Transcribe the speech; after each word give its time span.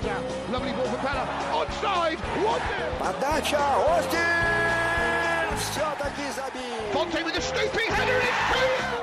out. 0.00 0.50
Lovely 0.50 0.72
ball 0.72 0.86
for 0.86 0.96
Pella. 0.98 1.26
Onside. 1.52 2.18
1 2.42 2.60
Подача. 2.98 3.76
Остин! 3.98 5.56
Все-таки 5.58 6.30
забил. 6.34 6.92
Fonte 6.92 7.22
with 7.22 7.36
a 7.36 7.40
stooping 7.42 7.90
header. 7.90 8.18
It's 8.22 8.38
through. 8.52 8.96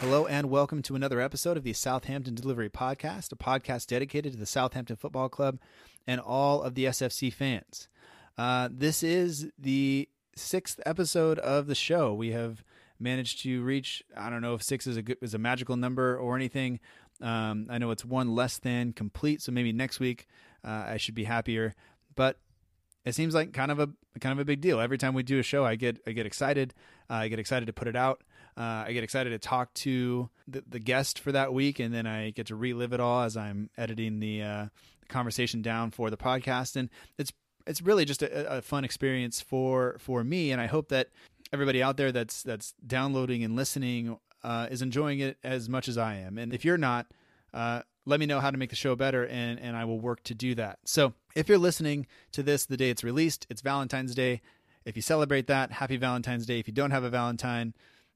Hello 0.00 0.26
and 0.26 0.50
welcome 0.50 0.82
to 0.82 0.94
another 0.94 1.20
episode 1.20 1.56
of 1.56 1.62
the 1.62 1.72
Southampton 1.72 2.34
Delivery 2.34 2.70
Podcast, 2.70 3.32
a 3.32 3.36
podcast 3.36 3.86
dedicated 3.86 4.32
to 4.32 4.38
the 4.38 4.46
Southampton 4.46 4.96
Football 4.96 5.28
Club 5.28 5.58
and 6.06 6.20
all 6.20 6.62
of 6.62 6.74
the 6.74 6.86
SFC 6.86 7.32
fans. 7.32 7.88
Uh, 8.37 8.69
this 8.71 9.03
is 9.03 9.49
the 9.57 10.09
sixth 10.35 10.79
episode 10.85 11.39
of 11.39 11.67
the 11.67 11.75
show. 11.75 12.13
We 12.13 12.31
have 12.31 12.63
managed 12.99 13.41
to 13.43 13.63
reach. 13.63 14.03
I 14.15 14.29
don't 14.29 14.41
know 14.41 14.55
if 14.55 14.63
six 14.63 14.87
is 14.87 14.97
a 14.97 15.01
good, 15.01 15.17
is 15.21 15.33
a 15.33 15.37
magical 15.37 15.77
number 15.77 16.17
or 16.17 16.35
anything. 16.35 16.79
Um, 17.21 17.67
I 17.69 17.77
know 17.77 17.91
it's 17.91 18.03
one 18.03 18.35
less 18.35 18.57
than 18.57 18.93
complete, 18.93 19.41
so 19.41 19.51
maybe 19.51 19.71
next 19.71 19.99
week 19.99 20.27
uh, 20.63 20.85
I 20.87 20.97
should 20.97 21.15
be 21.15 21.23
happier. 21.23 21.73
But 22.15 22.37
it 23.05 23.15
seems 23.15 23.33
like 23.33 23.53
kind 23.53 23.71
of 23.71 23.79
a 23.79 23.89
kind 24.19 24.33
of 24.33 24.39
a 24.39 24.45
big 24.45 24.61
deal. 24.61 24.79
Every 24.79 24.97
time 24.97 25.13
we 25.13 25.23
do 25.23 25.39
a 25.39 25.43
show, 25.43 25.63
I 25.63 25.75
get 25.75 25.99
I 26.05 26.11
get 26.11 26.25
excited. 26.25 26.73
Uh, 27.09 27.13
I 27.13 27.27
get 27.29 27.39
excited 27.39 27.67
to 27.67 27.73
put 27.73 27.87
it 27.87 27.95
out. 27.95 28.21
Uh, 28.57 28.85
I 28.87 28.93
get 28.93 29.03
excited 29.03 29.31
to 29.31 29.39
talk 29.39 29.73
to 29.75 30.29
the, 30.47 30.63
the 30.67 30.79
guest 30.79 31.19
for 31.19 31.33
that 31.33 31.53
week, 31.53 31.79
and 31.79 31.93
then 31.93 32.07
I 32.07 32.29
get 32.29 32.47
to 32.47 32.55
relive 32.55 32.93
it 32.93 33.01
all 33.01 33.23
as 33.23 33.35
I'm 33.35 33.69
editing 33.77 34.21
the, 34.21 34.43
uh, 34.43 34.65
the 35.01 35.07
conversation 35.09 35.61
down 35.61 35.91
for 35.91 36.09
the 36.09 36.15
podcast. 36.15 36.77
And 36.77 36.89
it's 37.17 37.33
it's 37.67 37.81
really 37.81 38.05
just 38.05 38.21
a, 38.21 38.57
a 38.57 38.61
fun 38.61 38.83
experience 38.83 39.41
for 39.41 39.97
for 39.99 40.23
me, 40.23 40.51
and 40.51 40.61
I 40.61 40.67
hope 40.67 40.89
that 40.89 41.09
everybody 41.51 41.81
out 41.81 41.97
there 41.97 42.11
that's 42.11 42.43
that's 42.43 42.73
downloading 42.85 43.43
and 43.43 43.55
listening 43.55 44.17
uh, 44.43 44.67
is 44.69 44.81
enjoying 44.81 45.19
it 45.19 45.37
as 45.43 45.69
much 45.69 45.87
as 45.87 45.97
I 45.97 46.15
am. 46.17 46.37
And 46.37 46.53
if 46.53 46.63
you're 46.63 46.77
not, 46.77 47.07
uh, 47.53 47.81
let 48.05 48.19
me 48.19 48.25
know 48.25 48.39
how 48.39 48.51
to 48.51 48.57
make 48.57 48.69
the 48.69 48.75
show 48.75 48.95
better, 48.95 49.25
and 49.25 49.59
and 49.59 49.75
I 49.75 49.85
will 49.85 49.99
work 49.99 50.23
to 50.23 50.35
do 50.35 50.55
that. 50.55 50.79
So 50.85 51.13
if 51.35 51.49
you're 51.49 51.57
listening 51.57 52.07
to 52.33 52.43
this 52.43 52.65
the 52.65 52.77
day 52.77 52.89
it's 52.89 53.03
released, 53.03 53.47
it's 53.49 53.61
Valentine's 53.61 54.15
Day. 54.15 54.41
If 54.85 54.95
you 54.95 55.01
celebrate 55.01 55.47
that, 55.47 55.71
happy 55.71 55.97
Valentine's 55.97 56.45
Day. 56.45 56.59
If 56.59 56.67
you 56.67 56.73
don't 56.73 56.91
have 56.91 57.03
a 57.03 57.09
Valentine, 57.09 57.73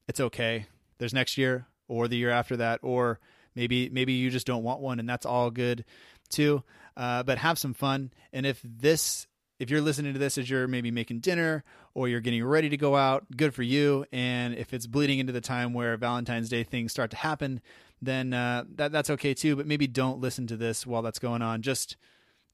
it's 0.07 0.19
okay. 0.19 0.67
There's 0.99 1.13
next 1.13 1.37
year 1.37 1.65
or 1.87 2.07
the 2.07 2.17
year 2.17 2.29
after 2.29 2.57
that, 2.57 2.81
or 2.83 3.19
maybe 3.55 3.89
maybe 3.89 4.13
you 4.13 4.29
just 4.29 4.45
don't 4.45 4.63
want 4.63 4.81
one, 4.81 4.99
and 4.99 5.09
that's 5.09 5.25
all 5.25 5.49
good 5.49 5.85
too. 6.29 6.63
Uh, 6.95 7.23
but 7.23 7.37
have 7.37 7.57
some 7.57 7.73
fun. 7.73 8.11
And 8.33 8.45
if 8.45 8.61
this 8.63 9.25
if 9.59 9.69
you're 9.69 9.81
listening 9.81 10.13
to 10.13 10.19
this 10.19 10.37
as 10.37 10.49
you're 10.49 10.67
maybe 10.67 10.89
making 10.89 11.19
dinner 11.19 11.63
or 11.93 12.07
you're 12.07 12.21
getting 12.21 12.43
ready 12.43 12.69
to 12.69 12.77
go 12.77 12.95
out, 12.95 13.25
good 13.35 13.53
for 13.53 13.61
you. 13.61 14.05
And 14.11 14.55
if 14.55 14.73
it's 14.73 14.87
bleeding 14.87 15.19
into 15.19 15.33
the 15.33 15.41
time 15.41 15.73
where 15.73 15.97
Valentine's 15.97 16.49
Day 16.49 16.63
things 16.63 16.91
start 16.91 17.11
to 17.11 17.17
happen, 17.17 17.61
then 18.01 18.33
uh, 18.33 18.63
that 18.75 18.91
that's 18.93 19.09
okay 19.09 19.33
too. 19.33 19.57
But 19.57 19.67
maybe 19.67 19.85
don't 19.85 20.19
listen 20.19 20.47
to 20.47 20.57
this 20.57 20.87
while 20.87 21.01
that's 21.01 21.19
going 21.19 21.41
on. 21.41 21.61
Just 21.61 21.97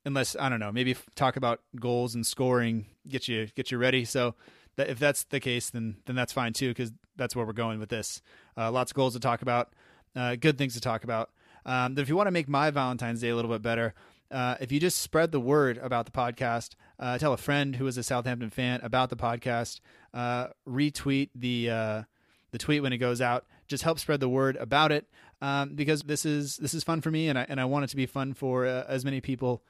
unless 0.03 0.35
I 0.39 0.49
don't 0.49 0.59
know, 0.59 0.71
maybe 0.71 0.95
talk 1.15 1.35
about 1.37 1.61
goals 1.79 2.15
and 2.15 2.25
scoring, 2.25 2.87
get 3.07 3.27
you 3.27 3.47
get 3.55 3.71
you 3.71 3.77
ready. 3.77 4.03
So 4.03 4.33
that 4.75 4.89
if 4.89 4.97
that's 4.97 5.23
the 5.25 5.39
case, 5.39 5.69
then 5.69 5.97
then 6.05 6.15
that's 6.15 6.33
fine 6.33 6.53
too, 6.53 6.69
because 6.69 6.91
that's 7.15 7.35
where 7.35 7.45
we're 7.45 7.53
going 7.53 7.79
with 7.79 7.89
this. 7.89 8.21
Uh, 8.57 8.71
lots 8.71 8.91
of 8.91 8.95
goals 8.95 9.13
to 9.13 9.19
talk 9.19 9.43
about, 9.43 9.73
uh, 10.15 10.35
good 10.35 10.57
things 10.57 10.73
to 10.73 10.81
talk 10.81 11.03
about. 11.03 11.29
Um, 11.67 11.97
if 11.97 12.09
you 12.09 12.15
want 12.15 12.27
to 12.27 12.31
make 12.31 12.49
my 12.49 12.71
Valentine's 12.71 13.21
Day 13.21 13.29
a 13.29 13.35
little 13.35 13.49
bit 13.49 13.61
better, 13.61 13.93
uh, 14.31 14.55
if 14.59 14.71
you 14.71 14.79
just 14.79 14.99
spread 14.99 15.31
the 15.31 15.39
word 15.39 15.77
about 15.77 16.05
the 16.05 16.11
podcast, 16.11 16.75
uh, 16.99 17.17
tell 17.17 17.33
a 17.33 17.37
friend 17.37 17.75
who 17.75 17.87
is 17.87 17.97
a 17.97 18.03
Southampton 18.03 18.49
fan 18.49 18.79
about 18.83 19.09
the 19.09 19.15
podcast, 19.15 19.79
uh, 20.13 20.47
retweet 20.67 21.29
the 21.35 21.69
uh, 21.69 22.03
the 22.51 22.57
tweet 22.57 22.81
when 22.81 22.93
it 22.93 22.97
goes 22.97 23.21
out. 23.21 23.45
Just 23.67 23.83
help 23.83 23.99
spread 23.99 24.19
the 24.19 24.29
word 24.29 24.55
about 24.57 24.91
it 24.91 25.07
um, 25.41 25.75
because 25.75 26.03
this 26.03 26.25
is 26.25 26.57
this 26.57 26.73
is 26.73 26.83
fun 26.83 27.01
for 27.01 27.11
me, 27.11 27.27
and 27.27 27.37
I 27.37 27.45
and 27.49 27.59
I 27.59 27.65
want 27.65 27.85
it 27.85 27.89
to 27.89 27.95
be 27.95 28.05
fun 28.05 28.33
for 28.33 28.65
uh, 28.65 28.85
as 28.87 29.03
many 29.03 29.21
people 29.21 29.63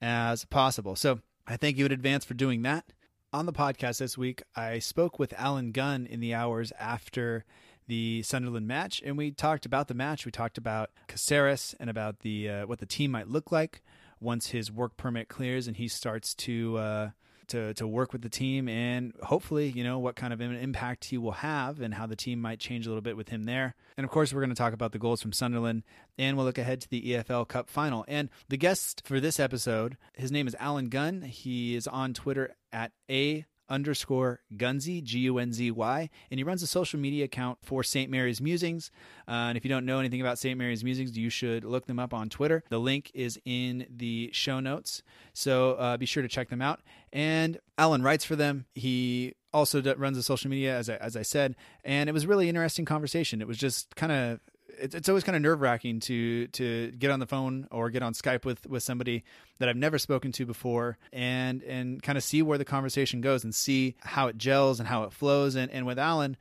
as 0.00 0.44
possible. 0.44 0.96
So 0.96 1.20
I 1.46 1.56
thank 1.56 1.76
you 1.76 1.86
in 1.86 1.92
advance 1.92 2.24
for 2.24 2.34
doing 2.34 2.62
that. 2.62 2.92
On 3.32 3.46
the 3.46 3.52
podcast 3.52 3.98
this 3.98 4.18
week, 4.18 4.42
I 4.54 4.78
spoke 4.78 5.18
with 5.18 5.32
Alan 5.38 5.72
Gunn 5.72 6.06
in 6.06 6.20
the 6.20 6.34
hours 6.34 6.70
after 6.78 7.44
the 7.86 8.22
Sunderland 8.22 8.66
match, 8.66 9.00
and 9.04 9.16
we 9.16 9.30
talked 9.30 9.64
about 9.64 9.88
the 9.88 9.94
match. 9.94 10.26
We 10.26 10.32
talked 10.32 10.58
about 10.58 10.90
Caceres 11.08 11.74
and 11.80 11.88
about 11.88 12.20
the 12.20 12.48
uh, 12.48 12.66
what 12.66 12.78
the 12.78 12.86
team 12.86 13.10
might 13.10 13.28
look 13.28 13.52
like 13.52 13.82
once 14.22 14.48
his 14.48 14.70
work 14.70 14.96
permit 14.96 15.28
clears 15.28 15.66
and 15.66 15.76
he 15.76 15.88
starts 15.88 16.34
to 16.34 16.78
uh, 16.78 17.10
to 17.48 17.74
to 17.74 17.86
work 17.86 18.12
with 18.12 18.22
the 18.22 18.28
team, 18.28 18.68
and 18.68 19.12
hopefully, 19.22 19.70
you 19.70 19.84
know, 19.84 19.98
what 19.98 20.16
kind 20.16 20.32
of 20.32 20.40
impact 20.40 21.04
he 21.06 21.18
will 21.18 21.32
have 21.32 21.80
and 21.80 21.94
how 21.94 22.06
the 22.06 22.16
team 22.16 22.40
might 22.40 22.58
change 22.58 22.86
a 22.86 22.90
little 22.90 23.02
bit 23.02 23.16
with 23.16 23.28
him 23.28 23.44
there. 23.44 23.74
And 23.96 24.04
of 24.04 24.10
course, 24.10 24.32
we're 24.32 24.40
going 24.40 24.50
to 24.50 24.56
talk 24.56 24.72
about 24.72 24.92
the 24.92 24.98
goals 24.98 25.22
from 25.22 25.32
Sunderland, 25.32 25.82
and 26.18 26.36
we'll 26.36 26.46
look 26.46 26.58
ahead 26.58 26.80
to 26.80 26.88
the 26.88 27.02
EFL 27.12 27.46
Cup 27.46 27.68
final. 27.68 28.04
And 28.08 28.30
the 28.48 28.56
guest 28.56 29.02
for 29.04 29.20
this 29.20 29.38
episode, 29.38 29.96
his 30.14 30.32
name 30.32 30.46
is 30.46 30.56
Alan 30.58 30.88
Gunn. 30.88 31.22
He 31.22 31.74
is 31.74 31.86
on 31.86 32.14
Twitter 32.14 32.54
at 32.72 32.92
a 33.10 33.44
underscore 33.72 34.40
Gunzy, 34.54 35.02
G 35.02 35.20
U 35.20 35.38
N 35.38 35.52
Z 35.52 35.70
Y, 35.70 36.10
and 36.30 36.38
he 36.38 36.44
runs 36.44 36.62
a 36.62 36.66
social 36.66 37.00
media 37.00 37.24
account 37.24 37.58
for 37.62 37.82
St. 37.82 38.10
Mary's 38.10 38.40
Musings. 38.40 38.90
Uh, 39.26 39.48
and 39.48 39.56
if 39.56 39.64
you 39.64 39.70
don't 39.70 39.86
know 39.86 39.98
anything 39.98 40.20
about 40.20 40.38
St. 40.38 40.56
Mary's 40.58 40.84
Musings, 40.84 41.16
you 41.16 41.30
should 41.30 41.64
look 41.64 41.86
them 41.86 41.98
up 41.98 42.12
on 42.12 42.28
Twitter. 42.28 42.62
The 42.68 42.78
link 42.78 43.10
is 43.14 43.40
in 43.44 43.86
the 43.88 44.30
show 44.32 44.60
notes, 44.60 45.02
so 45.32 45.72
uh, 45.72 45.96
be 45.96 46.06
sure 46.06 46.22
to 46.22 46.28
check 46.28 46.50
them 46.50 46.62
out. 46.62 46.80
And 47.12 47.58
Alan 47.78 48.02
writes 48.02 48.24
for 48.24 48.36
them. 48.36 48.66
He 48.74 49.34
also 49.52 49.82
runs 49.96 50.16
a 50.18 50.22
social 50.22 50.50
media, 50.50 50.76
as 50.76 50.88
I, 50.88 50.96
as 50.96 51.16
I 51.16 51.22
said, 51.22 51.56
and 51.84 52.08
it 52.08 52.12
was 52.12 52.26
really 52.26 52.48
interesting 52.48 52.84
conversation. 52.84 53.40
It 53.40 53.48
was 53.48 53.58
just 53.58 53.96
kind 53.96 54.12
of 54.12 54.40
it's, 54.68 54.94
it's 54.94 55.08
always 55.08 55.24
kind 55.24 55.36
of 55.36 55.42
nerve 55.42 55.60
wracking 55.60 56.00
to 56.00 56.46
to 56.48 56.90
get 56.92 57.10
on 57.10 57.20
the 57.20 57.26
phone 57.26 57.66
or 57.70 57.90
get 57.90 58.02
on 58.02 58.12
Skype 58.12 58.44
with 58.44 58.66
with 58.66 58.82
somebody 58.82 59.24
that 59.58 59.68
I've 59.68 59.76
never 59.76 59.98
spoken 59.98 60.32
to 60.32 60.46
before 60.46 60.98
and 61.12 61.62
and 61.62 62.02
kind 62.02 62.18
of 62.18 62.24
see 62.24 62.42
where 62.42 62.58
the 62.58 62.64
conversation 62.64 63.20
goes 63.20 63.44
and 63.44 63.54
see 63.54 63.96
how 64.00 64.28
it 64.28 64.36
gels 64.36 64.80
and 64.80 64.88
how 64.88 65.04
it 65.04 65.12
flows. 65.12 65.54
And 65.54 65.70
and 65.70 65.86
with 65.86 65.98
Alan, 65.98 66.36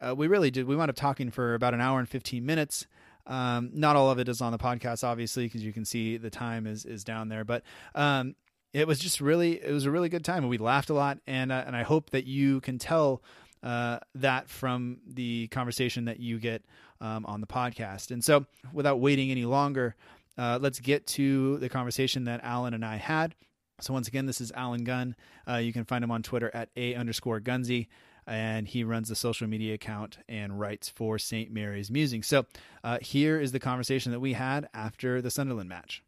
uh, 0.00 0.14
we 0.14 0.26
really 0.26 0.50
did. 0.50 0.66
We 0.66 0.76
wound 0.76 0.90
up 0.90 0.96
talking 0.96 1.30
for 1.30 1.54
about 1.54 1.74
an 1.74 1.80
hour 1.80 1.98
and 1.98 2.08
fifteen 2.08 2.44
minutes. 2.44 2.86
Um, 3.26 3.70
not 3.72 3.96
all 3.96 4.10
of 4.10 4.18
it 4.20 4.28
is 4.28 4.40
on 4.40 4.52
the 4.52 4.58
podcast, 4.58 5.02
obviously, 5.02 5.46
because 5.46 5.64
you 5.64 5.72
can 5.72 5.84
see 5.84 6.16
the 6.16 6.30
time 6.30 6.66
is 6.66 6.84
is 6.84 7.04
down 7.04 7.28
there. 7.28 7.44
But 7.44 7.62
um, 7.94 8.34
it 8.72 8.86
was 8.86 8.98
just 8.98 9.20
really 9.20 9.62
it 9.62 9.72
was 9.72 9.84
a 9.84 9.90
really 9.90 10.08
good 10.08 10.24
time, 10.24 10.38
and 10.38 10.50
we 10.50 10.58
laughed 10.58 10.90
a 10.90 10.94
lot. 10.94 11.18
And 11.26 11.52
uh, 11.52 11.64
and 11.66 11.76
I 11.76 11.82
hope 11.82 12.10
that 12.10 12.26
you 12.26 12.60
can 12.60 12.78
tell 12.78 13.22
uh, 13.66 13.98
that 14.14 14.48
from 14.48 14.98
the 15.04 15.48
conversation 15.48 16.04
that 16.04 16.20
you 16.20 16.38
get 16.38 16.62
um, 17.00 17.26
on 17.26 17.40
the 17.40 17.48
podcast. 17.48 18.12
And 18.12 18.22
so, 18.22 18.46
without 18.72 19.00
waiting 19.00 19.32
any 19.32 19.44
longer, 19.44 19.96
uh, 20.38 20.60
let's 20.62 20.78
get 20.78 21.04
to 21.08 21.58
the 21.58 21.68
conversation 21.68 22.24
that 22.24 22.44
Alan 22.44 22.74
and 22.74 22.84
I 22.84 22.94
had. 22.94 23.34
So, 23.80 23.92
once 23.92 24.06
again, 24.06 24.24
this 24.24 24.40
is 24.40 24.52
Alan 24.52 24.84
Gunn. 24.84 25.16
Uh, 25.50 25.56
you 25.56 25.72
can 25.72 25.84
find 25.84 26.04
him 26.04 26.12
on 26.12 26.22
Twitter 26.22 26.48
at 26.54 26.68
a 26.76 26.94
underscore 26.94 27.40
Gunzy, 27.40 27.88
and 28.24 28.68
he 28.68 28.84
runs 28.84 29.08
the 29.08 29.16
social 29.16 29.48
media 29.48 29.74
account 29.74 30.18
and 30.28 30.60
writes 30.60 30.88
for 30.88 31.18
St. 31.18 31.50
Mary's 31.50 31.90
Musing. 31.90 32.22
So, 32.22 32.46
uh, 32.84 32.98
here 33.02 33.40
is 33.40 33.50
the 33.50 33.58
conversation 33.58 34.12
that 34.12 34.20
we 34.20 34.34
had 34.34 34.68
after 34.74 35.20
the 35.20 35.30
Sunderland 35.32 35.68
match. 35.68 36.04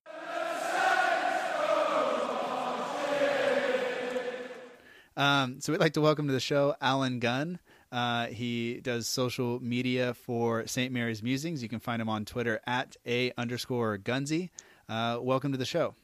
Um, 5.19 5.61
so 5.61 5.73
we'd 5.73 5.81
like 5.81 5.95
to 5.95 6.01
welcome 6.01 6.29
to 6.29 6.33
the 6.33 6.39
show 6.39 6.77
Alan 6.81 7.19
Gunn. 7.19 7.59
Uh, 7.91 8.27
he 8.27 8.81
does 8.81 9.09
social 9.09 9.61
media 9.61 10.15
for 10.15 10.65
St. 10.69 10.93
Mary's 10.93 11.25
Musings. 11.25 11.61
You 11.61 11.69
can 11.69 11.81
find 11.81 12.01
him 12.01 12.09
on 12.09 12.25
Twitter 12.25 12.61
at 12.69 12.97
a 13.05 13.33
underscore 13.37 13.99
Gunzy. 13.99 14.51
Uh, 14.89 15.19
welcome 15.21 15.51
to 15.51 15.59
the 15.59 15.65
show. 15.65 15.97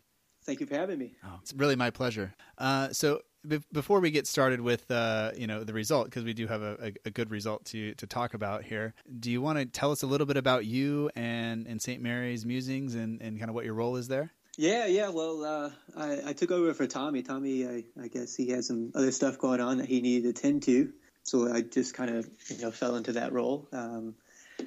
Thank 0.42 0.58
you 0.58 0.66
for 0.66 0.74
having 0.74 0.98
me. 0.98 1.12
Oh, 1.24 1.38
it's 1.40 1.54
really 1.54 1.76
my 1.76 1.90
pleasure. 1.90 2.34
Uh, 2.58 2.88
so 2.90 3.20
be- 3.46 3.62
before 3.72 4.00
we 4.00 4.10
get 4.10 4.26
started 4.26 4.60
with 4.60 4.90
uh, 4.90 5.30
you 5.36 5.46
know 5.46 5.62
the 5.62 5.72
result, 5.72 6.06
because 6.06 6.24
we 6.24 6.34
do 6.34 6.48
have 6.48 6.62
a, 6.62 6.76
a, 6.82 6.92
a, 7.06 7.10
good 7.10 7.30
result 7.30 7.64
to 7.66 7.94
to 7.94 8.08
talk 8.08 8.34
about 8.34 8.64
here, 8.64 8.94
do 9.20 9.30
you 9.30 9.40
want 9.40 9.58
to 9.58 9.64
tell 9.64 9.92
us 9.92 10.02
a 10.02 10.06
little 10.08 10.26
bit 10.26 10.36
about 10.36 10.66
you 10.66 11.08
and 11.14 11.68
and 11.68 11.80
St. 11.80 12.02
Mary's 12.02 12.44
Musings 12.44 12.96
and 12.96 13.22
and 13.22 13.38
kind 13.38 13.48
of 13.48 13.54
what 13.54 13.64
your 13.64 13.74
role 13.74 13.96
is 13.96 14.08
there? 14.08 14.32
Yeah, 14.56 14.86
yeah. 14.86 15.08
Well, 15.08 15.44
uh, 15.44 15.70
I, 15.96 16.30
I, 16.30 16.32
took 16.32 16.52
over 16.52 16.74
for 16.74 16.86
Tommy. 16.86 17.22
Tommy, 17.22 17.66
I, 17.66 17.84
I, 18.00 18.08
guess 18.08 18.36
he 18.36 18.48
had 18.50 18.64
some 18.64 18.92
other 18.94 19.10
stuff 19.10 19.38
going 19.38 19.60
on 19.60 19.78
that 19.78 19.88
he 19.88 20.00
needed 20.00 20.36
to 20.36 20.42
tend 20.42 20.62
to, 20.64 20.92
so 21.24 21.52
I 21.52 21.62
just 21.62 21.94
kind 21.94 22.10
of 22.10 22.28
you 22.48 22.62
know 22.62 22.70
fell 22.70 22.94
into 22.94 23.12
that 23.12 23.32
role. 23.32 23.68
Um, 23.72 24.14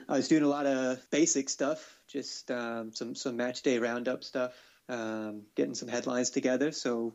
I 0.10 0.18
was 0.18 0.28
doing 0.28 0.44
a 0.44 0.48
lot 0.48 0.66
of 0.66 1.10
basic 1.10 1.50
stuff, 1.50 2.00
just 2.08 2.52
um, 2.52 2.94
some 2.94 3.16
some 3.16 3.38
match 3.38 3.62
day 3.62 3.80
roundup 3.80 4.26
stuff, 4.26 4.54
um, 4.90 5.44
getting 5.56 5.76
some 5.76 5.88
headlines 5.88 6.32
together. 6.32 6.74
So 6.74 7.14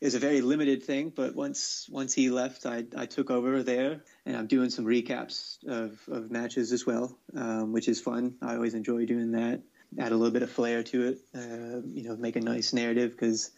it 0.00 0.06
was 0.06 0.14
a 0.14 0.18
very 0.18 0.40
limited 0.40 0.84
thing. 0.84 1.12
But 1.14 1.34
once 1.34 1.86
once 1.90 2.14
he 2.14 2.30
left, 2.30 2.64
I, 2.64 2.84
I 2.96 3.04
took 3.04 3.30
over 3.30 3.62
there, 3.62 4.00
and 4.24 4.34
I'm 4.34 4.46
doing 4.46 4.70
some 4.70 4.86
recaps 4.86 5.62
of, 5.66 6.00
of 6.08 6.30
matches 6.30 6.72
as 6.72 6.86
well, 6.86 7.18
um, 7.36 7.72
which 7.72 7.88
is 7.88 8.00
fun. 8.00 8.36
I 8.40 8.54
always 8.54 8.72
enjoy 8.72 9.04
doing 9.04 9.32
that 9.32 9.60
add 9.98 10.12
a 10.12 10.16
little 10.16 10.32
bit 10.32 10.42
of 10.42 10.50
flair 10.50 10.82
to 10.82 11.08
it. 11.08 11.18
Uh, 11.34 11.80
you 11.92 12.04
know, 12.04 12.16
make 12.16 12.36
a 12.36 12.40
nice 12.40 12.72
narrative 12.72 13.12
because 13.12 13.50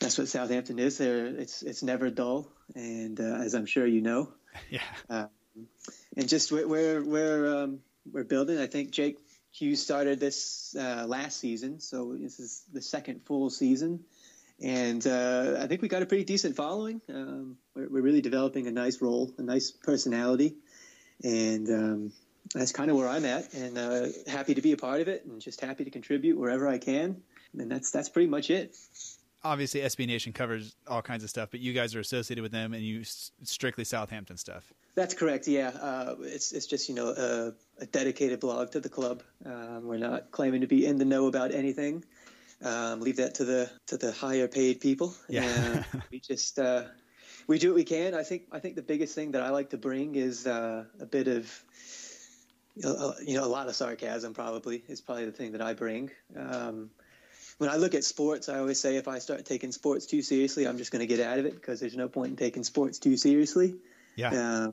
that's 0.00 0.18
what 0.18 0.28
Southampton 0.28 0.78
is. 0.78 0.98
There, 0.98 1.26
it's 1.26 1.62
it's 1.62 1.82
never 1.82 2.10
dull, 2.10 2.48
and 2.74 3.20
uh, 3.20 3.38
as 3.44 3.54
I'm 3.54 3.66
sure 3.66 3.86
you 3.86 4.00
know, 4.00 4.32
yeah. 4.70 4.80
Uh, 5.08 5.26
and 6.16 6.28
just 6.28 6.52
where 6.52 6.66
where 6.66 7.02
we're 7.02 7.10
we're, 7.10 7.62
um, 7.62 7.80
we're 8.10 8.24
building. 8.24 8.58
I 8.58 8.66
think 8.66 8.90
Jake 8.90 9.18
Hughes 9.52 9.82
started 9.82 10.20
this 10.20 10.74
uh, 10.78 11.04
last 11.06 11.38
season, 11.38 11.80
so 11.80 12.16
this 12.18 12.38
is 12.38 12.62
the 12.72 12.82
second 12.82 13.22
full 13.24 13.50
season. 13.50 14.04
And 14.62 15.04
uh, 15.06 15.56
I 15.58 15.66
think 15.68 15.80
we 15.80 15.88
got 15.88 16.02
a 16.02 16.06
pretty 16.06 16.24
decent 16.24 16.54
following. 16.54 17.00
Um, 17.08 17.56
we're, 17.74 17.88
we're, 17.88 18.02
really 18.02 18.20
developing 18.20 18.66
a 18.66 18.70
nice 18.70 19.00
role, 19.00 19.32
a 19.38 19.42
nice 19.42 19.70
personality, 19.70 20.56
and 21.24 21.68
um, 21.70 22.12
that's 22.54 22.72
kind 22.72 22.90
of 22.90 22.96
where 22.96 23.08
I'm 23.08 23.24
at. 23.24 23.52
And 23.54 23.78
uh, 23.78 24.06
happy 24.26 24.54
to 24.54 24.62
be 24.62 24.72
a 24.72 24.76
part 24.76 25.00
of 25.00 25.08
it, 25.08 25.24
and 25.24 25.40
just 25.40 25.60
happy 25.60 25.84
to 25.84 25.90
contribute 25.90 26.38
wherever 26.38 26.68
I 26.68 26.78
can. 26.78 27.22
And 27.58 27.70
that's 27.70 27.90
that's 27.90 28.08
pretty 28.08 28.28
much 28.28 28.50
it. 28.50 28.76
Obviously, 29.42 29.80
SB 29.80 30.06
Nation 30.06 30.32
covers 30.32 30.76
all 30.86 31.00
kinds 31.00 31.24
of 31.24 31.30
stuff, 31.30 31.48
but 31.50 31.60
you 31.60 31.72
guys 31.72 31.94
are 31.94 32.00
associated 32.00 32.42
with 32.42 32.52
them, 32.52 32.74
and 32.74 32.82
you 32.82 33.02
strictly 33.04 33.84
Southampton 33.84 34.36
stuff. 34.36 34.72
That's 34.94 35.14
correct. 35.14 35.48
Yeah, 35.48 35.68
uh, 35.68 36.16
it's 36.20 36.52
it's 36.52 36.66
just 36.66 36.88
you 36.88 36.94
know 36.94 37.08
a, 37.08 37.82
a, 37.82 37.86
dedicated 37.86 38.40
blog 38.40 38.72
to 38.72 38.80
the 38.80 38.88
club. 38.88 39.22
Um, 39.46 39.86
we're 39.86 39.98
not 39.98 40.30
claiming 40.30 40.60
to 40.60 40.66
be 40.66 40.84
in 40.84 40.98
the 40.98 41.04
know 41.04 41.26
about 41.26 41.54
anything. 41.54 42.04
Um, 42.62 43.00
leave 43.00 43.16
that 43.16 43.34
to 43.36 43.44
the 43.44 43.70
to 43.86 43.96
the 43.96 44.12
higher 44.12 44.46
paid 44.46 44.80
people. 44.80 45.14
Yeah. 45.28 45.84
Uh, 45.94 46.00
we 46.10 46.20
just 46.20 46.58
uh, 46.58 46.84
we 47.46 47.58
do 47.58 47.70
what 47.70 47.76
we 47.76 47.84
can. 47.84 48.14
I 48.14 48.22
think 48.22 48.42
I 48.52 48.58
think 48.58 48.76
the 48.76 48.82
biggest 48.82 49.14
thing 49.14 49.32
that 49.32 49.42
I 49.42 49.50
like 49.50 49.70
to 49.70 49.78
bring 49.78 50.16
is 50.16 50.46
uh, 50.46 50.84
a 51.00 51.06
bit 51.06 51.28
of 51.28 51.64
you 52.82 53.34
know 53.34 53.44
a 53.44 53.48
lot 53.48 53.68
of 53.68 53.74
sarcasm. 53.74 54.34
Probably 54.34 54.82
is 54.88 55.00
probably 55.00 55.26
the 55.26 55.32
thing 55.32 55.52
that 55.52 55.62
I 55.62 55.74
bring. 55.74 56.10
Um, 56.36 56.90
when 57.58 57.68
I 57.68 57.76
look 57.76 57.94
at 57.94 58.04
sports, 58.04 58.48
I 58.48 58.58
always 58.58 58.80
say 58.80 58.96
if 58.96 59.06
I 59.06 59.18
start 59.18 59.44
taking 59.44 59.70
sports 59.70 60.06
too 60.06 60.22
seriously, 60.22 60.66
I'm 60.66 60.78
just 60.78 60.90
going 60.90 61.00
to 61.00 61.06
get 61.06 61.20
out 61.20 61.38
of 61.38 61.44
it 61.44 61.54
because 61.54 61.78
there's 61.78 61.96
no 61.96 62.08
point 62.08 62.30
in 62.30 62.36
taking 62.36 62.64
sports 62.64 62.98
too 62.98 63.16
seriously. 63.16 63.74
Yeah. 64.16 64.32
Uh, 64.32 64.72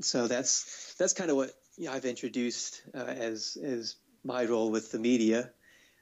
so 0.00 0.28
that's 0.28 0.94
that's 0.98 1.12
kind 1.12 1.30
of 1.30 1.36
what 1.36 1.50
you 1.76 1.86
know, 1.86 1.92
I've 1.92 2.04
introduced 2.04 2.82
uh, 2.94 2.98
as 2.98 3.58
as 3.62 3.96
my 4.22 4.44
role 4.44 4.70
with 4.70 4.92
the 4.92 4.98
media 4.98 5.50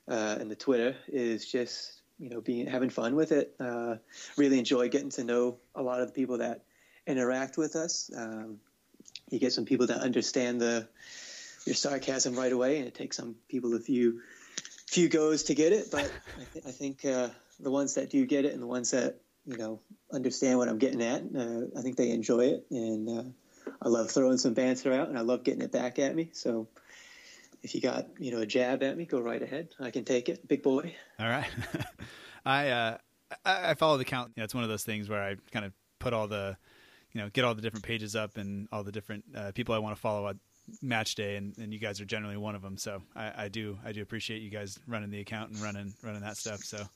uh, 0.08 0.36
and 0.38 0.50
the 0.50 0.56
Twitter 0.56 0.96
is 1.08 1.50
just 1.50 2.02
you 2.18 2.30
know 2.30 2.40
being 2.40 2.66
having 2.66 2.90
fun 2.90 3.16
with 3.16 3.32
it. 3.32 3.54
Uh, 3.58 3.96
really 4.36 4.58
enjoy 4.58 4.88
getting 4.88 5.10
to 5.10 5.24
know 5.24 5.56
a 5.74 5.82
lot 5.82 6.00
of 6.00 6.08
the 6.08 6.12
people 6.12 6.38
that 6.38 6.62
interact 7.06 7.56
with 7.56 7.74
us. 7.74 8.10
Um, 8.14 8.58
you 9.30 9.38
get 9.38 9.52
some 9.52 9.64
people 9.64 9.86
that 9.86 10.00
understand 10.00 10.60
the 10.60 10.88
your 11.68 11.74
sarcasm 11.74 12.34
right 12.34 12.52
away, 12.52 12.78
and 12.78 12.86
it 12.86 12.94
takes 12.94 13.16
some 13.16 13.36
people 13.48 13.74
a 13.76 13.78
few 13.78 14.22
few 14.86 15.08
goes 15.08 15.44
to 15.44 15.54
get 15.54 15.72
it. 15.72 15.90
But 15.90 16.10
I, 16.36 16.44
th- 16.52 16.66
I 16.66 16.70
think 16.70 17.04
uh, 17.04 17.28
the 17.60 17.70
ones 17.70 17.94
that 17.94 18.10
do 18.10 18.24
get 18.26 18.46
it 18.46 18.54
and 18.54 18.62
the 18.62 18.66
ones 18.66 18.90
that 18.92 19.20
you 19.46 19.58
know 19.58 19.80
understand 20.10 20.58
what 20.58 20.68
I'm 20.68 20.78
getting 20.78 21.02
at, 21.02 21.22
uh, 21.36 21.78
I 21.78 21.82
think 21.82 21.96
they 21.96 22.10
enjoy 22.10 22.46
it, 22.46 22.66
and 22.70 23.08
uh, 23.08 23.72
I 23.82 23.88
love 23.88 24.10
throwing 24.10 24.38
some 24.38 24.54
banter 24.54 24.92
out, 24.92 25.08
and 25.08 25.18
I 25.18 25.20
love 25.20 25.44
getting 25.44 25.62
it 25.62 25.70
back 25.70 25.98
at 25.98 26.16
me. 26.16 26.30
So 26.32 26.68
if 27.62 27.74
you 27.74 27.80
got 27.80 28.06
you 28.18 28.32
know 28.32 28.38
a 28.38 28.46
jab 28.46 28.82
at 28.82 28.96
me, 28.96 29.04
go 29.04 29.20
right 29.20 29.42
ahead. 29.42 29.68
I 29.78 29.90
can 29.90 30.04
take 30.04 30.28
it, 30.28 30.48
big 30.48 30.62
boy. 30.62 30.94
All 31.20 31.28
right. 31.28 31.50
I 32.46 32.68
uh, 32.70 32.98
I 33.44 33.74
follow 33.74 33.98
the 33.98 34.06
count. 34.06 34.32
You 34.36 34.40
know, 34.40 34.44
it's 34.44 34.54
one 34.54 34.64
of 34.64 34.70
those 34.70 34.84
things 34.84 35.08
where 35.08 35.22
I 35.22 35.36
kind 35.52 35.66
of 35.66 35.72
put 35.98 36.14
all 36.14 36.28
the 36.28 36.56
you 37.12 37.20
know 37.20 37.28
get 37.28 37.44
all 37.44 37.54
the 37.54 37.62
different 37.62 37.84
pages 37.84 38.16
up 38.16 38.38
and 38.38 38.68
all 38.72 38.84
the 38.84 38.92
different 38.92 39.24
uh, 39.36 39.52
people 39.52 39.74
I 39.74 39.78
want 39.78 39.94
to 39.94 40.00
follow 40.00 40.26
match 40.82 41.14
day, 41.14 41.36
and, 41.36 41.56
and 41.58 41.72
you 41.72 41.78
guys 41.78 42.00
are 42.00 42.04
generally 42.04 42.36
one 42.36 42.54
of 42.54 42.62
them. 42.62 42.76
So 42.76 43.02
I, 43.14 43.44
I 43.44 43.48
do 43.48 43.78
I 43.84 43.92
do 43.92 44.02
appreciate 44.02 44.42
you 44.42 44.50
guys 44.50 44.78
running 44.86 45.10
the 45.10 45.20
account 45.20 45.50
and 45.50 45.60
running 45.60 45.94
running 46.02 46.22
that 46.22 46.36
stuff. 46.36 46.60
So 46.60 46.86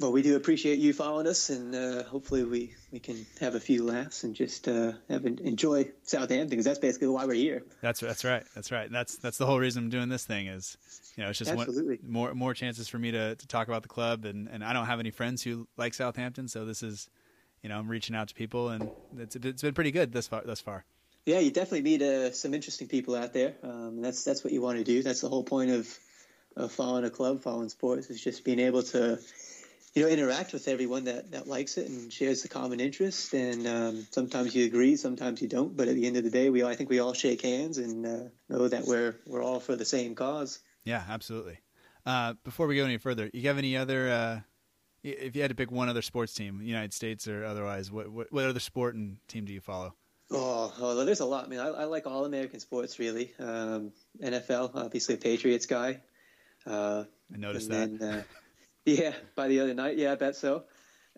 well, 0.00 0.10
we 0.10 0.22
do 0.22 0.34
appreciate 0.34 0.80
you 0.80 0.92
following 0.92 1.28
us, 1.28 1.50
and 1.50 1.72
uh, 1.72 2.02
hopefully 2.02 2.42
we, 2.42 2.74
we 2.90 2.98
can 2.98 3.24
have 3.38 3.54
a 3.54 3.60
few 3.60 3.84
laughs 3.84 4.24
and 4.24 4.34
just 4.34 4.66
uh, 4.66 4.92
have 5.08 5.24
an, 5.24 5.38
enjoy 5.44 5.88
Southampton 6.02 6.48
because 6.48 6.64
that's 6.64 6.80
basically 6.80 7.08
why 7.08 7.26
we're 7.26 7.34
here. 7.34 7.62
That's 7.80 8.00
that's 8.00 8.24
right. 8.24 8.42
That's 8.56 8.72
right. 8.72 8.86
And 8.86 8.94
that's 8.94 9.16
that's 9.18 9.38
the 9.38 9.46
whole 9.46 9.60
reason 9.60 9.84
I'm 9.84 9.90
doing 9.90 10.08
this 10.08 10.24
thing 10.24 10.48
is 10.48 10.76
you 11.16 11.22
know 11.22 11.30
it's 11.30 11.38
just 11.38 11.54
one, 11.54 11.98
more 12.04 12.34
more 12.34 12.54
chances 12.54 12.88
for 12.88 12.98
me 12.98 13.12
to, 13.12 13.36
to 13.36 13.46
talk 13.46 13.68
about 13.68 13.82
the 13.82 13.88
club, 13.88 14.24
and, 14.24 14.48
and 14.48 14.64
I 14.64 14.72
don't 14.72 14.86
have 14.86 14.98
any 14.98 15.12
friends 15.12 15.42
who 15.42 15.68
like 15.76 15.94
Southampton, 15.94 16.48
so 16.48 16.64
this 16.64 16.82
is 16.82 17.08
you 17.62 17.68
know 17.68 17.78
I'm 17.78 17.88
reaching 17.88 18.16
out 18.16 18.28
to 18.28 18.34
people, 18.34 18.70
and 18.70 18.90
it's 19.16 19.36
it's 19.36 19.62
been 19.62 19.74
pretty 19.74 19.92
good 19.92 20.12
this 20.12 20.26
far 20.26 20.42
thus 20.44 20.60
far. 20.60 20.84
Yeah, 21.26 21.38
you 21.38 21.50
definitely 21.50 21.82
meet 21.82 22.02
uh, 22.02 22.32
some 22.32 22.52
interesting 22.52 22.86
people 22.86 23.14
out 23.14 23.32
there. 23.32 23.54
Um, 23.62 24.02
that's 24.02 24.24
that's 24.24 24.44
what 24.44 24.52
you 24.52 24.60
want 24.60 24.78
to 24.78 24.84
do. 24.84 25.02
That's 25.02 25.22
the 25.22 25.28
whole 25.28 25.44
point 25.44 25.70
of, 25.70 25.98
of 26.56 26.70
following 26.70 27.04
a 27.04 27.10
club, 27.10 27.42
following 27.42 27.70
sports, 27.70 28.10
is 28.10 28.22
just 28.22 28.44
being 28.44 28.60
able 28.60 28.82
to 28.82 29.18
you 29.94 30.02
know, 30.02 30.08
interact 30.08 30.52
with 30.52 30.66
everyone 30.68 31.04
that, 31.04 31.30
that 31.30 31.46
likes 31.46 31.78
it 31.78 31.88
and 31.88 32.12
shares 32.12 32.42
the 32.42 32.48
common 32.48 32.80
interest. 32.80 33.32
And 33.32 33.66
um, 33.66 34.06
sometimes 34.10 34.54
you 34.54 34.66
agree, 34.66 34.96
sometimes 34.96 35.40
you 35.40 35.48
don't. 35.48 35.76
But 35.76 35.88
at 35.88 35.94
the 35.94 36.06
end 36.06 36.16
of 36.16 36.24
the 36.24 36.30
day, 36.30 36.50
we 36.50 36.62
all, 36.62 36.70
I 36.70 36.74
think 36.74 36.90
we 36.90 36.98
all 36.98 37.14
shake 37.14 37.42
hands 37.42 37.78
and 37.78 38.04
uh, 38.04 38.28
know 38.48 38.68
that 38.68 38.84
we're 38.84 39.16
we're 39.26 39.42
all 39.42 39.60
for 39.60 39.76
the 39.76 39.84
same 39.84 40.14
cause. 40.14 40.58
Yeah, 40.84 41.02
absolutely. 41.08 41.58
Uh, 42.04 42.34
before 42.44 42.66
we 42.66 42.76
go 42.76 42.84
any 42.84 42.98
further, 42.98 43.30
you 43.32 43.48
have 43.48 43.56
any 43.56 43.76
other? 43.76 44.10
Uh, 44.10 44.40
if 45.02 45.36
you 45.36 45.42
had 45.42 45.50
to 45.50 45.54
pick 45.54 45.70
one 45.70 45.88
other 45.88 46.02
sports 46.02 46.34
team, 46.34 46.60
United 46.62 46.92
States 46.92 47.28
or 47.28 47.44
otherwise, 47.44 47.90
what 47.90 48.10
what, 48.10 48.32
what 48.32 48.44
other 48.44 48.60
sport 48.60 48.94
and 48.94 49.18
team 49.28 49.44
do 49.44 49.52
you 49.52 49.60
follow? 49.60 49.94
Oh, 50.30 50.72
oh 50.80 51.04
there's 51.04 51.20
a 51.20 51.26
lot. 51.26 51.46
I 51.46 51.48
mean, 51.48 51.60
I, 51.60 51.68
I 51.68 51.84
like 51.84 52.06
all 52.06 52.24
American 52.24 52.60
sports 52.60 52.98
really. 52.98 53.32
Um, 53.38 53.92
NFL, 54.22 54.72
obviously 54.74 55.14
a 55.14 55.18
Patriots 55.18 55.66
guy. 55.66 56.00
Uh, 56.66 57.04
I 57.32 57.36
noticed 57.36 57.68
that. 57.70 57.98
Then, 57.98 58.08
uh, 58.08 58.22
Yeah, 58.86 59.14
by 59.34 59.48
the 59.48 59.60
other 59.60 59.72
night. 59.72 59.96
Yeah, 59.96 60.12
I 60.12 60.14
bet 60.16 60.36
so. 60.36 60.64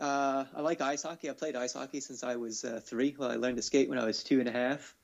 Uh, 0.01 0.45
I 0.55 0.61
like 0.61 0.81
ice 0.81 1.03
hockey. 1.03 1.29
I 1.29 1.33
played 1.33 1.57
ice 1.57 1.73
hockey 1.73 2.01
since 2.01 2.23
I 2.23 2.37
was 2.37 2.65
uh, 2.65 2.81
three. 2.85 3.17
Well, 3.19 3.31
I 3.31 3.37
learned 3.37 3.57
to 3.57 3.63
skate 3.63 3.89
when 3.89 3.99
I 3.99 4.05
was 4.05 4.23
two 4.23 4.39
and 4.39 4.49
a 4.49 4.53
half. 4.53 4.95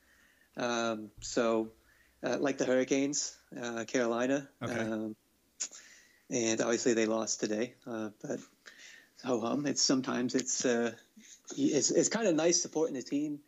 Um, 0.56 1.10
so, 1.20 1.72
uh, 2.22 2.36
like 2.38 2.58
the 2.58 2.64
Hurricanes, 2.64 3.36
uh, 3.60 3.84
Carolina. 3.84 4.48
Okay. 4.62 4.78
Um, 4.78 5.16
and 6.30 6.60
obviously 6.60 6.94
they 6.94 7.06
lost 7.06 7.40
today, 7.40 7.74
uh, 7.86 8.10
but 8.22 8.38
ho 9.24 9.40
hum. 9.40 9.66
It's 9.66 9.82
sometimes 9.82 10.34
it's 10.34 10.64
uh, 10.64 10.92
it's, 11.56 11.90
it's 11.90 12.08
kind 12.08 12.26
of 12.26 12.34
nice 12.34 12.62
supporting 12.62 12.96
a 12.96 13.02
team 13.02 13.40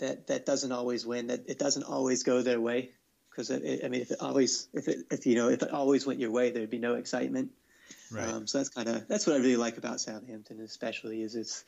that 0.00 0.26
that 0.26 0.44
doesn't 0.44 0.72
always 0.72 1.06
win. 1.06 1.28
That 1.28 1.48
it 1.48 1.58
doesn't 1.58 1.84
always 1.84 2.22
go 2.22 2.42
their 2.42 2.60
way. 2.60 2.90
Because 3.30 3.50
I 3.50 3.88
mean, 3.88 4.00
if 4.00 4.10
it 4.10 4.18
always 4.20 4.68
if 4.74 4.88
it 4.88 5.06
if 5.10 5.24
you 5.26 5.36
know 5.36 5.48
if 5.48 5.62
it 5.62 5.70
always 5.70 6.04
went 6.04 6.20
your 6.20 6.30
way, 6.30 6.50
there'd 6.50 6.68
be 6.68 6.78
no 6.78 6.96
excitement. 6.96 7.52
Right. 8.10 8.28
Um, 8.28 8.46
so 8.46 8.58
that's 8.58 8.70
kind 8.70 8.88
of 8.88 9.06
that's 9.08 9.26
what 9.26 9.36
I 9.36 9.38
really 9.38 9.56
like 9.56 9.78
about 9.78 10.00
Southampton, 10.00 10.60
especially 10.60 11.22
is 11.22 11.36
it's 11.36 11.64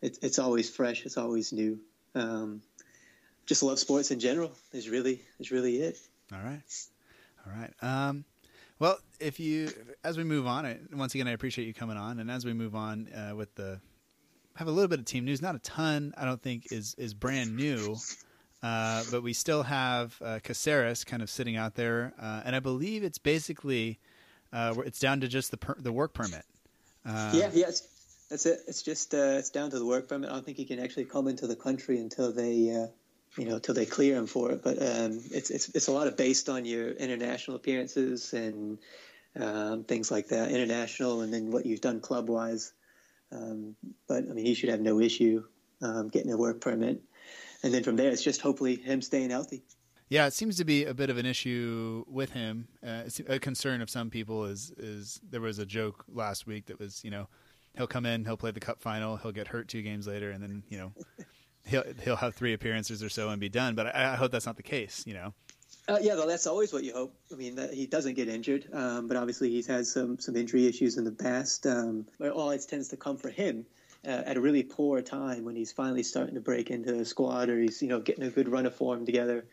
it's, 0.00 0.18
it's 0.22 0.38
always 0.38 0.70
fresh, 0.70 1.04
it's 1.04 1.18
always 1.18 1.52
new. 1.52 1.78
Um, 2.14 2.62
just 3.46 3.62
love 3.62 3.78
sports 3.78 4.10
in 4.10 4.20
general. 4.20 4.52
Is 4.72 4.88
really 4.88 5.22
is 5.38 5.50
really 5.50 5.82
it. 5.82 5.98
All 6.32 6.40
right, 6.40 6.62
all 7.46 7.52
right. 7.52 7.72
Um, 7.82 8.24
well, 8.78 8.98
if 9.18 9.40
you 9.40 9.70
as 10.04 10.16
we 10.16 10.24
move 10.24 10.46
on, 10.46 10.88
once 10.92 11.14
again, 11.14 11.26
I 11.26 11.32
appreciate 11.32 11.66
you 11.66 11.74
coming 11.74 11.96
on, 11.96 12.20
and 12.20 12.30
as 12.30 12.44
we 12.44 12.52
move 12.52 12.74
on 12.74 13.08
uh, 13.12 13.34
with 13.34 13.54
the 13.56 13.80
have 14.60 14.68
a 14.68 14.70
little 14.70 14.88
bit 14.88 14.98
of 14.98 15.06
team 15.06 15.24
news, 15.24 15.40
not 15.40 15.54
a 15.54 15.58
ton. 15.60 16.12
I 16.18 16.26
don't 16.26 16.40
think 16.40 16.70
is 16.70 16.94
is 16.98 17.14
brand 17.14 17.56
new. 17.56 17.96
Uh, 18.62 19.02
but 19.10 19.22
we 19.22 19.32
still 19.32 19.62
have 19.62 20.20
uh, 20.22 20.38
Caceres 20.42 21.02
kind 21.02 21.22
of 21.22 21.30
sitting 21.30 21.56
out 21.56 21.76
there, 21.76 22.12
uh, 22.20 22.42
and 22.44 22.54
I 22.54 22.60
believe 22.60 23.02
it's 23.02 23.16
basically 23.16 23.98
uh, 24.52 24.74
it's 24.84 25.00
down 25.00 25.22
to 25.22 25.28
just 25.28 25.50
the 25.50 25.56
per- 25.56 25.78
the 25.78 25.90
work 25.90 26.12
permit. 26.12 26.44
Uh, 27.06 27.32
yeah, 27.34 27.48
yes, 27.54 27.88
that's 28.28 28.44
it. 28.44 28.60
It's 28.68 28.82
just 28.82 29.14
uh, 29.14 29.38
it's 29.38 29.48
down 29.48 29.70
to 29.70 29.78
the 29.78 29.86
work 29.86 30.10
permit. 30.10 30.28
I 30.28 30.34
don't 30.34 30.44
think 30.44 30.58
he 30.58 30.66
can 30.66 30.78
actually 30.78 31.06
come 31.06 31.26
into 31.26 31.46
the 31.46 31.56
country 31.56 31.98
until 31.98 32.30
they, 32.30 32.52
you 32.52 32.88
know, 33.38 33.54
until 33.54 33.74
they 33.74 33.86
clear 33.86 34.14
him 34.14 34.26
for 34.26 34.52
it. 34.52 34.62
But 34.62 34.76
um, 34.76 35.22
it's 35.32 35.48
it's 35.48 35.70
it's 35.70 35.88
a 35.88 35.92
lot 35.92 36.06
of 36.06 36.18
based 36.18 36.50
on 36.50 36.66
your 36.66 36.90
international 36.90 37.56
appearances 37.56 38.34
and 38.34 38.76
um, 39.36 39.84
things 39.84 40.10
like 40.10 40.28
that, 40.28 40.50
international, 40.50 41.22
and 41.22 41.32
then 41.32 41.50
what 41.50 41.64
you've 41.64 41.80
done 41.80 42.00
club 42.00 42.28
wise. 42.28 42.74
Um, 43.32 43.76
but 44.08 44.24
I 44.28 44.32
mean, 44.32 44.44
he 44.44 44.54
should 44.54 44.68
have 44.68 44.80
no 44.80 45.00
issue 45.00 45.44
um, 45.82 46.08
getting 46.08 46.32
a 46.32 46.36
work 46.36 46.60
permit, 46.60 47.00
and 47.62 47.72
then 47.72 47.82
from 47.82 47.96
there, 47.96 48.10
it's 48.10 48.22
just 48.22 48.40
hopefully 48.40 48.76
him 48.76 49.02
staying 49.02 49.30
healthy. 49.30 49.62
Yeah, 50.08 50.26
it 50.26 50.32
seems 50.32 50.56
to 50.56 50.64
be 50.64 50.84
a 50.84 50.92
bit 50.92 51.08
of 51.08 51.18
an 51.18 51.26
issue 51.26 52.04
with 52.08 52.32
him. 52.32 52.66
Uh, 52.84 53.02
a 53.28 53.38
concern 53.38 53.80
of 53.80 53.88
some 53.88 54.10
people 54.10 54.44
is 54.44 54.72
is 54.76 55.20
there 55.28 55.40
was 55.40 55.58
a 55.58 55.66
joke 55.66 56.04
last 56.12 56.46
week 56.46 56.66
that 56.66 56.80
was 56.80 57.04
you 57.04 57.10
know 57.10 57.28
he'll 57.76 57.86
come 57.86 58.04
in, 58.04 58.24
he'll 58.24 58.36
play 58.36 58.50
the 58.50 58.60
cup 58.60 58.80
final, 58.80 59.16
he'll 59.16 59.32
get 59.32 59.46
hurt 59.46 59.68
two 59.68 59.82
games 59.82 60.08
later, 60.08 60.30
and 60.30 60.42
then 60.42 60.64
you 60.68 60.78
know 60.78 60.92
he'll 61.64 61.84
he'll 62.02 62.16
have 62.16 62.34
three 62.34 62.52
appearances 62.52 63.02
or 63.02 63.08
so 63.08 63.28
and 63.28 63.40
be 63.40 63.48
done. 63.48 63.76
But 63.76 63.94
I, 63.94 64.14
I 64.14 64.16
hope 64.16 64.32
that's 64.32 64.46
not 64.46 64.56
the 64.56 64.62
case. 64.62 65.04
You 65.06 65.14
know. 65.14 65.34
Uh, 65.88 65.98
yeah, 66.00 66.14
well, 66.14 66.26
that's 66.26 66.46
always 66.46 66.72
what 66.72 66.84
you 66.84 66.92
hope. 66.92 67.14
I 67.32 67.36
mean, 67.36 67.56
that 67.56 67.74
he 67.74 67.86
doesn't 67.86 68.14
get 68.14 68.28
injured, 68.28 68.66
um, 68.72 69.08
but 69.08 69.16
obviously 69.16 69.50
he's 69.50 69.66
had 69.66 69.86
some 69.86 70.18
some 70.18 70.36
injury 70.36 70.66
issues 70.66 70.96
in 70.96 71.04
the 71.04 71.12
past. 71.12 71.66
Um, 71.66 72.06
but 72.18 72.30
all 72.30 72.50
it 72.50 72.64
tends 72.68 72.88
to 72.88 72.96
come 72.96 73.16
for 73.16 73.30
him 73.30 73.66
uh, 74.06 74.22
at 74.26 74.36
a 74.36 74.40
really 74.40 74.62
poor 74.62 75.02
time 75.02 75.44
when 75.44 75.56
he's 75.56 75.72
finally 75.72 76.02
starting 76.02 76.34
to 76.34 76.40
break 76.40 76.70
into 76.70 76.92
the 76.92 77.04
squad 77.04 77.48
or 77.48 77.58
he's 77.58 77.82
you 77.82 77.88
know 77.88 78.00
getting 78.00 78.24
a 78.24 78.30
good 78.30 78.48
run 78.48 78.66
of 78.66 78.74
form 78.74 79.04
together 79.04 79.44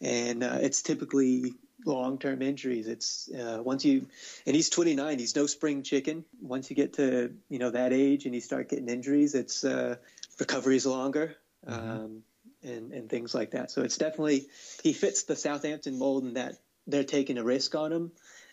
and 0.00 0.42
uh, 0.42 0.58
it's 0.60 0.82
typically 0.82 1.54
long 1.84 2.18
term 2.18 2.42
injuries. 2.42 2.86
It's 2.86 3.30
uh, 3.30 3.60
once 3.62 3.84
you 3.84 4.06
and 4.46 4.54
he's 4.54 4.70
29. 4.70 5.18
He's 5.18 5.36
no 5.36 5.46
spring 5.46 5.82
chicken. 5.82 6.24
Once 6.40 6.70
you 6.70 6.76
get 6.76 6.94
to 6.94 7.32
you 7.48 7.58
know 7.58 7.70
that 7.70 7.92
age 7.92 8.26
and 8.26 8.34
you 8.34 8.40
start 8.40 8.68
getting 8.68 8.88
injuries, 8.88 9.34
it's 9.34 9.64
uh, 9.64 9.96
recovery 10.38 10.76
is 10.76 10.86
longer. 10.86 11.36
Mm-hmm. 11.66 11.90
Um, 11.90 12.22
and, 12.66 12.92
and 12.92 13.08
things 13.08 13.34
like 13.34 13.52
that. 13.52 13.70
So 13.70 13.82
it's 13.82 13.96
definitely 13.96 14.46
he 14.82 14.92
fits 14.92 15.24
the 15.24 15.36
Southampton 15.36 15.98
mold 15.98 16.24
in 16.24 16.34
that 16.34 16.56
they're 16.86 17.04
taking 17.04 17.38
a 17.38 17.44
risk 17.44 17.74
on 17.74 17.92
him, 17.92 18.12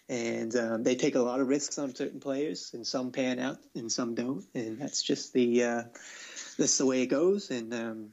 and 0.09 0.55
um, 0.55 0.83
they 0.83 0.95
take 0.95 1.15
a 1.15 1.21
lot 1.21 1.39
of 1.39 1.47
risks 1.47 1.77
on 1.77 1.93
certain 1.95 2.19
players, 2.19 2.71
and 2.73 2.85
some 2.85 3.11
pan 3.11 3.39
out 3.39 3.57
and 3.75 3.91
some 3.91 4.15
don't, 4.15 4.45
and 4.53 4.79
that's 4.79 5.01
just 5.01 5.33
the 5.33 5.63
uh, 5.63 5.83
that's 6.57 6.77
the 6.77 6.85
way 6.85 7.01
it 7.01 7.07
goes. 7.07 7.51
And 7.51 7.73
um, 7.73 8.09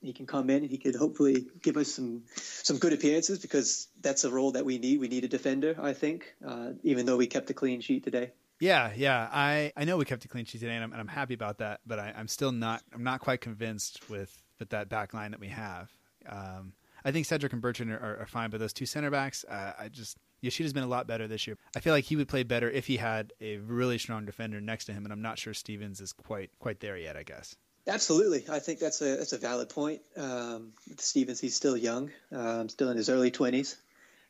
he 0.00 0.12
can 0.12 0.26
come 0.26 0.50
in 0.50 0.62
and 0.62 0.70
he 0.70 0.78
could 0.78 0.94
hopefully 0.94 1.46
give 1.62 1.76
us 1.76 1.92
some 1.92 2.22
some 2.36 2.78
good 2.78 2.92
appearances 2.92 3.38
because 3.38 3.88
that's 4.00 4.24
a 4.24 4.30
role 4.30 4.52
that 4.52 4.64
we 4.64 4.78
need. 4.78 5.00
We 5.00 5.08
need 5.08 5.24
a 5.24 5.28
defender, 5.28 5.76
I 5.80 5.92
think, 5.92 6.34
uh, 6.46 6.72
even 6.82 7.06
though 7.06 7.16
we 7.16 7.26
kept 7.26 7.50
a 7.50 7.54
clean 7.54 7.80
sheet 7.80 8.04
today. 8.04 8.32
Yeah, 8.58 8.92
yeah. 8.96 9.28
I, 9.30 9.72
I 9.76 9.84
know 9.84 9.98
we 9.98 10.06
kept 10.06 10.24
a 10.24 10.28
clean 10.28 10.46
sheet 10.46 10.60
today, 10.60 10.74
and 10.74 10.82
I'm, 10.82 10.92
and 10.92 11.00
I'm 11.00 11.08
happy 11.08 11.34
about 11.34 11.58
that. 11.58 11.80
But 11.86 11.98
I, 11.98 12.14
am 12.16 12.28
still 12.28 12.52
not 12.52 12.82
I'm 12.94 13.02
not 13.02 13.20
quite 13.20 13.40
convinced 13.40 14.08
with 14.08 14.42
with 14.58 14.70
that 14.70 14.88
back 14.88 15.14
line 15.14 15.30
that 15.32 15.40
we 15.40 15.48
have. 15.48 15.90
Um, 16.28 16.72
I 17.04 17.12
think 17.12 17.26
Cedric 17.26 17.52
and 17.52 17.62
Bertrand 17.62 17.92
are, 17.92 18.18
are, 18.20 18.26
fine, 18.26 18.50
but 18.50 18.58
those 18.58 18.72
two 18.72 18.86
center 18.86 19.10
backs, 19.10 19.44
uh, 19.44 19.74
I 19.78 19.88
just 19.88 20.16
Yoshida's 20.40 20.72
been 20.72 20.82
a 20.82 20.88
lot 20.88 21.06
better 21.06 21.28
this 21.28 21.46
year. 21.46 21.56
I 21.76 21.80
feel 21.80 21.92
like 21.92 22.04
he 22.04 22.16
would 22.16 22.28
play 22.28 22.42
better 22.42 22.68
if 22.68 22.86
he 22.86 22.96
had 22.96 23.32
a 23.40 23.58
really 23.58 23.98
strong 23.98 24.24
defender 24.24 24.60
next 24.60 24.86
to 24.86 24.92
him, 24.92 25.04
and 25.04 25.12
I'm 25.12 25.22
not 25.22 25.38
sure 25.38 25.54
Stephens 25.54 26.00
is 26.00 26.12
quite 26.12 26.50
quite 26.58 26.80
there 26.80 26.96
yet. 26.96 27.16
I 27.16 27.22
guess. 27.22 27.54
Absolutely, 27.86 28.44
I 28.50 28.58
think 28.58 28.80
that's 28.80 29.00
a 29.00 29.16
that's 29.16 29.32
a 29.32 29.38
valid 29.38 29.68
point. 29.68 30.02
Um, 30.16 30.72
Stephens, 30.96 31.40
he's 31.40 31.54
still 31.54 31.76
young, 31.76 32.10
um, 32.32 32.68
still 32.68 32.90
in 32.90 32.96
his 32.96 33.08
early 33.08 33.30
twenties, 33.30 33.76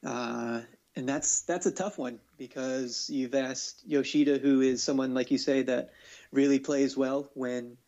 uh, 0.04 0.60
and 0.94 1.08
that's 1.08 1.42
that's 1.42 1.64
a 1.64 1.72
tough 1.72 1.96
one 1.96 2.18
because 2.36 3.08
you've 3.08 3.34
asked 3.34 3.82
Yoshida, 3.86 4.38
who 4.38 4.60
is 4.60 4.82
someone 4.82 5.14
like 5.14 5.30
you 5.30 5.38
say 5.38 5.62
that 5.62 5.92
really 6.30 6.58
plays 6.58 6.96
well 6.96 7.30
when 7.32 7.78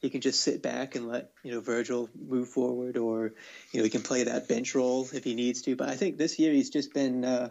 he 0.00 0.10
can 0.10 0.20
just 0.20 0.40
sit 0.40 0.62
back 0.62 0.94
and 0.94 1.08
let 1.08 1.30
you 1.42 1.52
know 1.52 1.60
Virgil 1.60 2.08
move 2.18 2.48
forward, 2.48 2.96
or 2.96 3.34
you 3.72 3.80
know 3.80 3.84
he 3.84 3.90
can 3.90 4.02
play 4.02 4.24
that 4.24 4.48
bench 4.48 4.74
role 4.74 5.08
if 5.12 5.24
he 5.24 5.34
needs 5.34 5.62
to. 5.62 5.76
But 5.76 5.88
I 5.88 5.96
think 5.96 6.18
this 6.18 6.38
year 6.38 6.52
he's 6.52 6.70
just 6.70 6.94
been 6.94 7.24
uh, 7.24 7.50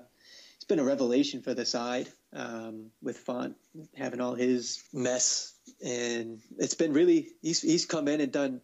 he's 0.55 0.67
been 0.67 0.79
a 0.79 0.83
revelation 0.83 1.41
for 1.41 1.53
the 1.53 1.65
side 1.65 2.07
um, 2.33 2.91
with 3.01 3.17
Font 3.17 3.55
having 3.95 4.21
all 4.21 4.35
his 4.35 4.83
mess 4.93 5.53
and 5.83 6.41
it's 6.57 6.73
been 6.73 6.93
really 6.93 7.29
he's 7.41 7.61
he's 7.61 7.85
come 7.85 8.07
in 8.07 8.21
and 8.21 8.31
done 8.31 8.61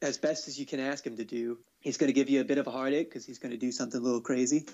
as 0.00 0.18
best 0.18 0.48
as 0.48 0.58
you 0.58 0.66
can 0.66 0.80
ask 0.80 1.06
him 1.06 1.16
to 1.16 1.24
do. 1.24 1.58
He's 1.80 1.96
going 1.96 2.08
to 2.08 2.12
give 2.12 2.28
you 2.28 2.40
a 2.40 2.44
bit 2.44 2.58
of 2.58 2.66
a 2.66 2.70
heartache 2.70 3.08
because 3.08 3.24
he's 3.24 3.38
going 3.38 3.52
to 3.52 3.58
do 3.58 3.72
something 3.72 4.00
a 4.00 4.02
little 4.02 4.20
crazy. 4.20 4.66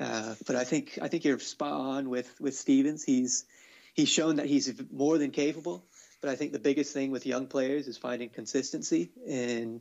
Uh, 0.00 0.34
but 0.46 0.56
I 0.56 0.64
think 0.64 0.98
I 1.02 1.08
think 1.08 1.24
you're 1.24 1.38
spot 1.38 1.72
on 1.72 2.10
with 2.10 2.32
with 2.40 2.54
Stephens. 2.54 3.02
He's 3.02 3.44
he's 3.94 4.08
shown 4.08 4.36
that 4.36 4.46
he's 4.46 4.72
more 4.92 5.18
than 5.18 5.30
capable. 5.30 5.84
But 6.20 6.30
I 6.30 6.36
think 6.36 6.52
the 6.52 6.58
biggest 6.58 6.92
thing 6.92 7.10
with 7.10 7.26
young 7.26 7.46
players 7.46 7.86
is 7.86 7.96
finding 7.96 8.28
consistency. 8.28 9.10
And 9.28 9.80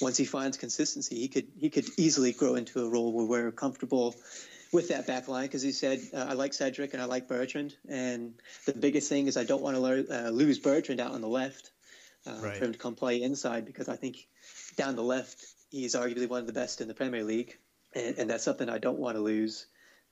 once 0.00 0.16
he 0.16 0.24
finds 0.24 0.56
consistency, 0.56 1.16
he 1.16 1.28
could 1.28 1.48
he 1.58 1.70
could 1.70 1.86
easily 1.96 2.32
grow 2.32 2.54
into 2.54 2.84
a 2.84 2.88
role 2.88 3.12
where 3.12 3.26
we're 3.26 3.52
comfortable 3.52 4.14
with 4.72 4.88
that 4.88 5.06
back 5.06 5.28
line 5.28 5.46
because 5.46 5.62
he 5.62 5.72
said 5.72 6.00
uh, 6.14 6.26
I 6.30 6.32
like 6.32 6.54
Cedric 6.54 6.94
and 6.94 7.02
I 7.02 7.04
like 7.04 7.28
Bertrand, 7.28 7.76
and 7.88 8.34
the 8.64 8.72
biggest 8.72 9.08
thing 9.08 9.26
is 9.26 9.36
I 9.36 9.44
don't 9.44 9.62
want 9.62 9.76
to 9.76 10.26
uh, 10.26 10.30
lose 10.30 10.58
Bertrand 10.58 11.00
out 11.00 11.12
on 11.12 11.20
the 11.20 11.28
left 11.28 11.70
uh, 12.26 12.38
right. 12.40 12.56
for 12.56 12.64
him 12.64 12.72
to 12.72 12.78
come 12.78 12.94
play 12.94 13.22
inside 13.22 13.66
because 13.66 13.88
I 13.88 13.96
think 13.96 14.26
down 14.76 14.96
the 14.96 15.02
left 15.02 15.44
he's 15.70 15.94
arguably 15.94 16.28
one 16.28 16.40
of 16.40 16.46
the 16.46 16.52
best 16.52 16.80
in 16.80 16.88
the 16.88 16.94
Premier 16.94 17.22
League, 17.22 17.58
and, 17.94 18.18
and 18.18 18.30
that's 18.30 18.44
something 18.44 18.68
I 18.68 18.78
don't 18.78 18.98
want 18.98 19.16
to 19.16 19.22
lose 19.22 19.66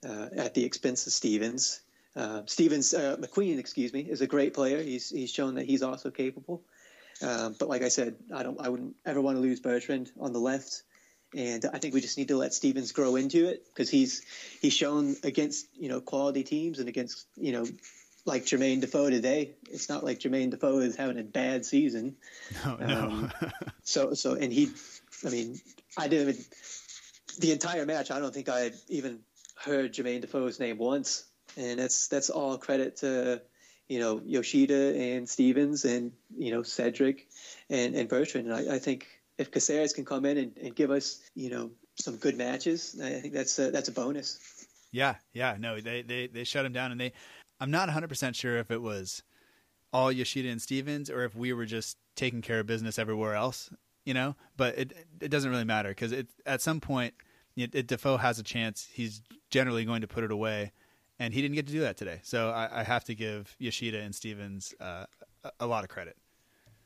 uh, 0.07 0.27
at 0.35 0.53
the 0.53 0.63
expense 0.63 1.07
of 1.07 1.13
Stephens. 1.13 1.81
Uh, 2.15 2.41
Stephens 2.45 2.93
uh, 2.93 3.17
McQueen, 3.17 3.57
excuse 3.57 3.93
me, 3.93 4.01
is 4.01 4.21
a 4.21 4.27
great 4.27 4.53
player. 4.53 4.81
He's 4.81 5.09
he's 5.09 5.31
shown 5.31 5.55
that 5.55 5.65
he's 5.65 5.81
also 5.81 6.11
capable. 6.11 6.63
Um, 7.21 7.55
but 7.59 7.69
like 7.69 7.83
I 7.83 7.89
said, 7.89 8.15
I 8.33 8.43
don't 8.43 8.59
I 8.59 8.69
wouldn't 8.69 8.95
ever 9.05 9.21
want 9.21 9.37
to 9.37 9.41
lose 9.41 9.59
Bertrand 9.59 10.11
on 10.19 10.33
the 10.33 10.39
left 10.39 10.83
and 11.35 11.65
I 11.73 11.77
think 11.77 11.93
we 11.93 12.01
just 12.01 12.17
need 12.17 12.27
to 12.27 12.37
let 12.37 12.53
Stephens 12.53 12.91
grow 12.91 13.15
into 13.15 13.47
it 13.47 13.65
because 13.65 13.89
he's 13.89 14.23
he's 14.61 14.73
shown 14.73 15.15
against 15.23 15.67
you 15.77 15.89
know 15.89 16.01
quality 16.01 16.43
teams 16.43 16.79
and 16.79 16.89
against 16.89 17.25
you 17.37 17.51
know 17.53 17.65
like 18.25 18.43
Jermaine 18.45 18.81
Defoe 18.81 19.09
today. 19.09 19.51
It's 19.69 19.89
not 19.89 20.03
like 20.03 20.19
Jermaine 20.19 20.51
Defoe 20.51 20.79
is 20.79 20.95
having 20.95 21.19
a 21.19 21.23
bad 21.23 21.65
season. 21.65 22.17
No, 22.65 22.75
no. 22.79 22.99
Um, 22.99 23.31
so 23.83 24.13
so 24.13 24.33
and 24.33 24.51
he, 24.51 24.71
I 25.25 25.29
mean, 25.29 25.59
I 25.97 26.07
didn't 26.07 26.29
even 26.29 26.43
the 27.39 27.51
entire 27.51 27.85
match. 27.85 28.11
I 28.11 28.19
don't 28.19 28.33
think 28.33 28.49
I 28.49 28.71
even 28.89 29.19
heard 29.55 29.93
Jermaine 29.93 30.21
Defoe's 30.21 30.59
name 30.59 30.77
once, 30.77 31.23
and 31.57 31.79
that's 31.79 32.07
that's 32.07 32.29
all 32.29 32.57
credit 32.57 32.97
to 32.97 33.41
you 33.87 33.99
know 33.99 34.21
Yoshida 34.23 34.95
and 34.95 35.27
Stephens 35.27 35.85
and 35.85 36.11
you 36.37 36.51
know 36.51 36.63
Cedric 36.63 37.27
and 37.69 37.95
and 37.95 38.07
Bertrand. 38.07 38.47
And 38.47 38.55
I, 38.55 38.75
I 38.75 38.79
think 38.79 39.07
if 39.37 39.51
Caceres 39.51 39.93
can 39.93 40.05
come 40.05 40.25
in 40.25 40.37
and, 40.37 40.57
and, 40.57 40.75
give 40.75 40.91
us, 40.91 41.19
you 41.35 41.49
know, 41.49 41.71
some 41.95 42.17
good 42.17 42.37
matches, 42.37 42.99
I 43.03 43.19
think 43.19 43.33
that's 43.33 43.57
a, 43.59 43.71
that's 43.71 43.89
a 43.89 43.91
bonus. 43.91 44.39
Yeah, 44.91 45.15
yeah, 45.33 45.55
no, 45.59 45.79
they 45.79 46.01
they 46.01 46.27
they 46.27 46.43
shut 46.43 46.65
him 46.65 46.73
down, 46.73 46.91
and 46.91 46.99
they. 46.99 47.13
I'm 47.59 47.71
not 47.71 47.87
100 47.87 48.07
percent 48.07 48.35
sure 48.35 48.57
if 48.57 48.71
it 48.71 48.81
was 48.81 49.23
all 49.93 50.11
Yoshida 50.11 50.49
and 50.49 50.61
Stephens 50.61 51.09
or 51.09 51.23
if 51.23 51.35
we 51.35 51.53
were 51.53 51.65
just 51.65 51.97
taking 52.15 52.41
care 52.41 52.59
of 52.59 52.67
business 52.67 52.97
everywhere 52.97 53.35
else, 53.35 53.69
you 54.03 54.13
know. 54.13 54.35
But 54.57 54.77
it 54.77 54.93
it 55.21 55.29
doesn't 55.29 55.49
really 55.49 55.63
matter 55.63 55.89
because 55.89 56.11
it 56.11 56.27
at 56.45 56.61
some 56.61 56.81
point, 56.81 57.13
it, 57.55 57.73
it, 57.73 57.87
Defoe 57.87 58.17
has 58.17 58.39
a 58.39 58.43
chance. 58.43 58.87
He's 58.91 59.21
generally 59.49 59.85
going 59.85 60.01
to 60.01 60.07
put 60.07 60.23
it 60.23 60.31
away, 60.31 60.71
and 61.21 61.35
he 61.35 61.41
didn't 61.43 61.53
get 61.53 61.67
to 61.67 61.71
do 61.71 61.81
that 61.81 61.97
today. 61.97 62.19
So 62.23 62.49
I, 62.49 62.79
I 62.79 62.83
have 62.83 63.05
to 63.05 63.13
give 63.13 63.55
Yoshida 63.59 63.99
and 63.99 64.13
Stephens 64.13 64.73
uh, 64.79 65.05
a, 65.59 65.67
lot 65.67 65.83
of 65.83 65.89
credit. 65.91 66.17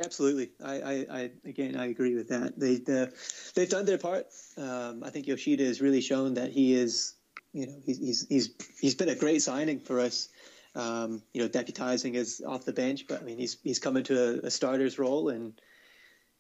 Absolutely, 0.04 0.52
I, 0.62 0.74
I, 0.82 0.94
I, 1.10 1.32
again 1.46 1.78
I 1.78 1.86
agree 1.86 2.16
with 2.16 2.28
that. 2.28 2.60
They 2.60 2.82
uh, 2.94 3.08
they've 3.56 3.70
done 3.70 3.86
their 3.86 3.98
part. 3.98 4.28
Um, 4.58 5.04
I 5.06 5.10
think 5.10 5.26
Yoshida 5.26 5.64
has 5.64 5.80
really 5.80 6.02
shown 6.02 6.34
that 6.34 6.52
he 6.52 6.74
is, 6.74 7.14
you 7.54 7.66
know, 7.66 7.76
he's 7.86 8.00
he's 8.00 8.28
he's, 8.28 8.50
he's 8.82 8.96
been 8.96 9.08
a 9.08 9.16
great 9.16 9.42
signing 9.42 9.80
for 9.80 10.02
us. 10.02 10.28
Um, 10.76 11.24
you 11.34 11.42
know, 11.42 11.48
deputizing 11.48 12.16
as 12.16 12.42
off 12.46 12.66
the 12.66 12.74
bench, 12.74 13.06
but 13.08 13.22
I 13.22 13.24
mean 13.24 13.38
he's 13.38 13.56
he's 13.64 13.80
come 13.80 13.96
into 13.96 14.22
a, 14.22 14.48
a 14.48 14.52
starter's 14.52 15.00
role 15.00 15.30
and 15.30 15.54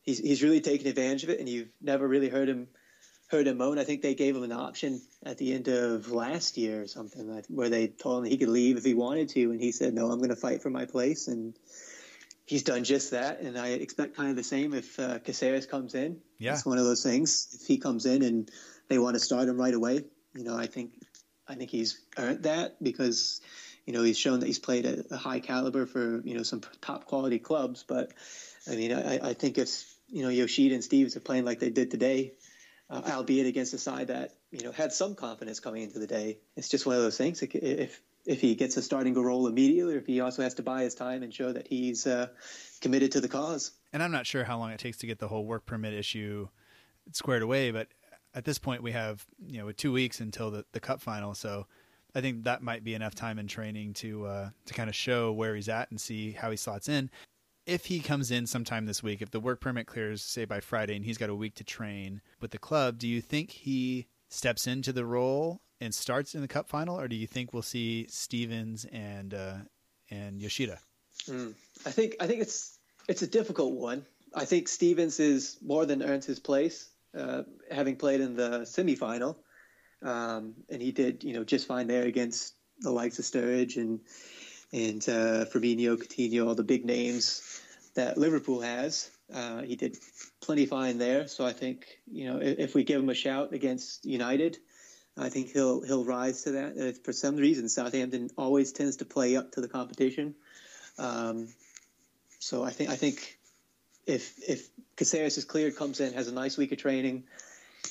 he's 0.01 0.19
he's 0.19 0.43
really 0.43 0.59
taken 0.59 0.87
advantage 0.87 1.23
of 1.23 1.29
it. 1.29 1.39
And 1.39 1.47
you've 1.47 1.71
never 1.81 2.05
really 2.05 2.27
heard 2.27 2.49
him 2.49 2.67
heard 3.27 3.47
him 3.47 3.57
moan. 3.57 3.79
I 3.79 3.83
think 3.83 4.01
they 4.01 4.15
gave 4.15 4.35
him 4.35 4.43
an 4.43 4.51
option 4.51 5.01
at 5.25 5.37
the 5.37 5.53
end 5.53 5.67
of 5.67 6.11
last 6.11 6.57
year 6.57 6.81
or 6.81 6.87
something 6.87 7.43
where 7.49 7.69
they 7.69 7.87
told 7.87 8.23
him 8.23 8.29
he 8.29 8.37
could 8.37 8.49
leave 8.49 8.77
if 8.77 8.85
he 8.85 8.93
wanted 8.93 9.29
to, 9.29 9.51
and 9.51 9.59
he 9.59 9.71
said, 9.71 9.93
"No, 9.93 10.11
I'm 10.11 10.19
going 10.19 10.29
to 10.29 10.35
fight 10.35 10.61
for 10.61 10.69
my 10.69 10.85
place." 10.85 11.27
And 11.27 11.57
he's 12.45 12.63
done 12.63 12.83
just 12.83 13.11
that, 13.11 13.41
and 13.41 13.57
I 13.57 13.69
expect 13.69 14.15
kind 14.15 14.29
of 14.29 14.35
the 14.35 14.43
same 14.43 14.73
if 14.73 14.99
uh, 14.99 15.19
Caceres 15.19 15.65
comes 15.65 15.95
in. 15.95 16.19
Yeah, 16.37 16.53
it's 16.53 16.65
one 16.65 16.77
of 16.77 16.85
those 16.85 17.03
things. 17.03 17.57
If 17.61 17.67
he 17.67 17.77
comes 17.77 18.05
in 18.05 18.21
and 18.21 18.49
they 18.87 18.99
want 18.99 19.15
to 19.15 19.19
start 19.19 19.49
him 19.49 19.57
right 19.57 19.73
away, 19.73 20.03
you 20.35 20.43
know, 20.43 20.55
I 20.55 20.67
think 20.67 20.91
I 21.47 21.55
think 21.55 21.71
he's 21.71 22.01
earned 22.17 22.43
that 22.43 22.81
because 22.81 23.41
you 23.85 23.93
know 23.93 24.03
he's 24.03 24.17
shown 24.17 24.39
that 24.39 24.47
he's 24.47 24.59
played 24.59 24.85
at 24.85 25.11
a 25.11 25.17
high 25.17 25.39
caliber 25.39 25.85
for 25.85 26.21
you 26.23 26.35
know 26.35 26.43
some 26.43 26.61
top 26.81 27.05
quality 27.05 27.39
clubs. 27.39 27.83
But 27.87 28.13
I 28.69 28.75
mean, 28.75 28.93
I, 28.93 29.29
I 29.29 29.33
think 29.33 29.57
if 29.57 29.95
you 30.09 30.23
know 30.23 30.29
Yoshida 30.29 30.75
and 30.75 30.83
Stephens 30.83 31.15
are 31.15 31.21
playing 31.21 31.45
like 31.45 31.59
they 31.59 31.69
did 31.69 31.91
today, 31.91 32.33
uh, 32.89 33.01
albeit 33.07 33.47
against 33.47 33.73
a 33.73 33.77
side 33.77 34.07
that 34.07 34.35
you 34.51 34.63
know 34.63 34.71
had 34.71 34.93
some 34.93 35.15
confidence 35.15 35.59
coming 35.59 35.83
into 35.83 35.99
the 35.99 36.07
day, 36.07 36.39
it's 36.55 36.69
just 36.69 36.85
one 36.85 36.95
of 36.95 37.01
those 37.01 37.17
things. 37.17 37.41
If 37.41 38.01
if 38.25 38.41
he 38.41 38.55
gets 38.55 38.75
a 38.77 38.81
starting 38.81 39.13
role 39.13 39.47
immediately, 39.47 39.95
or 39.95 39.97
if 39.99 40.07
he 40.07 40.19
also 40.19 40.41
has 40.41 40.55
to 40.55 40.63
buy 40.63 40.83
his 40.83 40.95
time 40.95 41.23
and 41.23 41.33
show 41.33 41.51
that 41.51 41.67
he's 41.67 42.07
uh, 42.07 42.27
committed 42.81 43.11
to 43.13 43.21
the 43.21 43.27
cause. 43.27 43.71
And 43.93 44.01
I'm 44.01 44.11
not 44.11 44.25
sure 44.25 44.43
how 44.43 44.57
long 44.57 44.71
it 44.71 44.79
takes 44.79 44.97
to 44.97 45.07
get 45.07 45.19
the 45.19 45.27
whole 45.27 45.45
work 45.45 45.65
permit 45.65 45.93
issue 45.93 46.47
squared 47.11 47.43
away, 47.43 47.71
but 47.71 47.87
at 48.33 48.45
this 48.45 48.57
point 48.57 48.83
we 48.83 48.91
have 48.91 49.25
you 49.47 49.59
know 49.59 49.71
two 49.71 49.91
weeks 49.91 50.19
until 50.19 50.51
the, 50.51 50.65
the 50.71 50.79
cup 50.79 51.01
final, 51.01 51.33
so 51.33 51.67
I 52.13 52.21
think 52.21 52.45
that 52.45 52.61
might 52.61 52.83
be 52.83 52.93
enough 52.93 53.15
time 53.15 53.39
in 53.39 53.47
training 53.47 53.93
to 53.95 54.25
uh, 54.25 54.49
to 54.65 54.73
kind 54.73 54.89
of 54.89 54.95
show 54.95 55.31
where 55.31 55.55
he's 55.55 55.69
at 55.69 55.91
and 55.91 55.99
see 55.99 56.31
how 56.31 56.51
he 56.51 56.57
slots 56.57 56.89
in. 56.89 57.09
If 57.65 57.85
he 57.85 57.99
comes 57.99 58.29
in 58.29 58.45
sometime 58.45 58.85
this 58.85 59.01
week, 59.01 59.21
if 59.21 59.31
the 59.31 59.39
work 59.39 59.59
permit 59.59 59.87
clears, 59.87 60.23
say 60.23 60.45
by 60.45 60.59
Friday, 60.59 60.95
and 60.95 61.03
he's 61.03 61.17
got 61.17 61.29
a 61.29 61.35
week 61.35 61.55
to 61.55 61.63
train 61.63 62.21
with 62.39 62.51
the 62.51 62.59
club, 62.59 62.99
do 62.99 63.07
you 63.07 63.21
think 63.21 63.51
he 63.51 64.07
steps 64.29 64.67
into 64.67 64.93
the 64.93 65.05
role 65.05 65.61
and 65.81 65.93
starts 65.93 66.35
in 66.35 66.41
the 66.41 66.47
Cup 66.47 66.69
final, 66.69 66.99
or 66.99 67.07
do 67.07 67.15
you 67.15 67.27
think 67.27 67.53
we'll 67.53 67.63
see 67.63 68.05
Stephens 68.07 68.85
and 68.91 69.33
uh, 69.33 69.57
and 70.09 70.41
Yoshida? 70.41 70.79
Mm. 71.27 71.53
I 71.85 71.91
think 71.91 72.15
I 72.19 72.27
think 72.27 72.41
it's 72.41 72.77
it's 73.07 73.21
a 73.21 73.27
difficult 73.27 73.73
one. 73.73 74.05
I 74.33 74.45
think 74.45 74.67
Stephens 74.67 75.19
is 75.19 75.57
more 75.61 75.85
than 75.85 76.03
earns 76.03 76.25
his 76.25 76.39
place, 76.39 76.89
uh, 77.17 77.43
having 77.71 77.95
played 77.95 78.21
in 78.21 78.35
the 78.35 78.61
semifinal, 78.61 79.37
um, 80.01 80.55
and 80.69 80.81
he 80.81 80.91
did 80.91 81.23
you 81.23 81.33
know 81.33 81.43
just 81.43 81.67
fine 81.67 81.87
there 81.87 82.03
against 82.03 82.53
the 82.79 82.91
likes 82.91 83.19
of 83.19 83.25
Sturridge 83.25 83.77
and 83.77 84.01
and 84.75 85.07
uh, 85.07 85.45
Firmino, 85.45 85.95
Coutinho, 85.95 86.47
all 86.47 86.55
the 86.55 86.63
big 86.63 86.83
names 86.83 87.61
that 87.93 88.17
Liverpool 88.17 88.59
has. 88.59 89.09
Uh, 89.33 89.61
he 89.61 89.77
did 89.77 89.97
plenty 90.41 90.65
fine 90.65 90.97
there. 90.97 91.27
So 91.27 91.45
I 91.45 91.53
think 91.53 91.85
you 92.11 92.27
know 92.27 92.41
if, 92.41 92.59
if, 92.59 92.75
we 92.75 92.83
give 92.83 93.01
him 93.01 93.09
a 93.09 93.15
shout 93.15 93.53
against 93.53 94.05
United, 94.05 94.57
I 95.17 95.29
think 95.29 95.51
he'll 95.51 95.81
he'll 95.81 96.03
rise 96.03 96.43
to 96.43 96.51
that. 96.51 96.77
Uh, 96.77 96.91
for 97.03 97.13
some 97.13 97.37
reason, 97.37 97.69
Southampton 97.69 98.29
always 98.37 98.73
tends 98.73 98.97
to 98.97 99.05
play 99.05 99.37
up 99.37 99.53
to 99.53 99.61
the 99.61 99.69
competition. 99.69 100.35
Um, 100.99 101.47
so 102.39 102.63
I 102.63 102.71
think 102.71 102.89
I 102.89 102.97
think 102.97 103.37
if 104.05 104.33
if 104.47 104.67
Caceres 104.97 105.37
is 105.37 105.45
cleared, 105.45 105.77
comes 105.77 106.01
in, 106.01 106.13
has 106.13 106.27
a 106.27 106.33
nice 106.33 106.57
week 106.57 106.73
of 106.73 106.79
training, 106.79 107.23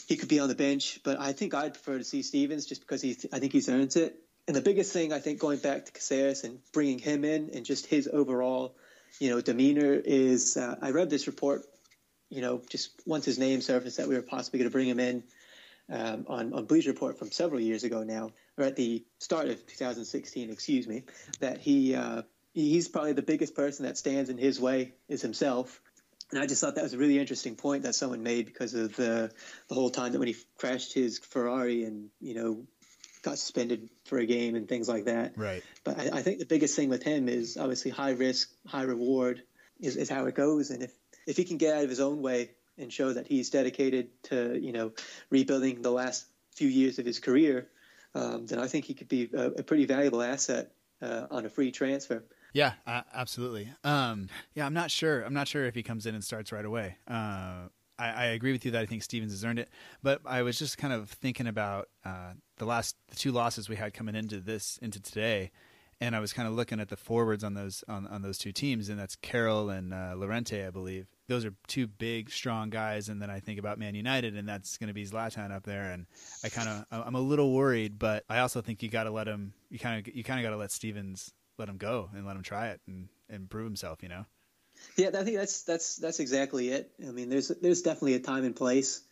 he 0.07 0.17
could 0.17 0.29
be 0.29 0.39
on 0.39 0.49
the 0.49 0.55
bench. 0.55 1.01
But 1.03 1.19
I 1.19 1.33
think 1.33 1.55
I'd 1.55 1.73
prefer 1.73 1.97
to 1.97 2.05
see 2.05 2.23
Stephens 2.23 2.67
just 2.67 2.83
because 2.83 3.01
he 3.01 3.17
I 3.33 3.39
think 3.39 3.53
he's 3.53 3.71
earned 3.71 3.97
it. 3.97 4.21
And 4.47 4.57
the 4.57 4.61
biggest 4.61 4.93
thing 4.93 5.13
I 5.13 5.21
think 5.21 5.39
going 5.39 5.59
back 5.59 5.87
to 5.87 5.93
Caceres 5.93 6.45
and 6.45 6.59
bringing 6.73 6.99
him 6.99 7.25
in 7.25 7.51
and 7.55 7.65
just 7.65 7.87
his 7.87 8.09
overall, 8.13 8.77
you 9.19 9.31
know, 9.31 9.41
demeanor 9.41 9.95
is 9.95 10.57
uh, 10.57 10.77
I 10.83 10.91
read 10.91 11.09
this 11.09 11.27
report, 11.27 11.63
you 12.29 12.43
know, 12.43 12.61
just 12.69 12.91
once 13.07 13.25
his 13.25 13.39
name 13.39 13.63
surfaced 13.63 13.97
that 13.97 14.09
we 14.09 14.15
were 14.15 14.23
possibly 14.23 14.59
going 14.59 14.71
to 14.71 14.73
bring 14.73 14.89
him 14.89 15.01
in 15.01 15.23
um, 15.91 16.27
on 16.29 16.53
on 16.53 16.65
Bleacher 16.67 16.91
Report 16.91 17.19
from 17.19 17.31
several 17.31 17.61
years 17.61 17.85
ago 17.85 18.03
now, 18.03 18.31
or 18.59 18.65
at 18.65 18.77
the 18.77 19.05
start 19.19 19.49
of 19.49 19.67
2016, 19.67 20.51
excuse 20.51 20.87
me, 20.87 21.05
that 21.41 21.59
he. 21.59 21.95
Uh, 21.95 22.23
he's 22.55 22.89
probably 22.89 23.13
the 23.13 23.23
biggest 23.23 23.55
person 23.55 23.85
that 23.85 23.99
stands 23.99 24.31
in 24.31 24.39
his 24.39 24.61
way 24.61 24.95
is 25.09 25.21
himself. 25.21 25.81
And 26.31 26.41
I 26.41 26.47
just 26.47 26.61
thought 26.61 26.77
that 26.77 26.85
was 26.85 26.95
a 26.95 26.99
really 26.99 27.19
interesting 27.19 27.57
point 27.57 27.83
that 27.83 27.95
someone 27.95 28.23
made 28.23 28.47
because 28.47 28.75
of 28.75 28.97
the 28.97 29.31
the 29.69 29.75
whole 29.75 29.91
time 29.91 30.13
that 30.13 30.19
when 30.19 30.29
he 30.29 30.37
crashed 30.57 30.95
his 30.95 31.19
Ferrari 31.19 31.85
and 31.85 32.09
you 32.21 32.35
know 32.35 32.67
got 33.25 33.39
suspended 33.39 33.89
for 34.05 34.19
a 34.19 34.27
game 34.27 34.55
and 34.55 34.69
things 34.69 34.89
like 34.89 35.07
that. 35.07 35.37
Right. 35.37 35.63
But 35.83 35.99
I, 35.99 36.19
I 36.19 36.23
think 36.23 36.39
the 36.39 36.47
biggest 36.47 36.77
thing 36.77 36.89
with 36.89 37.03
him 37.03 37.29
is 37.29 37.57
obviously 37.57 37.91
high 37.91 38.13
risk, 38.13 38.51
high 38.67 38.83
reward 38.83 39.43
is, 39.81 39.97
is 39.97 40.09
how 40.09 40.27
it 40.27 40.35
goes. 40.35 40.71
And 40.71 40.83
if 40.83 40.93
if 41.27 41.37
he 41.37 41.45
can 41.45 41.57
get 41.57 41.77
out 41.77 41.85
of 41.85 41.91
his 41.91 42.01
own 42.01 42.21
way 42.23 42.51
and 42.77 42.93
show 42.93 43.13
that 43.13 43.27
he's 43.27 43.51
dedicated 43.51 44.11
to 44.25 44.59
you 44.61 44.73
know 44.73 44.93
rebuilding 45.31 45.83
the 45.83 45.91
last 45.91 46.27
few 46.55 46.69
years 46.69 46.99
of 46.99 47.07
his 47.07 47.19
career, 47.19 47.69
um, 48.15 48.47
then 48.47 48.59
I 48.59 48.69
think 48.69 48.85
he 48.85 48.95
could 48.95 49.09
be 49.09 49.31
a, 49.35 49.47
a 49.47 49.63
pretty 49.63 49.87
valuable 49.87 50.23
asset 50.23 50.71
uh, 51.03 51.27
on 51.31 51.47
a 51.47 51.49
free 51.49 51.73
transfer. 51.73 52.25
Yeah, 52.53 52.75
uh, 52.87 53.03
absolutely. 53.13 53.69
Um, 53.83 54.29
yeah, 54.55 54.65
I'm 54.65 54.75
not 54.75 54.91
sure. 54.91 55.23
I'm 55.23 55.35
not 55.35 55.49
sure 55.49 55.65
if 55.65 55.75
he 55.75 55.83
comes 55.83 56.07
in 56.07 56.15
and 56.15 56.23
starts 56.23 56.53
right 56.53 56.65
away. 56.65 56.99
Uh, 57.09 57.69
I, 58.05 58.13
I, 58.13 58.25
agree 58.27 58.53
with 58.53 58.65
you 58.65 58.71
that 58.73 58.83
I 58.83 58.87
think 58.87 59.03
Stephens 59.03 59.33
has 59.33 59.45
earned 59.45 59.59
it, 59.59 59.69
but 60.03 60.21
I 60.27 60.43
was 60.43 60.59
just 60.59 60.79
kind 60.79 60.93
of 60.93 61.11
thinking 61.11 61.47
about 61.47 61.89
uh, 62.05 62.33
the 62.59 62.65
last 62.65 62.97
the 63.09 63.17
two 63.17 63.33
losses 63.33 63.69
we 63.69 63.77
had 63.77 63.95
coming 63.95 64.15
into 64.15 64.41
this 64.41 64.79
into 64.83 65.01
today, 65.01 65.51
and 66.01 66.15
I 66.15 66.21
was 66.21 66.33
kind 66.33 66.47
of 66.47 66.55
looking 66.55 66.81
at 66.81 66.89
the 66.89 66.97
forwards 66.97 67.43
on 67.43 67.55
those 67.55 67.83
on, 67.89 68.07
on 68.07 68.23
those 68.23 68.39
two 68.39 68.53
teams, 68.53 68.89
and 68.89 68.99
that's 68.99 69.17
Carroll 69.17 69.71
and 69.71 69.95
uh, 69.95 70.15
Llorente, 70.17 70.67
I 70.67 70.71
believe. 70.71 71.07
Those 71.29 71.47
are 71.47 71.55
two 71.67 71.87
big, 71.87 72.31
strong 72.31 72.69
guys, 72.69 73.09
and 73.09 73.23
then 73.23 73.31
I 73.31 73.41
think 73.41 73.59
about 73.59 73.79
Man 73.79 73.95
United, 73.95 74.37
and 74.37 74.47
that's 74.47 74.77
going 74.77 74.89
to 74.89 74.95
be 74.95 75.07
Zlatan 75.07 75.51
up 75.51 75.65
there, 75.65 75.91
and 75.91 76.07
I 76.45 76.51
kind 76.51 76.69
of 76.69 77.07
I'm 77.07 77.15
a 77.15 77.21
little 77.21 77.53
worried, 77.53 77.99
but 77.99 78.25
I 78.29 78.41
also 78.41 78.61
think 78.61 78.83
you 78.83 78.91
got 78.91 79.05
to 79.05 79.11
let 79.11 79.27
him. 79.27 79.55
You 79.71 79.79
kind 79.79 80.07
of 80.07 80.15
you 80.15 80.23
kind 80.23 80.41
of 80.41 80.45
got 80.45 80.51
to 80.51 80.59
let 80.59 80.71
Stephens 80.71 81.33
let 81.59 81.69
him 81.69 81.77
go 81.77 82.11
and 82.15 82.27
let 82.27 82.37
him 82.37 82.43
try 82.43 82.69
it 82.69 82.81
and, 82.87 83.09
and 83.29 83.49
prove 83.49 83.65
himself, 83.65 84.03
you 84.03 84.09
know? 84.09 84.27
Yeah, 84.97 85.09
I 85.09 85.25
think 85.25 85.37
that's 85.37 85.63
that's 85.63 85.97
that's 85.97 86.21
exactly 86.21 86.71
it. 86.71 86.91
I 87.07 87.11
mean, 87.11 87.29
there's 87.29 87.49
there's 87.49 87.83
definitely 87.83 88.15
a 88.15 88.21
time 88.21 88.45
and 88.45 88.55
place 88.55 89.03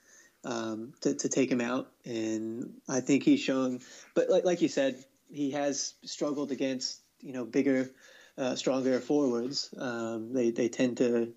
um, 0.45 0.93
to 1.00 1.14
to 1.14 1.29
take 1.29 1.50
him 1.50 1.61
out, 1.61 1.91
and 2.05 2.75
I 2.88 3.00
think 3.00 3.25
he's 3.25 3.41
shown. 3.41 3.81
But 4.14 4.31
like 4.31 4.45
like 4.45 4.62
you 4.62 4.69
said, 4.69 5.05
he 5.31 5.52
has 5.52 5.95
struggled 6.05 6.52
against 6.52 7.00
you 7.21 7.33
know 7.33 7.45
bigger, 7.45 7.91
uh, 8.38 8.55
stronger 8.57 9.00
forwards. 9.00 9.75
Um, 9.76 10.33
they 10.33 10.50
they 10.50 10.69
tend 10.69 10.99
to 10.99 11.33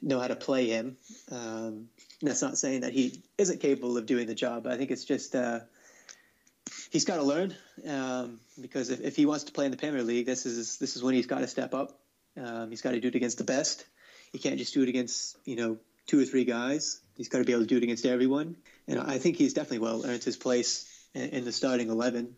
know 0.00 0.20
how 0.20 0.28
to 0.28 0.36
play 0.36 0.68
him. 0.68 0.96
Um, 1.30 1.88
that's 2.22 2.42
not 2.42 2.58
saying 2.58 2.82
that 2.82 2.92
he 2.92 3.22
isn't 3.36 3.60
capable 3.60 3.96
of 3.96 4.06
doing 4.06 4.26
the 4.26 4.34
job. 4.34 4.66
I 4.66 4.76
think 4.76 4.90
it's 4.90 5.04
just 5.04 5.34
uh, 5.34 5.60
he's 6.90 7.04
got 7.04 7.16
to 7.16 7.22
learn 7.22 7.54
um, 7.86 8.40
because 8.60 8.90
if, 8.90 9.00
if, 9.00 9.16
he 9.16 9.26
wants 9.26 9.44
to 9.44 9.52
play 9.52 9.64
in 9.64 9.70
the 9.70 9.76
Premier 9.76 10.02
League, 10.02 10.26
this 10.26 10.46
is 10.46 10.78
this 10.78 10.96
is 10.96 11.02
when 11.02 11.14
he's 11.14 11.26
got 11.26 11.40
to 11.40 11.48
step 11.48 11.74
up. 11.74 11.98
Um, 12.38 12.70
he's 12.70 12.82
got 12.82 12.92
to 12.92 13.00
do 13.00 13.08
it 13.08 13.14
against 13.14 13.38
the 13.38 13.44
best. 13.44 13.84
He 14.32 14.38
can't 14.38 14.58
just 14.58 14.74
do 14.74 14.82
it 14.82 14.88
against 14.88 15.36
you 15.44 15.56
know 15.56 15.78
two 16.06 16.20
or 16.20 16.24
three 16.24 16.44
guys. 16.44 17.00
He's 17.16 17.28
got 17.28 17.38
to 17.38 17.44
be 17.44 17.52
able 17.52 17.62
to 17.62 17.68
do 17.68 17.76
it 17.76 17.82
against 17.82 18.06
everyone. 18.06 18.56
And 18.86 19.00
I 19.00 19.18
think 19.18 19.36
he's 19.36 19.54
definitely 19.54 19.80
well 19.80 20.04
earned 20.06 20.24
his 20.24 20.36
place 20.36 20.88
in, 21.14 21.30
in 21.30 21.44
the 21.44 21.52
starting 21.52 21.90
eleven 21.90 22.36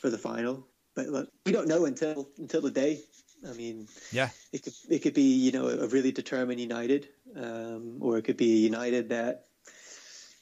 for 0.00 0.10
the 0.10 0.18
final. 0.18 0.66
But 0.94 1.08
look, 1.08 1.28
we 1.46 1.52
don't 1.52 1.68
know 1.68 1.84
until 1.84 2.28
until 2.38 2.62
the 2.62 2.70
day. 2.70 3.00
I 3.48 3.52
mean, 3.54 3.88
yeah, 4.12 4.28
it 4.52 4.62
could 4.62 4.74
it 4.88 4.98
could 5.00 5.14
be 5.14 5.34
you 5.34 5.52
know 5.52 5.68
a 5.68 5.86
really 5.86 6.12
determined 6.12 6.60
United, 6.60 7.08
um, 7.36 7.98
or 8.00 8.18
it 8.18 8.22
could 8.22 8.36
be 8.36 8.52
a 8.52 8.56
United 8.56 9.10
that 9.10 9.46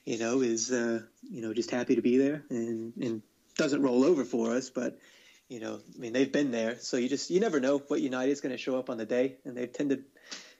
you 0.05 0.19
know 0.19 0.41
is 0.41 0.73
uh, 0.73 1.03
you 1.23 1.43
know 1.43 1.55
just 1.55 1.71
happy 1.71 1.95
to 1.97 2.03
be 2.03 2.19
there 2.19 2.45
and 2.51 2.93
and 3.01 3.23
doesn't 3.57 3.83
roll 3.83 4.05
over 4.05 4.25
for 4.25 4.53
us, 4.53 4.71
but 4.71 4.99
you 5.49 5.61
know, 5.61 5.81
I 5.95 5.99
mean, 5.99 6.13
they've 6.13 6.31
been 6.31 6.51
there, 6.51 6.77
so 6.79 6.97
you 6.97 7.09
just 7.09 7.31
you 7.31 7.41
never 7.41 7.59
know 7.59 7.79
what 7.79 8.01
United 8.01 8.31
is 8.31 8.41
going 8.41 8.53
to 8.53 8.59
show 8.59 8.79
up 8.79 8.91
on 8.91 8.99
the 8.99 9.07
day, 9.07 9.37
and 9.45 9.57
they've 9.57 9.73
tended 9.73 10.05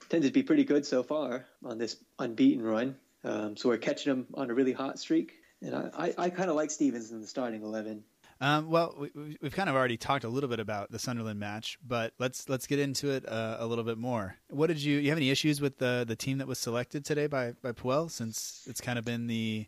tended 0.09 0.29
to 0.29 0.33
be 0.33 0.43
pretty 0.43 0.63
good 0.63 0.85
so 0.85 1.03
far 1.03 1.45
on 1.63 1.77
this 1.77 1.97
unbeaten 2.17 2.63
run. 2.63 2.95
Um, 3.23 3.55
so 3.55 3.69
we're 3.69 3.77
catching 3.77 4.11
them 4.11 4.27
on 4.33 4.49
a 4.49 4.53
really 4.53 4.73
hot 4.73 4.97
streak, 4.97 5.33
and 5.61 5.75
I, 5.75 5.89
I, 5.95 6.13
I 6.25 6.29
kind 6.31 6.49
of 6.49 6.55
like 6.55 6.71
Stephens 6.71 7.11
in 7.11 7.21
the 7.21 7.27
starting 7.27 7.61
eleven. 7.61 8.03
Um, 8.41 8.69
well, 8.69 8.95
we, 8.97 9.37
have 9.43 9.53
kind 9.53 9.69
of 9.69 9.75
already 9.75 9.97
talked 9.97 10.23
a 10.23 10.29
little 10.29 10.49
bit 10.49 10.61
about 10.61 10.91
the 10.91 10.97
Sunderland 10.97 11.39
match, 11.39 11.77
but 11.85 12.13
let's 12.17 12.49
let's 12.49 12.65
get 12.65 12.79
into 12.79 13.11
it 13.11 13.27
uh, 13.27 13.57
a 13.59 13.67
little 13.67 13.83
bit 13.83 13.97
more. 13.97 14.37
What 14.49 14.67
did 14.67 14.81
you 14.81 14.97
you 14.97 15.09
have 15.09 15.17
any 15.19 15.29
issues 15.29 15.61
with 15.61 15.77
the 15.77 16.03
the 16.07 16.15
team 16.15 16.39
that 16.39 16.47
was 16.47 16.57
selected 16.57 17.05
today 17.05 17.27
by 17.27 17.53
by 17.61 17.73
Puel? 17.73 18.09
Since 18.09 18.65
it's 18.67 18.81
kind 18.81 18.97
of 18.97 19.05
been 19.05 19.27
the 19.27 19.67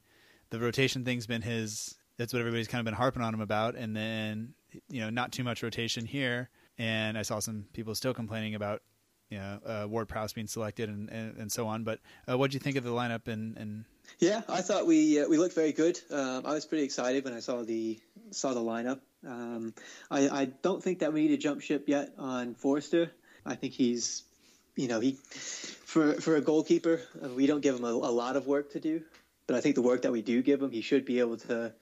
the 0.50 0.60
rotation 0.60 1.06
thing's 1.06 1.28
been 1.28 1.44
his 1.44 1.96
that's 2.22 2.34
what 2.34 2.40
everybody's 2.40 2.68
kind 2.68 2.80
of 2.80 2.86
been 2.86 2.94
harping 2.94 3.24
on 3.24 3.34
him 3.34 3.42
about. 3.42 3.76
And 3.76 3.96
then, 3.96 4.54
you 4.90 5.02
know, 5.02 5.10
not 5.10 5.32
too 5.32 5.44
much 5.44 5.64
rotation 5.64 6.06
here. 6.06 6.50
And 6.78 7.18
I 7.18 7.22
saw 7.22 7.40
some 7.40 7.66
people 7.74 7.94
still 7.96 8.14
complaining 8.14 8.56
about, 8.56 8.82
you 9.30 9.38
know, 9.38 9.60
uh, 9.66 9.88
Ward 9.88 10.10
Prowse 10.10 10.34
being 10.34 10.48
selected 10.48 10.90
and, 10.90 11.10
and, 11.10 11.38
and 11.38 11.52
so 11.52 11.68
on. 11.68 11.84
But 11.84 12.00
uh, 12.30 12.38
what 12.38 12.52
do 12.52 12.56
you 12.56 12.60
think 12.60 12.78
of 12.78 12.84
the 12.84 12.92
lineup? 12.92 13.28
And, 13.28 13.58
and 13.58 13.86
yeah, 14.20 14.42
I 14.50 14.62
thought 14.62 14.88
we 14.88 15.22
uh, 15.22 15.28
we 15.28 15.38
looked 15.38 15.56
very 15.56 15.72
good. 15.72 16.00
Um, 16.10 16.46
I 16.46 16.54
was 16.54 16.66
pretty 16.66 16.84
excited 16.84 17.24
when 17.24 17.34
I 17.34 17.40
saw 17.40 17.64
the 17.64 18.00
saw 18.32 18.54
the 18.54 18.62
lineup. 18.62 19.00
Um, 19.26 19.74
I, 20.10 20.30
I 20.30 20.46
don't 20.46 20.84
think 20.84 21.00
that 21.00 21.14
we 21.14 21.22
need 21.22 21.30
to 21.30 21.38
jump 21.38 21.62
ship 21.62 21.84
yet 21.88 22.14
on 22.18 22.56
Forster. 22.56 23.12
I 23.46 23.56
think 23.56 23.74
he's, 23.74 24.24
you 24.76 24.88
know, 24.88 25.00
he 25.00 25.14
for 25.14 26.14
for 26.14 26.36
a 26.36 26.42
goalkeeper, 26.42 27.02
uh, 27.24 27.30
we 27.30 27.46
don't 27.48 27.62
give 27.62 27.76
him 27.76 27.86
a, 27.86 27.90
a 27.90 28.12
lot 28.12 28.36
of 28.36 28.48
work 28.48 28.72
to 28.74 28.80
do. 28.80 29.02
But 29.48 29.56
I 29.56 29.62
think 29.62 29.76
the 29.76 29.82
work 29.82 30.04
that 30.04 30.12
we 30.12 30.22
do 30.22 30.42
give 30.42 30.62
him, 30.62 30.72
he 30.72 30.82
should 30.82 31.06
be 31.06 31.20
able 31.20 31.38
to 31.38 31.74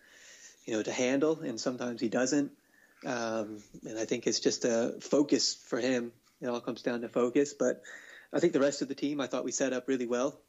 you 0.70 0.76
know, 0.76 0.84
to 0.84 0.92
handle, 0.92 1.40
and 1.40 1.60
sometimes 1.60 2.00
he 2.00 2.10
doesn't. 2.10 2.52
Um, 3.06 3.64
and 3.88 3.98
I 3.98 4.06
think 4.06 4.28
it's 4.28 4.40
just 4.40 4.66
a 4.66 4.96
focus 5.02 5.56
for 5.56 5.80
him. 5.80 6.12
It 6.42 6.48
all 6.48 6.62
comes 6.62 6.82
down 6.82 7.02
to 7.02 7.10
focus. 7.10 7.54
But 7.54 7.82
I 8.34 8.40
think 8.40 8.54
the 8.54 8.60
rest 8.60 8.82
of 8.82 8.88
the 8.88 8.96
team, 8.96 9.22
I 9.22 9.28
thought 9.28 9.46
we 9.46 9.52
set 9.52 9.74
up 9.74 9.88
really 9.88 10.08
well. 10.08 10.40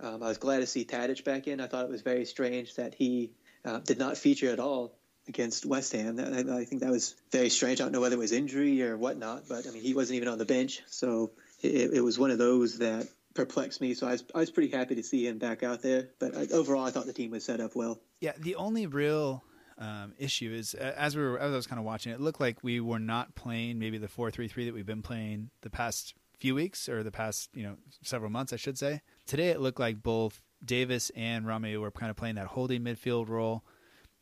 Um, 0.00 0.22
I 0.22 0.28
was 0.28 0.38
glad 0.38 0.58
to 0.58 0.66
see 0.66 0.84
Tadic 0.84 1.24
back 1.24 1.46
in. 1.46 1.60
I 1.60 1.66
thought 1.66 1.84
it 1.84 1.90
was 1.90 2.02
very 2.02 2.24
strange 2.24 2.74
that 2.76 2.94
he 2.94 3.32
uh, 3.64 3.78
did 3.78 3.98
not 3.98 4.16
feature 4.16 4.50
at 4.50 4.58
all 4.58 4.96
against 5.28 5.64
West 5.64 5.92
Ham. 5.92 6.18
I, 6.18 6.60
I, 6.60 6.64
think 6.64 6.82
that 6.82 6.90
was 6.90 7.14
very 7.30 7.48
strange. 7.48 7.80
I 7.80 7.84
don't 7.84 7.92
know 7.92 8.00
whether 8.00 8.16
it 8.16 8.18
was 8.18 8.32
injury 8.32 8.82
or 8.82 8.96
whatnot, 8.96 9.44
but 9.48 9.66
I 9.66 9.70
mean, 9.70 9.82
he 9.82 9.94
wasn't 9.94 10.16
even 10.16 10.28
on 10.28 10.38
the 10.38 10.44
bench. 10.44 10.82
So 10.86 11.30
it, 11.62 11.94
it 11.94 12.00
was 12.00 12.18
one 12.18 12.30
of 12.30 12.38
those 12.38 12.78
that 12.78 13.08
perplexed 13.34 13.80
me. 13.80 13.94
So 13.94 14.06
I 14.06 14.12
was, 14.12 14.24
I 14.34 14.38
was 14.38 14.50
pretty 14.50 14.76
happy 14.76 14.96
to 14.96 15.02
see 15.02 15.26
him 15.26 15.38
back 15.38 15.62
out 15.62 15.82
there. 15.82 16.10
But 16.18 16.36
I, 16.36 16.46
overall, 16.52 16.84
I 16.84 16.90
thought 16.90 17.06
the 17.06 17.12
team 17.12 17.30
was 17.30 17.44
set 17.44 17.60
up 17.60 17.74
well. 17.74 18.00
Yeah, 18.20 18.32
the 18.38 18.56
only 18.56 18.86
real 18.86 19.42
um, 19.78 20.14
issue 20.18 20.52
is 20.52 20.74
as 20.74 21.16
we 21.16 21.22
were 21.22 21.38
as 21.38 21.52
I 21.52 21.56
was 21.56 21.66
kind 21.66 21.78
of 21.78 21.84
watching 21.84 22.12
it, 22.12 22.16
it 22.16 22.20
looked 22.20 22.40
like 22.40 22.62
we 22.62 22.80
were 22.80 22.98
not 22.98 23.34
playing 23.34 23.78
maybe 23.78 23.98
the 23.98 24.08
four 24.08 24.30
three 24.30 24.48
three 24.48 24.64
that 24.66 24.74
we've 24.74 24.86
been 24.86 25.02
playing 25.02 25.50
the 25.62 25.70
past 25.70 26.14
few 26.38 26.54
weeks 26.54 26.88
or 26.88 27.02
the 27.02 27.10
past 27.10 27.50
you 27.54 27.62
know 27.62 27.76
several 28.02 28.30
months 28.30 28.52
I 28.52 28.56
should 28.56 28.78
say. 28.78 29.00
Today 29.26 29.48
it 29.48 29.60
looked 29.60 29.80
like 29.80 30.02
both 30.02 30.40
Davis 30.64 31.10
and 31.16 31.44
Romeu 31.44 31.80
were 31.80 31.90
kind 31.90 32.10
of 32.10 32.16
playing 32.16 32.36
that 32.36 32.46
holding 32.46 32.82
midfield 32.82 33.28
role 33.28 33.64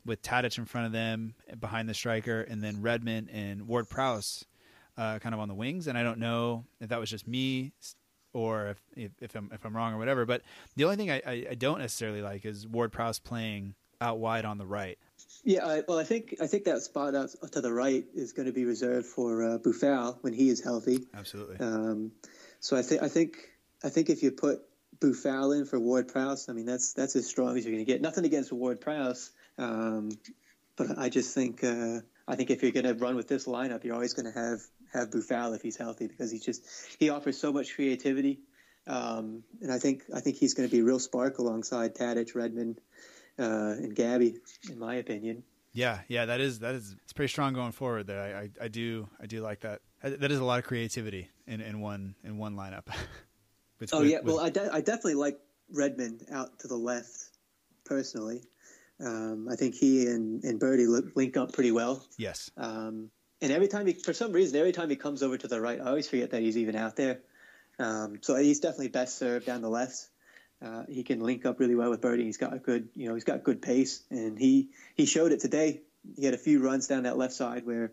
with 0.05 0.23
Tadic 0.23 0.59
in 0.59 0.65
front 0.65 0.87
of 0.87 0.93
them 0.93 1.35
behind 1.61 1.89
the 1.89 1.95
striker, 1.95 2.43
and 2.43 2.63
then 2.63 2.83
Redmond 2.83 3.29
and 3.33 3.69
Ward 3.69 3.89
Prowse 3.89 4.45
uh, 4.97 5.19
kind 5.19 5.35
of 5.35 5.41
on 5.41 5.49
the 5.49 5.55
wings. 5.55 5.87
And 5.87 5.97
I 5.97 6.03
don't 6.03 6.19
know 6.19 6.65
if 6.81 6.89
that 6.89 7.01
was 7.01 7.11
just 7.11 7.27
me 7.27 7.73
or 8.33 8.69
if 8.69 8.81
if, 8.97 9.11
if 9.21 9.35
I'm 9.35 9.51
if 9.53 9.65
I'm 9.65 9.77
wrong 9.77 9.95
or 9.95 9.99
whatever. 9.99 10.25
But 10.27 10.43
the 10.77 10.85
only 10.85 10.97
thing 10.97 11.11
I, 11.11 11.23
I, 11.27 11.47
I 11.51 11.55
don't 11.55 11.79
necessarily 11.79 12.23
like 12.23 12.45
is 12.45 12.67
Ward 12.67 12.93
Prowse 12.93 13.19
playing 13.19 13.75
out 14.01 14.19
wide 14.19 14.45
on 14.45 14.59
the 14.59 14.67
right. 14.67 14.99
Yeah, 15.45 15.67
I, 15.67 15.83
well, 15.89 15.99
I 15.99 16.05
think 16.05 16.37
I 16.41 16.47
think 16.47 16.65
that 16.65 16.83
spot 16.83 17.15
out 17.15 17.31
to 17.53 17.61
the 17.61 17.73
right 17.73 18.05
is 18.15 18.33
going 18.33 18.47
to 18.47 18.53
be 18.53 18.65
reserved 18.65 19.07
for 19.07 19.43
uh, 19.43 20.13
when 20.21 20.33
he 20.33 20.49
is 20.49 20.63
healthy. 20.63 21.07
Absolutely. 21.15 21.57
Um, 21.59 22.13
so 22.61 22.77
I 22.77 22.83
think 22.83 23.03
I 23.03 23.09
think 23.09 23.37
I 23.83 23.89
think 23.89 24.09
if 24.09 24.23
you 24.23 24.31
put 24.31 24.61
Boufal 25.01 25.59
in 25.59 25.65
for 25.65 25.81
Ward 25.81 26.09
Prowse, 26.09 26.49
I 26.49 26.53
mean 26.53 26.67
that's 26.67 26.93
that's 26.93 27.17
as 27.17 27.27
strong 27.27 27.57
as 27.57 27.65
you're 27.65 27.75
going 27.75 27.85
to 27.85 27.93
get. 27.93 28.01
Nothing 28.01 28.25
against 28.25 28.53
Ward 28.53 28.81
Prowse, 28.81 29.31
um, 29.59 30.11
but 30.77 30.97
I 30.97 31.09
just 31.09 31.35
think 31.35 31.65
uh, 31.65 32.01
I 32.29 32.37
think 32.37 32.51
if 32.51 32.63
you're 32.63 32.73
going 32.73 32.87
to 32.87 32.95
run 32.95 33.17
with 33.17 33.27
this 33.27 33.47
lineup, 33.47 33.83
you're 33.83 33.95
always 33.95 34.15
going 34.15 34.33
to 34.33 34.39
have 34.39 34.61
have 34.93 35.11
Boufal 35.11 35.57
if 35.57 35.63
he's 35.63 35.77
healthy 35.77 36.07
because 36.07 36.31
he's 36.31 36.45
just 36.45 36.65
he 37.01 37.11
offers 37.11 37.37
so 37.39 37.53
much 37.53 37.75
creativity 37.75 38.41
Um, 38.87 39.45
and 39.61 39.73
I 39.73 39.79
think 39.79 40.05
I 40.15 40.21
think 40.21 40.37
he's 40.37 40.55
going 40.55 40.69
to 40.69 40.73
be 40.73 40.81
a 40.81 40.85
real 40.85 40.99
spark 40.99 41.39
alongside 41.39 41.95
Tadic, 41.95 42.35
Redmond, 42.35 42.81
uh, 43.39 43.75
and 43.79 43.95
Gabby, 43.95 44.37
in 44.71 44.79
my 44.79 44.97
opinion. 44.97 45.43
Yeah, 45.73 46.01
yeah, 46.09 46.27
that 46.27 46.41
is 46.41 46.59
that 46.59 46.75
is 46.75 46.95
it's 47.03 47.13
pretty 47.13 47.31
strong 47.31 47.55
going 47.55 47.73
forward. 47.73 48.07
There, 48.07 48.21
I, 48.21 48.43
I, 48.43 48.51
I 48.65 48.69
do 48.69 49.09
I 49.21 49.27
do 49.27 49.41
like 49.41 49.61
that. 49.61 49.81
That 50.03 50.31
is 50.31 50.39
a 50.39 50.45
lot 50.45 50.59
of 50.59 50.65
creativity 50.65 51.31
in, 51.47 51.61
in 51.61 51.81
one 51.81 52.15
in 52.25 52.37
one 52.37 52.57
lineup. 52.57 52.87
with, 53.81 53.95
oh 53.95 54.03
yeah, 54.03 54.19
with, 54.19 54.27
well 54.27 54.41
I, 54.41 54.51
de- 54.51 54.73
I 54.73 54.81
definitely 54.81 55.15
like 55.15 55.39
Redmond 55.73 56.27
out 56.31 56.59
to 56.61 56.69
the 56.69 56.77
left 56.77 57.31
personally. 57.85 58.43
Um, 59.01 59.49
I 59.51 59.57
think 59.57 59.75
he 59.75 60.07
and, 60.07 60.45
and 60.45 60.61
Birdie 60.61 60.87
link 60.87 61.37
up 61.37 61.53
pretty 61.53 61.73
well. 61.73 62.07
Yes. 62.19 62.51
Um, 62.57 63.11
and 63.41 63.51
every 63.51 63.67
time 63.67 63.87
he, 63.87 63.95
for 63.95 64.13
some 64.13 64.33
reason, 64.33 64.59
every 64.59 64.71
time 64.71 64.89
he 64.89 64.97
comes 64.97 65.23
over 65.23 65.37
to 65.37 65.49
the 65.49 65.61
right, 65.61 65.81
I 65.81 65.85
always 65.87 66.09
forget 66.09 66.31
that 66.31 66.43
he's 66.43 66.57
even 66.57 66.77
out 66.77 66.95
there. 66.95 67.21
Um, 67.79 68.19
so 68.21 68.37
he's 68.37 68.61
definitely 68.61 68.89
best 68.89 69.19
served 69.19 69.47
down 69.47 69.63
the 69.63 69.71
left. 69.71 70.09
Uh, 70.63 70.85
he 70.89 71.03
can 71.03 71.21
link 71.21 71.45
up 71.45 71.59
really 71.59 71.75
well 71.75 71.91
with 71.91 72.01
Birdie. 72.01 72.25
He's 72.25 72.37
got 72.37 72.53
a 72.53 72.59
good, 72.59 72.89
you 72.95 73.09
know, 73.09 73.15
he's 73.15 73.25
got 73.25 73.43
good 73.43 73.61
pace, 73.61 74.03
and 74.11 74.39
he 74.39 74.69
he 74.95 75.07
showed 75.07 75.33
it 75.33 75.41
today. 75.41 75.81
He 76.17 76.25
had 76.25 76.35
a 76.35 76.39
few 76.39 76.63
runs 76.63 76.87
down 76.87 77.03
that 77.05 77.17
left 77.17 77.35
side 77.35 77.67
where 77.67 77.93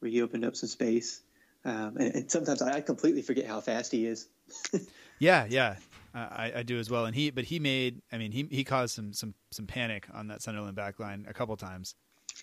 where 0.00 0.10
he 0.10 0.22
opened 0.22 0.44
up 0.44 0.56
some 0.56 0.68
space. 0.68 1.20
Um, 1.64 1.96
and, 1.98 2.14
and, 2.14 2.30
sometimes 2.30 2.62
I 2.62 2.80
completely 2.80 3.22
forget 3.22 3.46
how 3.46 3.60
fast 3.60 3.92
he 3.92 4.06
is. 4.06 4.28
yeah, 5.18 5.46
yeah, 5.48 5.76
I, 6.14 6.52
I 6.56 6.62
do 6.62 6.78
as 6.78 6.88
well. 6.88 7.04
And 7.04 7.14
he, 7.14 7.30
but 7.30 7.44
he 7.44 7.58
made, 7.58 8.00
I 8.12 8.18
mean, 8.18 8.32
he 8.32 8.48
he 8.50 8.64
caused 8.64 8.94
some 8.94 9.12
some 9.12 9.34
some 9.50 9.66
panic 9.66 10.06
on 10.12 10.28
that 10.28 10.42
Sunderland 10.42 10.76
back 10.76 10.98
line 10.98 11.26
a 11.28 11.34
couple 11.34 11.56
times. 11.56 11.94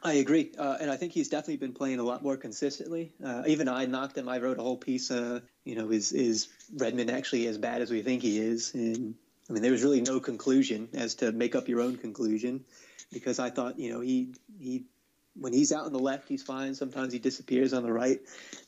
I 0.04 0.14
agree, 0.14 0.52
uh, 0.58 0.78
and 0.82 0.92
I 0.92 0.98
think 0.98 1.14
he's 1.14 1.30
definitely 1.30 1.58
been 1.58 1.74
playing 1.74 2.00
a 2.00 2.04
lot 2.04 2.22
more 2.22 2.36
consistently. 2.36 3.14
Uh, 3.24 3.44
even 3.48 3.70
I 3.70 3.86
knocked 3.86 4.18
him. 4.18 4.28
I 4.28 4.40
wrote 4.40 4.60
a 4.60 4.62
whole 4.62 4.78
piece. 4.78 5.10
Uh, 5.10 5.40
you 5.64 5.76
know, 5.76 5.90
is 5.92 6.12
is 6.12 6.50
Redmond 6.76 7.10
actually 7.10 7.48
as 7.48 7.58
bad 7.58 7.82
as 7.82 7.90
we 7.92 8.02
think 8.02 8.22
he 8.22 8.40
is? 8.40 8.74
And 8.74 9.16
I 9.50 9.54
mean, 9.54 9.62
there 9.62 9.72
was 9.72 9.84
really 9.84 10.02
no 10.02 10.20
conclusion 10.20 10.90
as 10.94 11.16
to 11.16 11.32
make 11.32 11.56
up 11.56 11.68
your 11.68 11.82
own 11.82 11.98
conclusion, 11.98 12.66
because 13.12 13.40
I 13.40 13.50
thought, 13.50 13.78
you 13.78 13.92
know, 13.92 14.02
he 14.02 14.34
he 14.60 14.86
when 15.38 15.54
he's 15.54 15.72
out 15.72 15.86
on 15.86 15.94
the 15.94 16.00
left, 16.00 16.30
he's 16.30 16.44
fine. 16.44 16.76
Sometimes 16.76 17.12
he 17.12 17.20
disappears 17.20 17.74
on 17.74 17.84
the 17.84 17.92
right, 17.92 18.22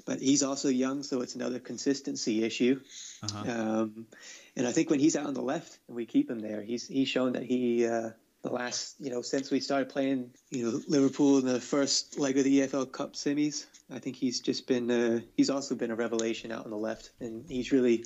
but 0.06 0.20
he's 0.20 0.44
also 0.44 0.68
young, 0.68 1.02
so 1.04 1.22
it's 1.22 1.36
another 1.36 1.60
consistency 1.60 2.44
issue. 2.44 2.80
Uh-huh. 3.24 3.52
Um, 3.52 4.08
and 4.56 4.68
I 4.68 4.72
think 4.72 4.90
when 4.90 5.00
he's 5.00 5.16
out 5.16 5.28
on 5.28 5.34
the 5.34 5.42
left 5.42 5.78
and 5.88 5.96
we 5.96 6.06
keep 6.06 6.30
him 6.30 6.40
there, 6.40 6.62
he's 6.62 6.88
he's 6.88 7.08
shown 7.08 7.34
that 7.34 7.44
he 7.44 7.86
uh, 7.86 8.12
the 8.42 8.52
last 8.52 8.96
you 9.00 9.10
know 9.10 9.22
since 9.22 9.50
we 9.50 9.60
started 9.60 9.90
playing 9.90 10.32
you 10.50 10.66
know 10.66 10.82
Liverpool 10.88 11.38
in 11.40 11.46
the 11.46 11.62
first 11.62 12.20
leg 12.20 12.38
of 12.38 12.44
the 12.44 12.60
EFL 12.60 12.92
Cup 12.92 13.14
semis, 13.14 13.66
I 13.92 14.00
think 14.00 14.16
he's 14.16 14.42
just 14.42 14.68
been 14.68 14.92
uh, 14.92 15.22
he's 15.36 15.50
also 15.50 15.76
been 15.76 15.92
a 15.92 15.96
revelation 15.96 16.52
out 16.52 16.66
on 16.66 16.72
the 16.72 16.78
left, 16.78 17.12
and 17.20 17.46
he's 17.50 17.72
really 17.72 18.06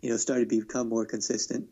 you 0.00 0.10
know 0.10 0.16
started 0.16 0.50
to 0.50 0.60
become 0.60 0.88
more 0.88 1.06
consistent. 1.06 1.68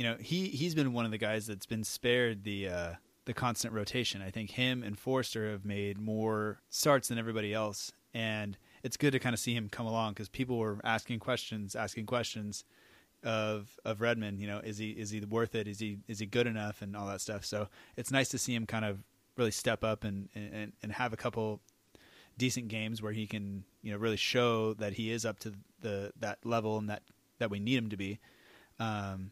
You 0.00 0.06
know 0.06 0.16
he 0.18 0.48
he's 0.48 0.74
been 0.74 0.94
one 0.94 1.04
of 1.04 1.10
the 1.10 1.18
guys 1.18 1.46
that's 1.46 1.66
been 1.66 1.84
spared 1.84 2.44
the. 2.44 2.68
Uh 2.68 2.92
the 3.26 3.34
constant 3.34 3.74
rotation. 3.74 4.22
I 4.22 4.30
think 4.30 4.50
him 4.50 4.82
and 4.82 4.98
Forster 4.98 5.50
have 5.50 5.64
made 5.64 6.00
more 6.00 6.58
starts 6.70 7.08
than 7.08 7.18
everybody 7.18 7.52
else, 7.52 7.92
and 8.14 8.56
it's 8.82 8.96
good 8.96 9.12
to 9.12 9.18
kind 9.18 9.34
of 9.34 9.38
see 9.38 9.54
him 9.54 9.68
come 9.68 9.86
along 9.86 10.14
because 10.14 10.28
people 10.28 10.58
were 10.58 10.78
asking 10.82 11.20
questions, 11.20 11.76
asking 11.76 12.06
questions 12.06 12.64
of 13.22 13.78
of 13.84 14.00
Redmond. 14.00 14.40
You 14.40 14.46
know, 14.46 14.58
is 14.58 14.78
he 14.78 14.90
is 14.90 15.10
he 15.10 15.20
worth 15.20 15.54
it? 15.54 15.68
Is 15.68 15.78
he 15.78 15.98
is 16.08 16.18
he 16.18 16.26
good 16.26 16.46
enough 16.46 16.82
and 16.82 16.96
all 16.96 17.06
that 17.08 17.20
stuff. 17.20 17.44
So 17.44 17.68
it's 17.96 18.10
nice 18.10 18.30
to 18.30 18.38
see 18.38 18.54
him 18.54 18.66
kind 18.66 18.84
of 18.84 19.04
really 19.36 19.50
step 19.50 19.84
up 19.84 20.02
and 20.02 20.28
and, 20.34 20.72
and 20.82 20.92
have 20.92 21.12
a 21.12 21.16
couple 21.16 21.60
decent 22.38 22.68
games 22.68 23.02
where 23.02 23.12
he 23.12 23.26
can 23.26 23.64
you 23.82 23.92
know 23.92 23.98
really 23.98 24.16
show 24.16 24.74
that 24.74 24.94
he 24.94 25.12
is 25.12 25.24
up 25.24 25.38
to 25.40 25.52
the 25.82 26.12
that 26.18 26.38
level 26.44 26.78
and 26.78 26.88
that 26.88 27.02
that 27.38 27.50
we 27.50 27.60
need 27.60 27.76
him 27.76 27.90
to 27.90 27.96
be. 27.96 28.18
Um, 28.78 29.30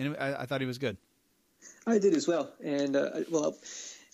and 0.00 0.16
I, 0.18 0.42
I 0.42 0.46
thought 0.46 0.60
he 0.60 0.66
was 0.66 0.78
good. 0.78 0.96
I 1.86 1.98
did 1.98 2.14
as 2.14 2.26
well. 2.26 2.50
And 2.62 2.96
uh, 2.96 3.10
well, 3.30 3.56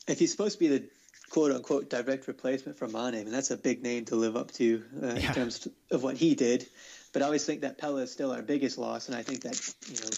if 0.09 0.19
he's 0.19 0.33
supposed 0.33 0.55
to 0.55 0.59
be 0.59 0.69
the 0.69 0.85
quote 1.31 1.53
unquote 1.53 1.89
direct 1.89 2.29
replacement 2.29 2.77
for 2.77 2.89
Mane, 2.89 3.15
I 3.15 3.25
mean 3.25 3.31
that's 3.31 3.51
a 3.51 3.57
big 3.57 3.83
name 3.83 4.05
to 4.07 4.17
live 4.17 4.37
up 4.37 4.51
to 4.53 4.83
uh, 5.03 5.07
yeah. 5.07 5.13
in 5.15 5.35
terms 5.35 5.69
of 5.91 6.03
what 6.03 6.17
he 6.17 6.35
did. 6.35 6.67
But 7.13 7.23
I 7.23 7.27
always 7.27 7.45
think 7.45 7.63
that 7.63 7.79
Pellè 7.79 8.03
is 8.03 8.13
still 8.13 8.33
our 8.33 8.43
biggest 8.43 8.79
loss, 8.79 9.09
and 9.09 9.17
I 9.17 9.23
think 9.23 9.43
that 9.43 9.75
you 9.89 9.97
know 10.01 10.11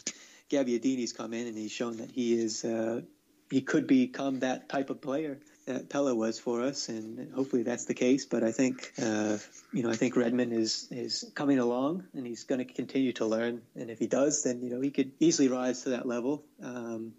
Gabbiadini's 0.50 1.12
come 1.12 1.34
in 1.34 1.46
and 1.46 1.56
he's 1.56 1.70
shown 1.70 1.98
that 1.98 2.10
he 2.10 2.34
is 2.34 2.64
uh, 2.64 3.02
he 3.50 3.60
could 3.60 3.86
become 3.86 4.40
that 4.40 4.68
type 4.68 4.90
of 4.90 5.00
player 5.00 5.38
that 5.68 5.88
Pellè 5.90 6.16
was 6.16 6.38
for 6.38 6.62
us, 6.62 6.88
and 6.88 7.32
hopefully 7.34 7.62
that's 7.62 7.84
the 7.84 7.94
case. 7.94 8.24
But 8.24 8.42
I 8.42 8.52
think 8.52 8.92
uh, 9.00 9.38
you 9.72 9.82
know 9.82 9.90
I 9.90 9.96
think 9.96 10.16
Redmond 10.16 10.52
is 10.52 10.88
is 10.90 11.30
coming 11.34 11.58
along, 11.58 12.04
and 12.14 12.26
he's 12.26 12.44
going 12.44 12.58
to 12.58 12.64
continue 12.64 13.12
to 13.14 13.26
learn. 13.26 13.62
And 13.76 13.90
if 13.90 13.98
he 13.98 14.06
does, 14.06 14.42
then 14.42 14.62
you 14.62 14.70
know 14.70 14.80
he 14.80 14.90
could 14.90 15.12
easily 15.20 15.48
rise 15.48 15.82
to 15.82 15.90
that 15.90 16.06
level. 16.06 16.42
Um, 16.62 17.12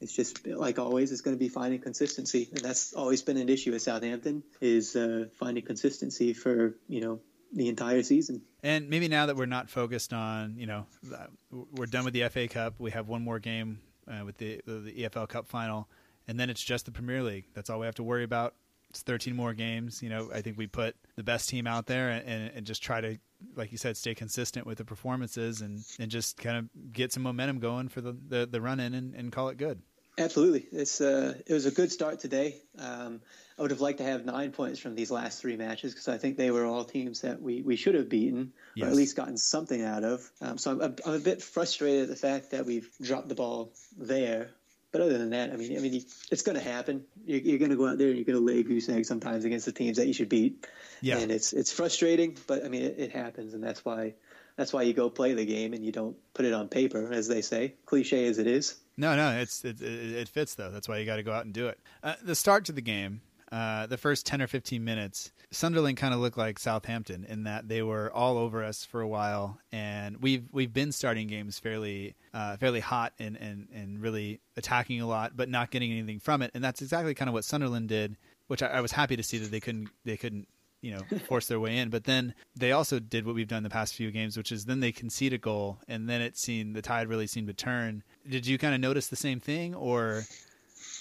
it's 0.00 0.12
just 0.12 0.44
like 0.46 0.80
always, 0.80 1.12
it's 1.12 1.20
going 1.20 1.36
to 1.36 1.38
be 1.38 1.48
finding 1.48 1.80
consistency, 1.80 2.48
and 2.50 2.60
that's 2.60 2.92
always 2.92 3.22
been 3.22 3.36
an 3.36 3.48
issue 3.48 3.72
at 3.72 3.82
Southampton 3.82 4.42
is 4.60 4.96
uh, 4.96 5.26
finding 5.38 5.64
consistency 5.64 6.32
for 6.32 6.76
you 6.88 7.00
know 7.00 7.20
the 7.52 7.68
entire 7.68 8.02
season. 8.02 8.42
And 8.64 8.90
maybe 8.90 9.06
now 9.06 9.26
that 9.26 9.36
we're 9.36 9.46
not 9.46 9.70
focused 9.70 10.12
on, 10.12 10.56
you 10.56 10.66
know, 10.66 10.86
we're 11.50 11.86
done 11.86 12.04
with 12.04 12.14
the 12.14 12.28
FA 12.30 12.48
Cup. 12.48 12.74
We 12.78 12.90
have 12.90 13.08
one 13.08 13.22
more 13.22 13.38
game 13.38 13.78
uh, 14.08 14.24
with 14.24 14.38
the 14.38 14.60
the 14.66 14.92
EFL 14.92 15.28
Cup 15.28 15.46
final 15.46 15.88
and 16.28 16.38
then 16.38 16.50
it's 16.50 16.62
just 16.62 16.86
the 16.86 16.92
Premier 16.92 17.22
League. 17.22 17.46
That's 17.54 17.70
all 17.70 17.80
we 17.80 17.86
have 17.86 17.94
to 17.96 18.02
worry 18.02 18.24
about. 18.24 18.54
It's 18.90 19.02
13 19.02 19.34
more 19.34 19.54
games. 19.54 20.02
You 20.02 20.10
know, 20.10 20.30
I 20.34 20.42
think 20.42 20.58
we 20.58 20.66
put 20.66 20.94
the 21.16 21.22
best 21.22 21.48
team 21.48 21.66
out 21.66 21.86
there 21.86 22.10
and, 22.10 22.50
and 22.54 22.66
just 22.66 22.82
try 22.82 23.00
to, 23.00 23.18
like 23.56 23.72
you 23.72 23.78
said, 23.78 23.96
stay 23.96 24.14
consistent 24.14 24.66
with 24.66 24.78
the 24.78 24.84
performances 24.84 25.62
and, 25.62 25.82
and 25.98 26.10
just 26.10 26.36
kind 26.36 26.58
of 26.58 26.92
get 26.92 27.12
some 27.12 27.22
momentum 27.22 27.58
going 27.58 27.88
for 27.88 28.00
the, 28.00 28.16
the, 28.28 28.46
the 28.46 28.60
run 28.60 28.80
in 28.80 28.94
and, 28.94 29.14
and 29.14 29.32
call 29.32 29.48
it 29.48 29.56
good. 29.56 29.80
Absolutely, 30.18 30.66
it's 30.72 31.00
uh, 31.00 31.34
it 31.46 31.54
was 31.54 31.64
a 31.64 31.70
good 31.70 31.90
start 31.90 32.20
today. 32.20 32.56
Um, 32.78 33.22
I 33.58 33.62
would 33.62 33.70
have 33.70 33.80
liked 33.80 33.98
to 33.98 34.04
have 34.04 34.26
nine 34.26 34.52
points 34.52 34.78
from 34.78 34.94
these 34.94 35.10
last 35.10 35.40
three 35.40 35.56
matches 35.56 35.92
because 35.92 36.08
I 36.08 36.18
think 36.18 36.36
they 36.36 36.50
were 36.50 36.66
all 36.66 36.84
teams 36.84 37.22
that 37.22 37.40
we, 37.40 37.62
we 37.62 37.76
should 37.76 37.94
have 37.94 38.10
beaten 38.10 38.52
yes. 38.74 38.86
or 38.86 38.90
at 38.90 38.96
least 38.96 39.16
gotten 39.16 39.38
something 39.38 39.82
out 39.82 40.04
of. 40.04 40.30
Um, 40.42 40.58
so 40.58 40.72
I'm, 40.72 40.96
I'm 41.06 41.14
a 41.14 41.18
bit 41.18 41.40
frustrated 41.40 42.02
at 42.02 42.08
the 42.08 42.16
fact 42.16 42.50
that 42.50 42.66
we've 42.66 42.90
dropped 43.00 43.28
the 43.28 43.34
ball 43.34 43.72
there 43.96 44.50
but 44.92 45.00
other 45.00 45.16
than 45.16 45.30
that, 45.30 45.50
I 45.50 45.56
mean, 45.56 45.76
I 45.76 45.80
mean, 45.80 46.04
it's 46.30 46.42
going 46.42 46.56
to 46.56 46.62
happen. 46.62 47.04
You're, 47.24 47.40
you're 47.40 47.58
going 47.58 47.70
to 47.70 47.76
go 47.76 47.88
out 47.88 47.96
there 47.96 48.08
and 48.08 48.16
you're 48.16 48.26
going 48.26 48.38
to 48.38 48.44
lay 48.44 48.62
goose 48.62 48.90
egg 48.90 49.06
sometimes 49.06 49.46
against 49.46 49.64
the 49.64 49.72
teams 49.72 49.96
that 49.96 50.06
you 50.06 50.12
should 50.12 50.28
beat. 50.28 50.66
Yeah. 51.00 51.16
And 51.16 51.32
it's 51.32 51.54
it's 51.54 51.72
frustrating, 51.72 52.36
but 52.46 52.64
I 52.64 52.68
mean, 52.68 52.82
it, 52.82 52.96
it, 52.98 53.12
happens, 53.12 53.54
and 53.54 53.64
that's 53.64 53.84
why 53.84 54.14
that's 54.56 54.72
why 54.72 54.82
you 54.82 54.92
go 54.92 55.08
play 55.08 55.32
the 55.32 55.46
game 55.46 55.72
and 55.72 55.84
you 55.84 55.92
don't 55.92 56.16
put 56.34 56.44
it 56.44 56.52
on 56.52 56.68
paper, 56.68 57.10
as 57.10 57.26
they 57.26 57.40
say, 57.40 57.74
cliche 57.86 58.26
as 58.26 58.38
it 58.38 58.46
is. 58.46 58.76
No, 58.98 59.16
no, 59.16 59.30
it's 59.38 59.64
it, 59.64 59.80
it 59.80 60.28
fits 60.28 60.54
though. 60.54 60.70
That's 60.70 60.88
why 60.88 60.98
you 60.98 61.06
got 61.06 61.16
to 61.16 61.22
go 61.22 61.32
out 61.32 61.46
and 61.46 61.54
do 61.54 61.68
it. 61.68 61.80
Uh, 62.02 62.14
the 62.22 62.34
start 62.34 62.66
to 62.66 62.72
the 62.72 62.82
game, 62.82 63.22
uh, 63.50 63.86
the 63.86 63.96
first 63.96 64.26
10 64.26 64.42
or 64.42 64.46
15 64.46 64.84
minutes, 64.84 65.32
Sunderland 65.52 65.98
kind 65.98 66.14
of 66.14 66.20
looked 66.20 66.38
like 66.38 66.58
Southampton 66.58 67.24
in 67.28 67.44
that 67.44 67.68
they 67.68 67.82
were 67.82 68.10
all 68.12 68.38
over 68.38 68.64
us 68.64 68.84
for 68.84 69.00
a 69.00 69.08
while, 69.08 69.58
and 69.70 70.16
we've 70.22 70.44
we've 70.50 70.72
been 70.72 70.92
starting 70.92 71.28
games 71.28 71.58
fairly 71.58 72.14
uh, 72.32 72.56
fairly 72.56 72.80
hot 72.80 73.12
and, 73.18 73.36
and 73.36 73.68
and 73.72 74.00
really 74.00 74.40
attacking 74.56 75.00
a 75.00 75.06
lot, 75.06 75.36
but 75.36 75.48
not 75.48 75.70
getting 75.70 75.92
anything 75.92 76.18
from 76.18 76.42
it, 76.42 76.50
and 76.54 76.64
that's 76.64 76.80
exactly 76.80 77.14
kind 77.14 77.28
of 77.28 77.34
what 77.34 77.44
Sunderland 77.44 77.88
did, 77.88 78.16
which 78.46 78.62
I, 78.62 78.68
I 78.68 78.80
was 78.80 78.92
happy 78.92 79.16
to 79.16 79.22
see 79.22 79.38
that 79.38 79.50
they 79.50 79.60
couldn't 79.60 79.90
they 80.04 80.16
couldn't 80.16 80.48
you 80.80 80.92
know 80.92 81.18
force 81.28 81.46
their 81.46 81.60
way 81.60 81.76
in. 81.76 81.90
But 81.90 82.04
then 82.04 82.34
they 82.56 82.72
also 82.72 82.98
did 82.98 83.26
what 83.26 83.34
we've 83.34 83.48
done 83.48 83.62
the 83.62 83.70
past 83.70 83.94
few 83.94 84.10
games, 84.10 84.36
which 84.36 84.52
is 84.52 84.64
then 84.64 84.80
they 84.80 84.92
concede 84.92 85.34
a 85.34 85.38
goal, 85.38 85.78
and 85.86 86.08
then 86.08 86.22
it 86.22 86.38
seemed 86.38 86.74
the 86.74 86.82
tide 86.82 87.08
really 87.08 87.26
seemed 87.26 87.48
to 87.48 87.54
turn. 87.54 88.02
Did 88.28 88.46
you 88.46 88.56
kind 88.56 88.74
of 88.74 88.80
notice 88.80 89.08
the 89.08 89.16
same 89.16 89.40
thing, 89.40 89.74
or? 89.74 90.24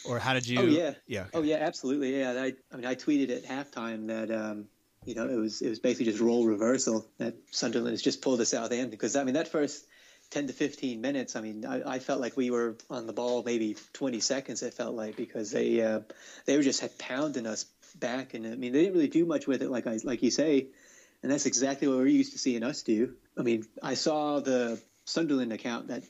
Or 0.04 0.20
how 0.20 0.34
did 0.34 0.48
you? 0.48 0.60
Oh 0.60 0.66
yeah, 0.66 0.94
yeah. 1.08 1.22
Okay. 1.22 1.30
Oh 1.34 1.42
yeah, 1.42 1.58
absolutely. 1.58 2.20
Yeah, 2.20 2.32
I, 2.32 2.54
I 2.72 2.76
mean, 2.76 2.86
I 2.86 2.96
tweeted 2.96 3.30
at 3.30 3.46
halftime 3.46 4.08
that 4.08 4.32
um, 4.32 4.66
you 5.06 5.16
know 5.16 5.28
it 5.28 5.36
was 5.36 5.62
it 5.62 5.70
was 5.70 5.80
basically 5.80 6.06
just 6.06 6.20
role 6.20 6.46
reversal 6.46 7.08
that 7.18 7.36
Sunderland 7.52 7.94
has 7.94 8.02
just 8.02 8.22
pulled 8.22 8.42
us 8.42 8.54
out 8.54 8.66
of 8.66 8.70
the 8.70 8.78
end 8.78 8.92
because 8.92 9.16
I 9.16 9.24
mean 9.24 9.36
that 9.36 9.48
first. 9.48 9.86
10 10.30 10.48
to 10.48 10.54
15 10.54 11.02
minutes. 11.02 11.36
I 11.36 11.42
mean, 11.42 11.66
I, 11.66 11.96
I, 11.96 12.00
felt 12.00 12.22
like 12.22 12.38
we 12.38 12.52
were 12.52 12.78
on 12.90 13.06
the 13.06 13.12
ball 13.12 13.44
maybe 13.46 13.76
20 13.92 14.22
seconds. 14.22 14.64
It 14.64 14.74
felt 14.74 14.96
like 14.96 15.18
because 15.18 15.52
they 15.52 15.82
uh, 15.82 16.00
they 16.46 16.56
were 16.56 16.64
just 16.64 16.98
pounding 17.00 17.46
us 17.46 17.66
back, 17.96 18.34
and 18.34 18.46
I 18.48 18.56
mean 18.56 18.72
they 18.72 18.84
didn't 18.84 18.94
really 18.94 19.10
do 19.10 19.26
much 19.26 19.46
with 19.46 19.62
it, 19.62 19.70
like 19.70 19.88
I 19.88 20.00
like 20.06 20.24
you 20.24 20.32
say, 20.32 20.68
and 21.22 21.32
that's 21.32 21.46
exactly 21.46 21.88
what 21.88 21.98
we're 21.98 22.08
used 22.08 22.32
to 22.32 22.40
seeing 22.40 22.64
us 22.64 22.82
do. 22.82 23.14
I 23.38 23.42
mean, 23.42 23.66
I 23.84 23.96
saw 23.96 24.40
the 24.40 24.82
Sunderland 25.06 25.54
account 25.54 25.90
that 25.90 26.04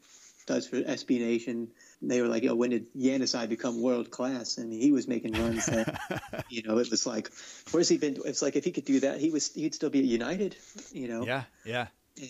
does 0.45 0.67
for 0.67 0.77
SB 0.77 1.19
Nation 1.19 1.69
they 2.01 2.21
were 2.21 2.27
like, 2.27 2.43
"Yo, 2.43 2.55
when 2.55 2.71
did 2.71 2.93
Januzaj 2.93 3.49
become 3.49 3.81
world 3.81 4.09
class?" 4.09 4.57
And 4.57 4.71
he 4.71 4.91
was 4.91 5.07
making 5.07 5.33
runs 5.33 5.65
that, 5.67 6.45
you 6.49 6.63
know, 6.63 6.77
it 6.77 6.89
was 6.89 7.05
like, 7.05 7.31
where's 7.71 7.89
he 7.89 7.97
been? 7.97 8.17
It's 8.25 8.41
like 8.41 8.55
if 8.55 8.63
he 8.63 8.71
could 8.71 8.85
do 8.85 8.99
that, 9.01 9.19
he 9.19 9.29
was 9.29 9.53
he'd 9.53 9.75
still 9.75 9.89
be 9.89 9.99
at 9.99 10.05
United, 10.05 10.55
you 10.91 11.07
know. 11.07 11.25
Yeah, 11.25 11.43
yeah. 11.63 11.87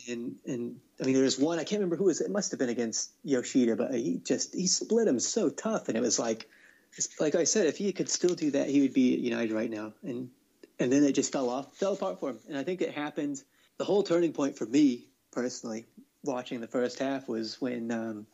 And 0.09 0.35
and 0.45 0.79
I 1.01 1.05
mean, 1.05 1.15
there 1.15 1.23
was 1.23 1.39
one 1.39 1.59
I 1.59 1.63
can't 1.63 1.79
remember 1.79 1.95
who 1.95 2.05
it 2.05 2.07
was. 2.07 2.21
It 2.21 2.31
must 2.31 2.51
have 2.51 2.59
been 2.59 2.69
against 2.69 3.11
Yoshida, 3.23 3.75
but 3.75 3.93
he 3.93 4.21
just 4.23 4.53
he 4.53 4.67
split 4.67 5.07
him 5.07 5.19
so 5.19 5.49
tough, 5.49 5.87
and 5.87 5.97
it 5.97 6.01
was 6.01 6.19
like, 6.19 6.47
like 7.19 7.35
I 7.35 7.45
said, 7.45 7.67
if 7.67 7.77
he 7.77 7.91
could 7.93 8.09
still 8.09 8.35
do 8.35 8.51
that, 8.51 8.69
he 8.69 8.81
would 8.81 8.93
be 8.93 9.13
at 9.13 9.19
United 9.19 9.53
right 9.53 9.69
now. 9.69 9.93
And 10.03 10.29
and 10.79 10.91
then 10.91 11.03
it 11.03 11.13
just 11.13 11.31
fell 11.31 11.49
off, 11.49 11.75
fell 11.75 11.93
apart 11.93 12.19
for 12.19 12.31
him. 12.31 12.39
And 12.47 12.57
I 12.57 12.63
think 12.63 12.81
it 12.81 12.91
happened. 12.91 13.41
The 13.77 13.85
whole 13.85 14.03
turning 14.03 14.33
point 14.33 14.57
for 14.57 14.65
me 14.65 15.07
personally 15.31 15.85
watching 16.23 16.59
the 16.59 16.67
first 16.67 16.99
half 16.99 17.27
was 17.27 17.59
when 17.59 17.91
um, 17.91 18.27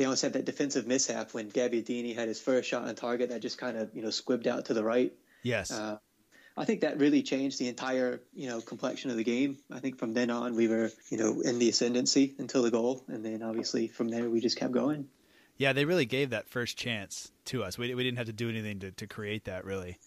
they 0.00 0.06
almost 0.06 0.22
had 0.22 0.32
that 0.32 0.46
defensive 0.46 0.86
mishap 0.86 1.34
when 1.34 1.50
Gabbiadini 1.50 2.14
had 2.14 2.26
his 2.26 2.40
first 2.40 2.66
shot 2.66 2.88
on 2.88 2.94
target 2.94 3.28
that 3.28 3.42
just 3.42 3.58
kind 3.58 3.76
of 3.76 3.94
you 3.94 4.00
know 4.00 4.08
squibbed 4.08 4.46
out 4.46 4.64
to 4.64 4.74
the 4.74 4.82
right. 4.82 5.12
Yes. 5.42 5.70
Uh, 5.70 5.98
I 6.56 6.64
think 6.64 6.80
that 6.80 6.98
really 6.98 7.22
changed 7.22 7.58
the 7.58 7.68
entire, 7.68 8.22
you 8.32 8.48
know, 8.48 8.62
complexion 8.62 9.10
of 9.10 9.18
the 9.18 9.24
game. 9.24 9.58
I 9.70 9.78
think 9.78 9.98
from 9.98 10.14
then 10.14 10.30
on 10.30 10.56
we 10.56 10.68
were, 10.68 10.90
you 11.10 11.18
know, 11.18 11.42
in 11.42 11.58
the 11.58 11.68
ascendancy 11.68 12.34
until 12.38 12.62
the 12.62 12.70
goal, 12.70 13.04
and 13.08 13.22
then 13.22 13.42
obviously 13.42 13.88
from 13.88 14.08
there 14.08 14.30
we 14.30 14.40
just 14.40 14.56
kept 14.56 14.72
going. 14.72 15.06
Yeah, 15.58 15.74
they 15.74 15.84
really 15.84 16.06
gave 16.06 16.30
that 16.30 16.48
first 16.48 16.78
chance 16.78 17.30
to 17.46 17.62
us. 17.62 17.76
We, 17.76 17.94
we 17.94 18.02
didn't 18.02 18.16
have 18.16 18.26
to 18.28 18.32
do 18.32 18.48
anything 18.48 18.78
to, 18.78 18.92
to 18.92 19.06
create 19.06 19.44
that, 19.44 19.66
really. 19.66 19.98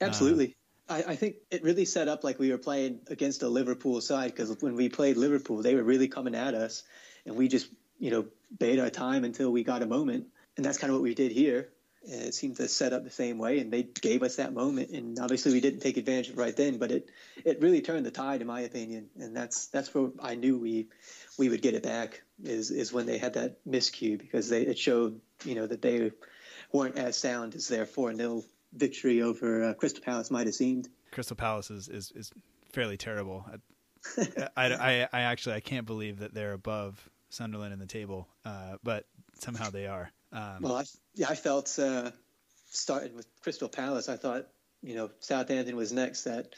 Absolutely. 0.00 0.54
Uh, 0.88 0.94
I, 0.94 1.12
I, 1.12 1.16
think 1.16 1.36
it 1.50 1.64
really 1.64 1.84
set 1.84 2.06
up 2.06 2.22
like 2.22 2.38
we 2.38 2.52
were 2.52 2.58
playing 2.58 3.00
against 3.08 3.42
a 3.42 3.48
Liverpool 3.48 4.00
side 4.00 4.30
because 4.30 4.56
when 4.60 4.76
we 4.76 4.88
played 4.88 5.16
Liverpool, 5.16 5.62
they 5.62 5.74
were 5.74 5.82
really 5.82 6.06
coming 6.06 6.36
at 6.36 6.54
us, 6.54 6.84
and 7.26 7.34
we 7.34 7.48
just, 7.48 7.68
you 7.98 8.12
know, 8.12 8.26
our 8.60 8.90
time 8.90 9.24
until 9.24 9.50
we 9.50 9.64
got 9.64 9.82
a 9.82 9.86
moment. 9.86 10.26
And 10.56 10.64
that's 10.64 10.78
kind 10.78 10.90
of 10.90 10.96
what 10.96 11.02
we 11.02 11.14
did 11.14 11.32
here 11.32 11.70
it 12.04 12.34
seemed 12.34 12.56
to 12.56 12.68
set 12.68 12.92
up 12.92 13.04
the 13.04 13.10
same 13.10 13.38
way, 13.38 13.58
and 13.60 13.72
they 13.72 13.82
gave 13.82 14.22
us 14.22 14.36
that 14.36 14.52
moment. 14.52 14.90
And 14.90 15.18
obviously, 15.18 15.52
we 15.52 15.60
didn't 15.60 15.80
take 15.80 15.96
advantage 15.96 16.30
of 16.30 16.38
right 16.38 16.56
then, 16.56 16.78
but 16.78 16.90
it 16.90 17.08
it 17.44 17.60
really 17.60 17.80
turned 17.80 18.04
the 18.04 18.10
tide, 18.10 18.40
in 18.40 18.46
my 18.46 18.60
opinion. 18.60 19.08
And 19.16 19.36
that's 19.36 19.66
that's 19.66 19.94
where 19.94 20.10
I 20.20 20.34
knew 20.34 20.58
we 20.58 20.88
we 21.38 21.48
would 21.48 21.62
get 21.62 21.74
it 21.74 21.82
back 21.82 22.22
is 22.42 22.70
is 22.70 22.92
when 22.92 23.06
they 23.06 23.18
had 23.18 23.34
that 23.34 23.64
miscue 23.64 24.18
because 24.18 24.48
they 24.48 24.62
it 24.62 24.78
showed 24.78 25.20
you 25.44 25.54
know 25.54 25.66
that 25.66 25.82
they 25.82 26.10
weren't 26.72 26.98
as 26.98 27.16
sound 27.16 27.54
as 27.54 27.68
their 27.68 27.86
four 27.86 28.12
0 28.14 28.42
victory 28.72 29.22
over 29.22 29.64
uh, 29.64 29.74
Crystal 29.74 30.02
Palace 30.02 30.30
might 30.30 30.46
have 30.46 30.54
seemed. 30.54 30.88
Crystal 31.12 31.36
Palace 31.36 31.70
is 31.70 31.88
is, 31.88 32.12
is 32.14 32.32
fairly 32.72 32.96
terrible. 32.96 33.46
I, 34.56 34.72
I, 34.74 35.08
I 35.12 35.20
actually 35.22 35.54
I 35.54 35.60
can't 35.60 35.86
believe 35.86 36.18
that 36.18 36.34
they're 36.34 36.54
above 36.54 37.08
Sunderland 37.32 37.72
in 37.72 37.78
the 37.78 37.86
table, 37.86 38.28
uh, 38.44 38.76
but 38.82 39.06
somehow 39.40 39.70
they 39.70 39.86
are. 39.86 40.10
Um, 40.32 40.58
well, 40.60 40.76
I, 40.76 40.84
yeah, 41.14 41.28
I 41.28 41.34
felt 41.34 41.78
uh, 41.78 42.10
starting 42.70 43.14
with 43.14 43.26
Crystal 43.40 43.68
Palace. 43.68 44.08
I 44.08 44.16
thought 44.16 44.46
you 44.82 44.94
know 44.94 45.10
Southampton 45.20 45.76
was 45.76 45.92
next. 45.92 46.24
That 46.24 46.54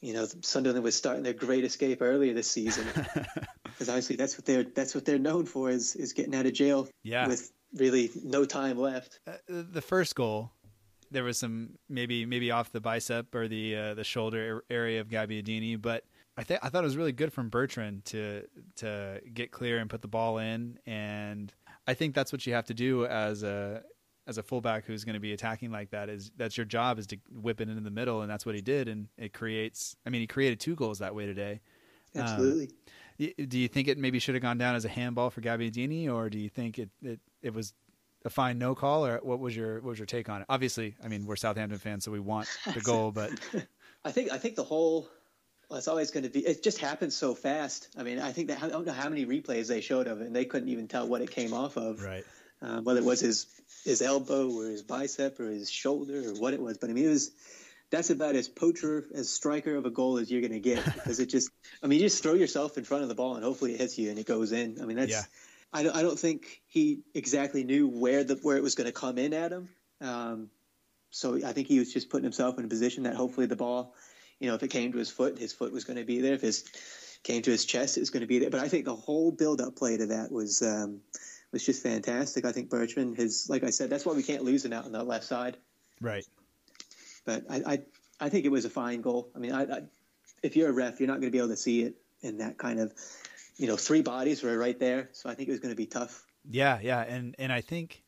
you 0.00 0.12
know 0.12 0.26
Sunderland 0.42 0.82
was 0.82 0.96
starting 0.96 1.22
their 1.22 1.32
great 1.32 1.64
escape 1.64 2.02
earlier 2.02 2.34
this 2.34 2.50
season 2.50 2.84
because 3.64 3.88
obviously 3.88 4.16
that's 4.16 4.36
what 4.36 4.44
they're 4.44 4.64
that's 4.64 4.94
what 4.94 5.04
they're 5.04 5.18
known 5.18 5.46
for 5.46 5.70
is 5.70 5.94
is 5.94 6.12
getting 6.12 6.34
out 6.34 6.46
of 6.46 6.52
jail. 6.52 6.88
Yeah. 7.02 7.28
with 7.28 7.52
really 7.74 8.10
no 8.22 8.44
time 8.44 8.78
left. 8.78 9.20
Uh, 9.26 9.32
the 9.48 9.82
first 9.82 10.14
goal. 10.14 10.50
There 11.10 11.24
was 11.24 11.38
some 11.38 11.78
maybe 11.90 12.24
maybe 12.24 12.50
off 12.50 12.72
the 12.72 12.80
bicep 12.80 13.34
or 13.34 13.46
the 13.46 13.76
uh, 13.76 13.94
the 13.94 14.04
shoulder 14.04 14.64
area 14.70 15.00
of 15.00 15.08
Gabbiadini, 15.08 15.80
but 15.80 16.04
I 16.36 16.44
think 16.44 16.60
I 16.62 16.68
thought 16.68 16.82
it 16.82 16.86
was 16.86 16.96
really 16.96 17.12
good 17.12 17.32
from 17.32 17.48
Bertrand 17.48 18.04
to 18.06 18.42
to 18.76 19.20
get 19.32 19.50
clear 19.50 19.78
and 19.78 19.90
put 19.90 20.02
the 20.02 20.08
ball 20.08 20.38
in 20.38 20.78
and 20.86 21.52
I 21.86 21.94
think 21.94 22.14
that's 22.14 22.32
what 22.32 22.46
you 22.46 22.54
have 22.54 22.66
to 22.66 22.74
do 22.74 23.06
as 23.06 23.42
a 23.42 23.82
as 24.26 24.38
a 24.38 24.42
fullback 24.42 24.84
who's 24.84 25.04
going 25.04 25.14
to 25.14 25.20
be 25.20 25.32
attacking 25.32 25.70
like 25.70 25.90
that 25.90 26.08
is 26.08 26.30
that's 26.36 26.56
your 26.56 26.64
job 26.64 26.98
is 26.98 27.06
to 27.08 27.18
whip 27.30 27.60
it 27.60 27.68
into 27.68 27.82
the 27.82 27.90
middle 27.90 28.22
and 28.22 28.30
that's 28.30 28.46
what 28.46 28.54
he 28.54 28.60
did 28.60 28.88
and 28.88 29.08
it 29.18 29.32
creates 29.32 29.96
I 30.06 30.10
mean 30.10 30.20
he 30.20 30.26
created 30.26 30.60
two 30.60 30.74
goals 30.74 31.00
that 31.00 31.14
way 31.14 31.26
today. 31.26 31.60
Absolutely. 32.14 32.70
Um, 33.18 33.46
do 33.48 33.58
you 33.58 33.68
think 33.68 33.88
it 33.88 33.98
maybe 33.98 34.18
should 34.18 34.34
have 34.34 34.42
gone 34.42 34.58
down 34.58 34.74
as 34.74 34.84
a 34.84 34.88
handball 34.88 35.30
for 35.30 35.40
Gabbiadini 35.40 36.10
or 36.12 36.28
do 36.28 36.38
you 36.38 36.48
think 36.48 36.78
it, 36.78 36.90
it, 37.02 37.20
it 37.42 37.54
was 37.54 37.72
a 38.24 38.30
fine 38.30 38.58
no 38.58 38.74
call 38.74 39.04
or 39.04 39.18
what 39.22 39.38
was 39.38 39.56
your 39.56 39.76
what 39.76 39.90
was 39.90 39.98
your 39.98 40.06
take 40.06 40.28
on 40.28 40.40
it? 40.40 40.46
Obviously, 40.48 40.94
I 41.04 41.08
mean 41.08 41.26
we're 41.26 41.36
Southampton 41.36 41.78
fans 41.78 42.04
so 42.04 42.12
we 42.12 42.20
want 42.20 42.48
the 42.72 42.80
goal 42.80 43.10
but 43.12 43.30
I 44.04 44.12
think 44.12 44.32
I 44.32 44.38
think 44.38 44.54
the 44.56 44.64
whole 44.64 45.08
well, 45.72 45.78
it's 45.78 45.88
always 45.88 46.10
going 46.10 46.24
to 46.24 46.28
be. 46.28 46.40
It 46.40 46.62
just 46.62 46.76
happens 46.76 47.16
so 47.16 47.34
fast. 47.34 47.88
I 47.96 48.02
mean, 48.02 48.18
I 48.18 48.32
think 48.32 48.48
that 48.48 48.62
I 48.62 48.68
don't 48.68 48.86
know 48.86 48.92
how 48.92 49.08
many 49.08 49.24
replays 49.24 49.68
they 49.68 49.80
showed 49.80 50.06
of 50.06 50.20
it, 50.20 50.26
and 50.26 50.36
they 50.36 50.44
couldn't 50.44 50.68
even 50.68 50.86
tell 50.86 51.08
what 51.08 51.22
it 51.22 51.30
came 51.30 51.54
off 51.54 51.78
of. 51.78 52.04
Right. 52.04 52.24
Uh, 52.60 52.82
whether 52.82 53.00
it 53.00 53.06
was 53.06 53.20
his 53.20 53.46
his 53.82 54.02
elbow 54.02 54.50
or 54.50 54.66
his 54.66 54.82
bicep 54.82 55.40
or 55.40 55.46
his 55.46 55.70
shoulder 55.70 56.28
or 56.28 56.34
what 56.34 56.52
it 56.52 56.60
was, 56.60 56.76
but 56.76 56.90
I 56.90 56.92
mean, 56.92 57.06
it 57.06 57.08
was. 57.08 57.30
That's 57.88 58.10
about 58.10 58.34
as 58.36 58.48
poacher 58.48 59.06
as 59.14 59.30
striker 59.30 59.74
of 59.74 59.86
a 59.86 59.90
goal 59.90 60.18
as 60.18 60.30
you're 60.30 60.42
going 60.42 60.52
to 60.52 60.60
get 60.60 60.84
because 60.94 61.20
it 61.20 61.30
just. 61.30 61.50
I 61.82 61.86
mean, 61.86 62.00
you 62.00 62.04
just 62.04 62.22
throw 62.22 62.34
yourself 62.34 62.76
in 62.76 62.84
front 62.84 63.04
of 63.04 63.08
the 63.08 63.14
ball 63.14 63.36
and 63.36 63.42
hopefully 63.42 63.72
it 63.72 63.80
hits 63.80 63.98
you 63.98 64.10
and 64.10 64.18
it 64.18 64.26
goes 64.26 64.52
in. 64.52 64.76
I 64.78 64.84
mean, 64.84 64.98
that's. 64.98 65.10
Yeah. 65.10 65.22
I 65.72 65.84
don't, 65.84 65.96
I 65.96 66.02
don't 66.02 66.18
think 66.18 66.60
he 66.66 67.00
exactly 67.14 67.64
knew 67.64 67.88
where 67.88 68.24
the 68.24 68.34
where 68.42 68.58
it 68.58 68.62
was 68.62 68.74
going 68.74 68.88
to 68.88 68.92
come 68.92 69.16
in 69.16 69.32
at 69.32 69.52
him. 69.52 69.70
Um, 70.02 70.50
so 71.08 71.36
I 71.46 71.54
think 71.54 71.68
he 71.68 71.78
was 71.78 71.90
just 71.90 72.10
putting 72.10 72.24
himself 72.24 72.58
in 72.58 72.66
a 72.66 72.68
position 72.68 73.04
that 73.04 73.14
hopefully 73.14 73.46
the 73.46 73.56
ball 73.56 73.94
you 74.42 74.48
know, 74.48 74.56
if 74.56 74.62
it 74.62 74.68
came 74.68 74.92
to 74.92 74.98
his 74.98 75.08
foot, 75.08 75.38
his 75.38 75.52
foot 75.52 75.72
was 75.72 75.84
going 75.84 75.98
to 75.98 76.04
be 76.04 76.20
there. 76.20 76.34
If 76.34 76.42
his 76.42 76.64
came 77.22 77.42
to 77.42 77.50
his 77.50 77.64
chest, 77.64 77.96
it 77.96 78.00
was 78.00 78.10
going 78.10 78.22
to 78.22 78.26
be 78.26 78.40
there. 78.40 78.50
But 78.50 78.60
I 78.60 78.68
think 78.68 78.84
the 78.84 78.96
whole 78.96 79.30
build-up 79.30 79.76
play 79.76 79.96
to 79.96 80.06
that 80.06 80.32
was 80.32 80.62
um, 80.62 81.00
was 81.52 81.64
just 81.64 81.82
fantastic. 81.82 82.44
I 82.44 82.52
think 82.52 82.68
Bertrand, 82.68 83.16
his 83.16 83.48
like 83.48 83.62
I 83.62 83.70
said, 83.70 83.88
that's 83.88 84.04
why 84.04 84.14
we 84.14 84.24
can't 84.24 84.42
lose 84.42 84.64
him 84.64 84.72
out 84.72 84.84
on 84.84 84.92
the 84.92 85.04
left 85.04 85.24
side. 85.24 85.56
Right. 86.00 86.26
But 87.24 87.44
I 87.48 87.62
I, 87.64 87.78
I 88.20 88.28
think 88.28 88.44
it 88.44 88.50
was 88.50 88.64
a 88.64 88.70
fine 88.70 89.00
goal. 89.00 89.30
I 89.36 89.38
mean, 89.38 89.52
I, 89.52 89.62
I, 89.62 89.82
if 90.42 90.56
you're 90.56 90.70
a 90.70 90.72
ref, 90.72 90.98
you're 90.98 91.06
not 91.06 91.20
going 91.20 91.30
to 91.30 91.30
be 91.30 91.38
able 91.38 91.50
to 91.50 91.56
see 91.56 91.82
it 91.82 91.94
in 92.22 92.38
that 92.38 92.58
kind 92.58 92.80
of, 92.80 92.92
you 93.56 93.68
know, 93.68 93.76
three 93.76 94.02
bodies 94.02 94.42
were 94.42 94.58
right 94.58 94.78
there. 94.78 95.10
So 95.12 95.30
I 95.30 95.34
think 95.34 95.48
it 95.48 95.52
was 95.52 95.60
going 95.60 95.72
to 95.72 95.76
be 95.76 95.86
tough. 95.86 96.24
Yeah, 96.50 96.80
yeah, 96.82 97.00
and 97.02 97.36
and 97.38 97.52
I 97.52 97.60
think 97.60 98.01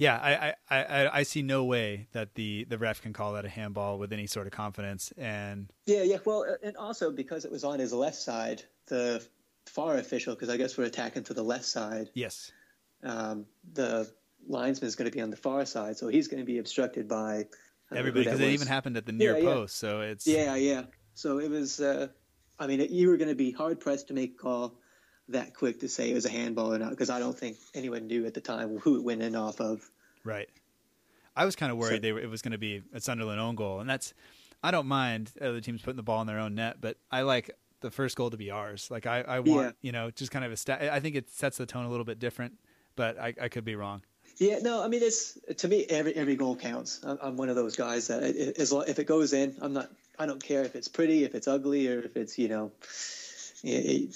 yeah, 0.00 0.16
I, 0.16 0.54
I, 0.70 0.84
I, 0.84 1.18
I, 1.18 1.22
see 1.24 1.42
no 1.42 1.64
way 1.64 2.08
that 2.12 2.34
the, 2.34 2.64
the 2.64 2.78
ref 2.78 3.02
can 3.02 3.12
call 3.12 3.34
that 3.34 3.44
a 3.44 3.50
handball 3.50 3.98
with 3.98 4.14
any 4.14 4.26
sort 4.26 4.46
of 4.46 4.52
confidence. 4.52 5.12
And 5.18 5.70
yeah, 5.84 6.02
yeah. 6.02 6.16
Well, 6.24 6.46
and 6.62 6.74
also 6.78 7.10
because 7.10 7.44
it 7.44 7.52
was 7.52 7.64
on 7.64 7.78
his 7.78 7.92
left 7.92 8.16
side, 8.16 8.62
the 8.86 9.22
far 9.66 9.98
official, 9.98 10.34
because 10.34 10.48
I 10.48 10.56
guess 10.56 10.78
we're 10.78 10.84
attacking 10.84 11.24
to 11.24 11.34
the 11.34 11.42
left 11.42 11.66
side. 11.66 12.08
Yes. 12.14 12.50
Um, 13.02 13.44
the 13.74 14.10
linesman 14.48 14.88
is 14.88 14.96
going 14.96 15.10
to 15.10 15.14
be 15.14 15.20
on 15.20 15.28
the 15.28 15.36
far 15.36 15.66
side, 15.66 15.98
so 15.98 16.08
he's 16.08 16.28
going 16.28 16.40
to 16.40 16.46
be 16.46 16.56
obstructed 16.56 17.06
by 17.06 17.46
everybody. 17.94 18.24
Because 18.24 18.40
it 18.40 18.48
even 18.48 18.68
happened 18.68 18.96
at 18.96 19.04
the 19.04 19.12
near 19.12 19.36
yeah, 19.36 19.44
post, 19.44 19.82
yeah. 19.82 19.90
so 19.90 20.00
it's 20.00 20.26
yeah, 20.26 20.54
yeah. 20.54 20.84
So 21.12 21.40
it 21.40 21.50
was. 21.50 21.78
Uh, 21.78 22.08
I 22.58 22.66
mean, 22.66 22.86
you 22.90 23.08
were 23.08 23.18
going 23.18 23.28
to 23.28 23.34
be 23.34 23.52
hard 23.52 23.80
pressed 23.80 24.08
to 24.08 24.14
make 24.14 24.34
a 24.34 24.38
call 24.38 24.79
that 25.32 25.54
quick 25.54 25.80
to 25.80 25.88
say 25.88 26.10
it 26.10 26.14
was 26.14 26.26
a 26.26 26.30
handball 26.30 26.72
or 26.72 26.78
not 26.78 26.90
because 26.90 27.10
I 27.10 27.18
don't 27.18 27.38
think 27.38 27.56
anyone 27.74 28.06
knew 28.06 28.26
at 28.26 28.34
the 28.34 28.40
time 28.40 28.78
who 28.78 28.96
it 28.96 29.04
went 29.04 29.22
in 29.22 29.36
off 29.36 29.60
of. 29.60 29.88
Right. 30.24 30.48
I 31.36 31.44
was 31.44 31.56
kind 31.56 31.72
of 31.72 31.78
worried 31.78 31.96
so, 31.96 32.00
they 32.00 32.12
were, 32.12 32.20
it 32.20 32.28
was 32.28 32.42
going 32.42 32.52
to 32.52 32.58
be 32.58 32.82
a 32.92 33.00
Sunderland 33.00 33.40
own 33.40 33.54
goal, 33.54 33.80
and 33.80 33.88
that's 33.88 34.12
I 34.62 34.70
don't 34.70 34.86
mind 34.86 35.30
other 35.40 35.60
teams 35.60 35.80
putting 35.80 35.96
the 35.96 36.02
ball 36.02 36.20
in 36.20 36.26
their 36.26 36.38
own 36.38 36.54
net, 36.54 36.76
but 36.80 36.98
I 37.10 37.22
like 37.22 37.50
the 37.80 37.90
first 37.90 38.16
goal 38.16 38.30
to 38.30 38.36
be 38.36 38.50
ours. 38.50 38.88
Like 38.90 39.06
I, 39.06 39.22
I 39.22 39.40
want 39.40 39.66
yeah. 39.66 39.72
you 39.80 39.92
know 39.92 40.10
just 40.10 40.30
kind 40.30 40.44
of 40.44 40.52
a 40.52 40.56
stat. 40.56 40.82
I 40.82 41.00
think 41.00 41.16
it 41.16 41.30
sets 41.30 41.56
the 41.56 41.66
tone 41.66 41.86
a 41.86 41.90
little 41.90 42.04
bit 42.04 42.18
different, 42.18 42.58
but 42.96 43.18
I, 43.18 43.34
I 43.40 43.48
could 43.48 43.64
be 43.64 43.74
wrong. 43.74 44.02
Yeah, 44.36 44.58
no, 44.62 44.82
I 44.82 44.88
mean 44.88 45.02
it's 45.02 45.38
to 45.58 45.68
me 45.68 45.84
every 45.88 46.14
every 46.14 46.36
goal 46.36 46.56
counts. 46.56 47.00
I'm, 47.04 47.18
I'm 47.22 47.36
one 47.36 47.48
of 47.48 47.56
those 47.56 47.76
guys 47.76 48.08
that 48.08 48.22
it, 48.22 48.58
as 48.58 48.72
if 48.72 48.98
it 48.98 49.04
goes 49.06 49.32
in, 49.32 49.56
I'm 49.60 49.72
not. 49.72 49.90
I 50.18 50.26
don't 50.26 50.42
care 50.42 50.62
if 50.64 50.76
it's 50.76 50.88
pretty, 50.88 51.24
if 51.24 51.34
it's 51.34 51.48
ugly, 51.48 51.88
or 51.88 52.00
if 52.00 52.16
it's 52.16 52.38
you 52.38 52.48
know, 52.48 52.72
it, 53.62 54.14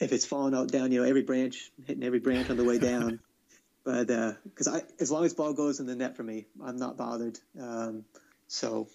if 0.00 0.12
it's 0.12 0.24
falling 0.26 0.54
out 0.54 0.68
down, 0.68 0.90
you 0.90 1.00
know, 1.00 1.08
every 1.08 1.22
branch 1.22 1.70
hitting 1.86 2.02
every 2.02 2.18
branch 2.18 2.50
on 2.50 2.56
the 2.56 2.64
way 2.64 2.78
down. 2.78 3.20
but 3.84 4.06
because 4.44 4.66
uh, 4.66 4.76
I, 4.76 4.82
as 4.98 5.10
long 5.10 5.24
as 5.24 5.34
ball 5.34 5.52
goes 5.52 5.80
in 5.80 5.86
the 5.86 5.94
net 5.94 6.16
for 6.16 6.22
me, 6.22 6.46
I'm 6.62 6.76
not 6.76 6.96
bothered. 6.96 7.38
Um, 7.60 8.04
so 8.48 8.88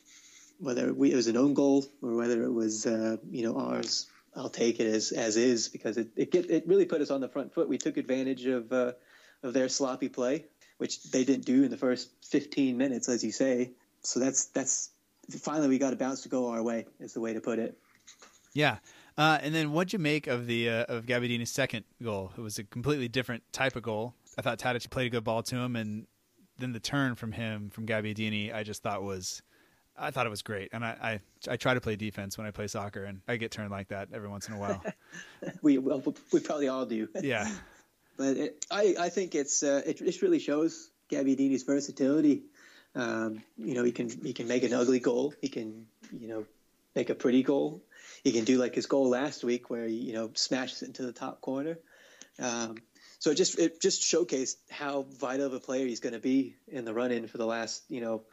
whether 0.59 0.93
we, 0.93 1.11
it 1.11 1.15
was 1.15 1.27
an 1.27 1.37
own 1.37 1.53
goal 1.53 1.85
or 2.01 2.15
whether 2.15 2.43
it 2.43 2.51
was 2.51 2.85
uh, 2.85 3.17
you 3.29 3.43
know 3.43 3.57
ours, 3.57 4.07
I'll 4.35 4.49
take 4.49 4.79
it 4.79 4.87
as 4.87 5.11
as 5.11 5.37
is 5.37 5.69
because 5.69 5.97
it 5.97 6.09
it, 6.15 6.31
get, 6.31 6.49
it 6.49 6.67
really 6.67 6.85
put 6.85 7.01
us 7.01 7.11
on 7.11 7.21
the 7.21 7.29
front 7.29 7.53
foot. 7.53 7.69
We 7.69 7.77
took 7.77 7.97
advantage 7.97 8.45
of 8.45 8.71
uh, 8.73 8.93
of 9.43 9.53
their 9.53 9.69
sloppy 9.69 10.09
play, 10.09 10.45
which 10.77 11.03
they 11.03 11.23
didn't 11.23 11.45
do 11.45 11.63
in 11.63 11.71
the 11.71 11.77
first 11.77 12.09
15 12.25 12.77
minutes, 12.77 13.09
as 13.09 13.23
you 13.23 13.31
say. 13.31 13.71
So 14.01 14.19
that's 14.19 14.45
that's 14.45 14.89
finally 15.39 15.69
we 15.69 15.77
got 15.77 15.93
a 15.93 15.95
bounce 15.95 16.21
to 16.21 16.29
go 16.29 16.49
our 16.49 16.63
way 16.63 16.85
is 16.99 17.13
the 17.13 17.21
way 17.21 17.33
to 17.33 17.41
put 17.41 17.59
it. 17.59 17.77
Yeah. 18.53 18.77
Uh, 19.17 19.39
and 19.41 19.55
then 19.55 19.71
what'd 19.71 19.93
you 19.93 19.99
make 19.99 20.27
of 20.27 20.45
the 20.45 20.69
uh, 20.69 20.83
of 20.85 21.05
Gabbiadini's 21.05 21.49
second 21.49 21.85
goal? 22.03 22.33
It 22.37 22.41
was 22.41 22.59
a 22.59 22.63
completely 22.63 23.07
different 23.07 23.43
type 23.53 23.75
of 23.75 23.83
goal. 23.83 24.13
I 24.37 24.41
thought 24.41 24.59
Tadic 24.59 24.89
played 24.89 25.07
a 25.07 25.09
good 25.09 25.23
ball 25.23 25.41
to 25.43 25.55
him, 25.55 25.75
and 25.75 26.05
then 26.59 26.73
the 26.73 26.79
turn 26.79 27.15
from 27.15 27.31
him 27.31 27.69
from 27.69 27.85
Gabbiadini, 27.85 28.53
I 28.53 28.63
just 28.63 28.83
thought 28.83 29.03
was, 29.03 29.41
I 29.97 30.11
thought 30.11 30.25
it 30.25 30.29
was 30.29 30.41
great. 30.41 30.69
And 30.73 30.83
I, 30.83 31.19
I, 31.47 31.53
I 31.53 31.57
try 31.57 31.73
to 31.73 31.81
play 31.81 31.95
defense 31.95 32.37
when 32.37 32.45
I 32.45 32.51
play 32.51 32.67
soccer, 32.67 33.05
and 33.05 33.21
I 33.27 33.37
get 33.37 33.51
turned 33.51 33.71
like 33.71 33.87
that 33.89 34.09
every 34.13 34.27
once 34.27 34.49
in 34.49 34.55
a 34.55 34.57
while. 34.57 34.83
we 35.61 35.77
well, 35.77 36.03
we 36.33 36.39
probably 36.41 36.67
all 36.67 36.85
do. 36.85 37.07
Yeah, 37.21 37.49
but 38.17 38.37
it, 38.37 38.65
I 38.69 38.95
I 38.99 39.09
think 39.09 39.35
it's 39.35 39.63
uh, 39.63 39.81
it 39.85 39.97
just 39.97 40.21
really 40.21 40.39
shows 40.39 40.89
Gabbiadini's 41.09 41.63
versatility. 41.63 42.43
Um, 42.95 43.43
you 43.57 43.73
know, 43.73 43.83
he 43.83 43.91
can 43.91 44.09
he 44.09 44.33
can 44.33 44.47
make 44.47 44.63
an 44.63 44.73
ugly 44.73 44.99
goal. 44.99 45.33
He 45.41 45.47
can 45.47 45.87
you 46.17 46.27
know 46.27 46.45
make 46.95 47.09
a 47.09 47.15
pretty 47.15 47.43
goal. 47.43 47.81
He 48.25 48.33
can 48.33 48.43
do 48.43 48.57
like 48.57 48.75
his 48.75 48.87
goal 48.87 49.07
last 49.07 49.45
week 49.45 49.69
where 49.69 49.85
he 49.85 49.95
you 49.95 50.13
know 50.13 50.31
smashes 50.33 50.81
it 50.81 50.87
into 50.87 51.03
the 51.03 51.13
top 51.13 51.39
corner. 51.39 51.77
Um, 52.39 52.75
so 53.19 53.31
it 53.31 53.35
just 53.35 53.57
it 53.57 53.79
just 53.79 54.01
showcased 54.01 54.55
how 54.69 55.03
vital 55.19 55.45
of 55.45 55.53
a 55.53 55.59
player 55.59 55.85
he's 55.85 56.01
going 56.01 56.13
to 56.13 56.19
be 56.19 56.55
in 56.67 56.85
the 56.85 56.93
run 56.93 57.11
in 57.11 57.27
for 57.27 57.37
the 57.37 57.45
last 57.45 57.83
you 57.87 58.01
know 58.01 58.23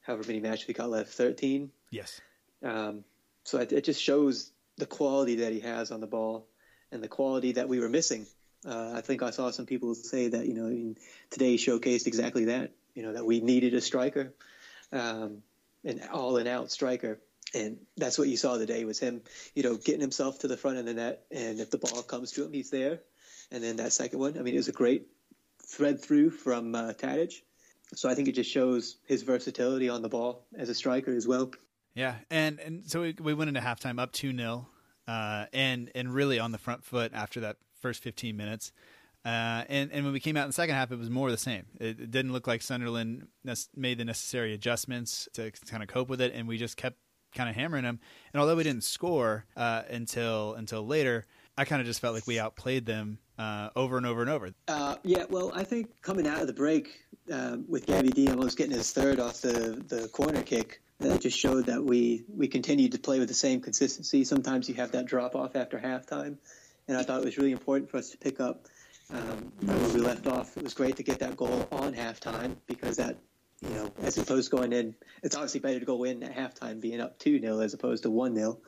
however 0.00 0.24
many 0.26 0.40
matches 0.40 0.66
we 0.66 0.74
got 0.74 0.90
left 0.90 1.10
13 1.10 1.70
yes 1.90 2.20
um, 2.64 3.04
so 3.44 3.58
it, 3.58 3.72
it, 3.72 3.84
just 3.84 4.02
shows 4.02 4.50
the 4.78 4.86
quality 4.86 5.36
that 5.36 5.52
he 5.52 5.60
has 5.60 5.90
on 5.90 6.00
the 6.00 6.06
ball 6.06 6.46
and 6.90 7.02
the 7.02 7.08
quality 7.08 7.52
that 7.52 7.68
we 7.68 7.78
were 7.78 7.88
missing. 7.88 8.26
Uh, 8.66 8.92
I 8.94 9.02
think 9.02 9.22
I 9.22 9.30
saw 9.30 9.50
some 9.50 9.66
people 9.66 9.94
say 9.94 10.28
that 10.28 10.46
you 10.46 10.54
know 10.54 10.66
in, 10.66 10.96
today 11.30 11.56
showcased 11.56 12.06
exactly 12.06 12.46
that. 12.46 12.72
You 12.94 13.02
know 13.02 13.12
that 13.12 13.26
we 13.26 13.40
needed 13.40 13.74
a 13.74 13.80
striker, 13.80 14.32
um, 14.92 15.42
an 15.84 16.00
all 16.12 16.38
and 16.38 16.48
out 16.48 16.70
striker, 16.70 17.18
and 17.54 17.78
that's 17.96 18.18
what 18.18 18.28
you 18.28 18.36
saw 18.36 18.56
today 18.56 18.84
was 18.84 18.98
him. 18.98 19.22
You 19.54 19.62
know, 19.62 19.76
getting 19.76 20.00
himself 20.00 20.40
to 20.40 20.48
the 20.48 20.56
front 20.56 20.78
of 20.78 20.84
the 20.84 20.94
net, 20.94 21.24
and 21.30 21.60
if 21.60 21.70
the 21.70 21.78
ball 21.78 22.02
comes 22.02 22.32
to 22.32 22.44
him, 22.44 22.52
he's 22.52 22.70
there. 22.70 23.00
And 23.50 23.62
then 23.62 23.76
that 23.76 23.92
second 23.92 24.18
one, 24.18 24.38
I 24.38 24.42
mean, 24.42 24.54
it 24.54 24.58
was 24.58 24.68
a 24.68 24.72
great 24.72 25.06
thread 25.66 26.00
through 26.00 26.30
from 26.30 26.74
uh, 26.74 26.92
Tadic. 26.92 27.34
So 27.94 28.08
I 28.08 28.14
think 28.14 28.28
it 28.28 28.32
just 28.32 28.50
shows 28.50 28.96
his 29.06 29.22
versatility 29.22 29.88
on 29.88 30.02
the 30.02 30.08
ball 30.08 30.46
as 30.56 30.68
a 30.68 30.74
striker 30.74 31.14
as 31.14 31.28
well. 31.28 31.50
Yeah, 31.94 32.16
and 32.30 32.58
and 32.58 32.90
so 32.90 33.02
we, 33.02 33.14
we 33.20 33.34
went 33.34 33.48
into 33.48 33.60
halftime 33.60 34.00
up 34.00 34.12
two 34.12 34.36
0 34.36 34.66
uh, 35.06 35.46
and 35.52 35.90
and 35.94 36.12
really 36.12 36.38
on 36.38 36.50
the 36.50 36.58
front 36.58 36.84
foot 36.84 37.12
after 37.14 37.40
that 37.40 37.56
first 37.80 38.02
fifteen 38.02 38.36
minutes. 38.36 38.72
Uh, 39.24 39.64
and 39.68 39.90
and 39.92 40.04
when 40.04 40.12
we 40.12 40.20
came 40.20 40.36
out 40.36 40.42
in 40.42 40.48
the 40.48 40.54
second 40.54 40.74
half, 40.74 40.90
it 40.90 40.98
was 40.98 41.08
more 41.08 41.30
the 41.30 41.36
same. 41.36 41.64
It, 41.80 42.00
it 42.00 42.10
didn't 42.10 42.32
look 42.32 42.46
like 42.46 42.62
Sunderland 42.62 43.28
made 43.74 43.98
the 43.98 44.04
necessary 44.04 44.52
adjustments 44.52 45.28
to 45.34 45.50
kind 45.68 45.82
of 45.82 45.88
cope 45.88 46.08
with 46.08 46.20
it, 46.20 46.32
and 46.34 46.48
we 46.48 46.58
just 46.58 46.76
kept 46.76 46.98
kind 47.34 47.48
of 47.48 47.56
hammering 47.56 47.84
them. 47.84 48.00
And 48.32 48.40
although 48.40 48.56
we 48.56 48.62
didn't 48.62 48.84
score 48.84 49.44
uh, 49.56 49.82
until 49.90 50.54
until 50.54 50.86
later, 50.86 51.26
I 51.56 51.64
kind 51.64 51.80
of 51.80 51.86
just 51.86 52.00
felt 52.00 52.14
like 52.14 52.26
we 52.26 52.38
outplayed 52.38 52.86
them 52.86 53.18
uh, 53.38 53.70
over 53.76 53.96
and 53.96 54.06
over 54.06 54.22
and 54.22 54.30
over. 54.30 54.50
Uh, 54.68 54.96
yeah, 55.02 55.24
well, 55.28 55.52
I 55.54 55.64
think 55.64 56.00
coming 56.02 56.26
out 56.26 56.40
of 56.40 56.46
the 56.46 56.52
break 56.52 57.04
uh, 57.32 57.58
with 57.68 57.86
Gabbiadini 57.86 58.30
almost 58.30 58.56
getting 58.58 58.76
his 58.76 58.92
third 58.92 59.20
off 59.20 59.40
the, 59.40 59.82
the 59.86 60.08
corner 60.08 60.42
kick, 60.42 60.80
that 61.00 61.20
just 61.20 61.38
showed 61.38 61.66
that 61.66 61.82
we, 61.82 62.24
we 62.28 62.48
continued 62.48 62.92
to 62.92 62.98
play 62.98 63.18
with 63.18 63.28
the 63.28 63.34
same 63.34 63.60
consistency. 63.60 64.24
Sometimes 64.24 64.68
you 64.68 64.74
have 64.76 64.92
that 64.92 65.06
drop 65.06 65.34
off 65.34 65.56
after 65.56 65.78
halftime, 65.78 66.36
and 66.88 66.96
I 66.96 67.02
thought 67.02 67.20
it 67.20 67.24
was 67.24 67.36
really 67.36 67.52
important 67.52 67.90
for 67.90 67.98
us 67.98 68.10
to 68.10 68.18
pick 68.18 68.40
up 68.40 68.66
um, 69.12 69.52
where 69.60 69.88
we 69.88 70.00
left 70.00 70.26
off. 70.26 70.56
It 70.56 70.62
was 70.62 70.74
great 70.74 70.96
to 70.96 71.02
get 71.02 71.18
that 71.18 71.36
goal 71.36 71.68
on 71.70 71.94
halftime 71.94 72.56
because 72.66 72.96
that, 72.96 73.16
you 73.68 73.74
know, 73.74 73.92
as 74.02 74.18
opposed 74.18 74.50
to 74.50 74.56
going 74.56 74.72
in, 74.72 74.94
it's 75.22 75.34
obviously 75.34 75.60
better 75.60 75.80
to 75.80 75.86
go 75.86 76.04
in 76.04 76.22
at 76.22 76.34
halftime 76.34 76.80
being 76.80 77.00
up 77.00 77.18
2 77.18 77.40
0 77.40 77.60
as 77.60 77.74
opposed 77.74 78.02
to 78.04 78.10
1 78.10 78.34
0. 78.34 78.60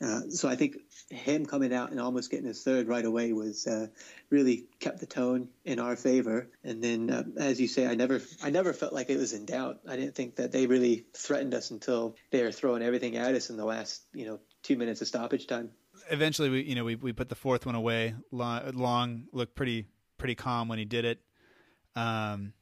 Uh, 0.00 0.20
so 0.30 0.48
I 0.48 0.54
think 0.54 0.76
him 1.10 1.44
coming 1.44 1.74
out 1.74 1.90
and 1.90 2.00
almost 2.00 2.30
getting 2.30 2.46
his 2.46 2.62
third 2.62 2.86
right 2.86 3.04
away 3.04 3.32
was 3.32 3.66
uh, 3.66 3.88
really 4.30 4.66
kept 4.78 5.00
the 5.00 5.06
tone 5.06 5.48
in 5.64 5.80
our 5.80 5.96
favor. 5.96 6.48
And 6.62 6.82
then, 6.82 7.10
uh, 7.10 7.24
as 7.36 7.60
you 7.60 7.66
say, 7.66 7.86
I 7.86 7.96
never, 7.96 8.20
I 8.42 8.50
never 8.50 8.72
felt 8.72 8.92
like 8.92 9.10
it 9.10 9.16
was 9.16 9.32
in 9.32 9.44
doubt. 9.44 9.80
I 9.88 9.96
didn't 9.96 10.14
think 10.14 10.36
that 10.36 10.52
they 10.52 10.66
really 10.66 11.06
threatened 11.14 11.52
us 11.52 11.72
until 11.72 12.14
they 12.30 12.42
were 12.44 12.52
throwing 12.52 12.82
everything 12.82 13.16
at 13.16 13.34
us 13.34 13.50
in 13.50 13.56
the 13.56 13.64
last, 13.64 14.02
you 14.12 14.26
know, 14.26 14.38
two 14.62 14.76
minutes 14.76 15.00
of 15.00 15.08
stoppage 15.08 15.48
time. 15.48 15.70
Eventually, 16.10 16.48
we, 16.48 16.62
you 16.62 16.76
know, 16.76 16.84
we 16.84 16.94
we 16.94 17.12
put 17.12 17.28
the 17.28 17.34
fourth 17.34 17.66
one 17.66 17.74
away. 17.74 18.14
Long, 18.30 18.70
long 18.74 19.24
looked 19.32 19.56
pretty 19.56 19.86
pretty 20.16 20.36
calm 20.36 20.68
when 20.68 20.78
he 20.78 20.84
did 20.84 21.04
it. 21.04 21.20
Um, 21.96 22.52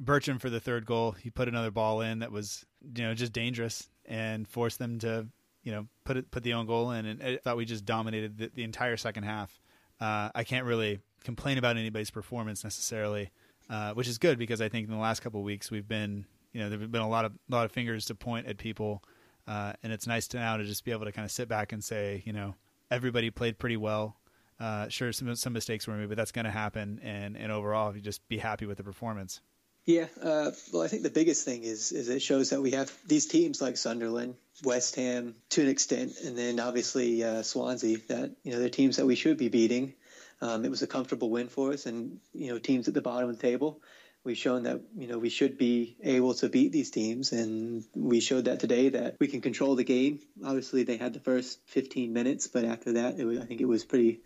Bertrand 0.00 0.40
for 0.40 0.50
the 0.50 0.60
third 0.60 0.86
goal, 0.86 1.12
he 1.12 1.30
put 1.30 1.46
another 1.46 1.70
ball 1.70 2.00
in 2.00 2.20
that 2.20 2.32
was, 2.32 2.64
you 2.96 3.04
know, 3.04 3.14
just 3.14 3.32
dangerous 3.32 3.88
and 4.06 4.48
forced 4.48 4.78
them 4.78 4.98
to 5.00 5.28
you 5.62 5.72
know, 5.72 5.86
put 6.04 6.16
it, 6.16 6.30
put 6.30 6.42
the 6.42 6.54
own 6.54 6.66
goal 6.66 6.90
in, 6.92 7.06
and 7.06 7.22
I 7.22 7.36
thought 7.36 7.56
we 7.56 7.64
just 7.64 7.84
dominated 7.84 8.38
the, 8.38 8.50
the 8.54 8.64
entire 8.64 8.96
second 8.96 9.24
half. 9.24 9.60
Uh, 10.00 10.30
I 10.34 10.44
can't 10.44 10.64
really 10.64 11.00
complain 11.24 11.58
about 11.58 11.76
anybody's 11.76 12.10
performance 12.10 12.64
necessarily, 12.64 13.30
uh, 13.68 13.92
which 13.92 14.08
is 14.08 14.18
good 14.18 14.38
because 14.38 14.60
I 14.60 14.68
think 14.68 14.86
in 14.86 14.92
the 14.92 15.00
last 15.00 15.20
couple 15.20 15.40
of 15.40 15.44
weeks 15.44 15.70
we've 15.70 15.86
been, 15.86 16.24
you 16.52 16.60
know, 16.60 16.70
there've 16.70 16.90
been 16.90 17.02
a 17.02 17.08
lot 17.08 17.24
of 17.24 17.32
lot 17.48 17.66
of 17.66 17.72
fingers 17.72 18.06
to 18.06 18.14
point 18.14 18.46
at 18.46 18.56
people, 18.56 19.02
uh, 19.46 19.74
and 19.82 19.92
it's 19.92 20.06
nice 20.06 20.26
to 20.28 20.38
now 20.38 20.56
to 20.56 20.64
just 20.64 20.84
be 20.84 20.92
able 20.92 21.04
to 21.04 21.12
kind 21.12 21.24
of 21.24 21.30
sit 21.30 21.48
back 21.48 21.72
and 21.72 21.84
say, 21.84 22.22
you 22.24 22.32
know, 22.32 22.54
everybody 22.90 23.30
played 23.30 23.58
pretty 23.58 23.76
well. 23.76 24.16
Uh, 24.58 24.88
sure, 24.88 25.12
some 25.12 25.34
some 25.36 25.52
mistakes 25.52 25.86
were 25.86 25.94
made, 25.94 26.08
but 26.08 26.16
that's 26.16 26.32
going 26.32 26.46
to 26.46 26.50
happen, 26.50 27.00
and 27.02 27.36
and 27.36 27.52
overall, 27.52 27.94
you 27.94 28.00
just 28.00 28.26
be 28.28 28.38
happy 28.38 28.64
with 28.64 28.78
the 28.78 28.84
performance. 28.84 29.42
Yeah, 29.90 30.06
uh, 30.22 30.52
well, 30.72 30.82
I 30.82 30.86
think 30.86 31.02
the 31.02 31.10
biggest 31.10 31.44
thing 31.44 31.64
is 31.64 31.90
is 31.90 32.08
it 32.08 32.22
shows 32.22 32.50
that 32.50 32.62
we 32.62 32.70
have 32.72 32.96
these 33.08 33.26
teams 33.26 33.60
like 33.60 33.76
Sunderland, 33.76 34.36
West 34.62 34.94
Ham 34.94 35.34
to 35.48 35.62
an 35.62 35.68
extent, 35.68 36.12
and 36.24 36.38
then 36.38 36.60
obviously 36.60 37.24
uh, 37.24 37.42
Swansea. 37.42 37.98
That 38.06 38.30
you 38.44 38.52
know 38.52 38.60
they're 38.60 38.68
teams 38.68 38.98
that 38.98 39.06
we 39.06 39.16
should 39.16 39.36
be 39.36 39.48
beating. 39.48 39.94
Um, 40.40 40.64
it 40.64 40.70
was 40.70 40.82
a 40.82 40.86
comfortable 40.86 41.28
win 41.28 41.48
for 41.48 41.72
us, 41.72 41.86
and 41.86 42.20
you 42.32 42.52
know 42.52 42.58
teams 42.60 42.86
at 42.86 42.94
the 42.94 43.00
bottom 43.00 43.28
of 43.30 43.36
the 43.36 43.42
table. 43.42 43.82
We've 44.22 44.38
shown 44.38 44.62
that 44.62 44.80
you 44.96 45.08
know 45.08 45.18
we 45.18 45.28
should 45.28 45.58
be 45.58 45.96
able 46.04 46.34
to 46.34 46.48
beat 46.48 46.70
these 46.70 46.92
teams, 46.92 47.32
and 47.32 47.82
we 47.92 48.20
showed 48.20 48.44
that 48.44 48.60
today 48.60 48.90
that 48.90 49.16
we 49.18 49.26
can 49.26 49.40
control 49.40 49.74
the 49.74 49.82
game. 49.82 50.20
Obviously, 50.44 50.84
they 50.84 50.98
had 50.98 51.14
the 51.14 51.20
first 51.20 51.58
15 51.66 52.12
minutes, 52.12 52.46
but 52.46 52.64
after 52.64 52.92
that, 52.92 53.16
was, 53.16 53.40
I 53.40 53.44
think 53.44 53.60
it 53.60 53.66
was 53.66 53.84
pretty 53.84 54.20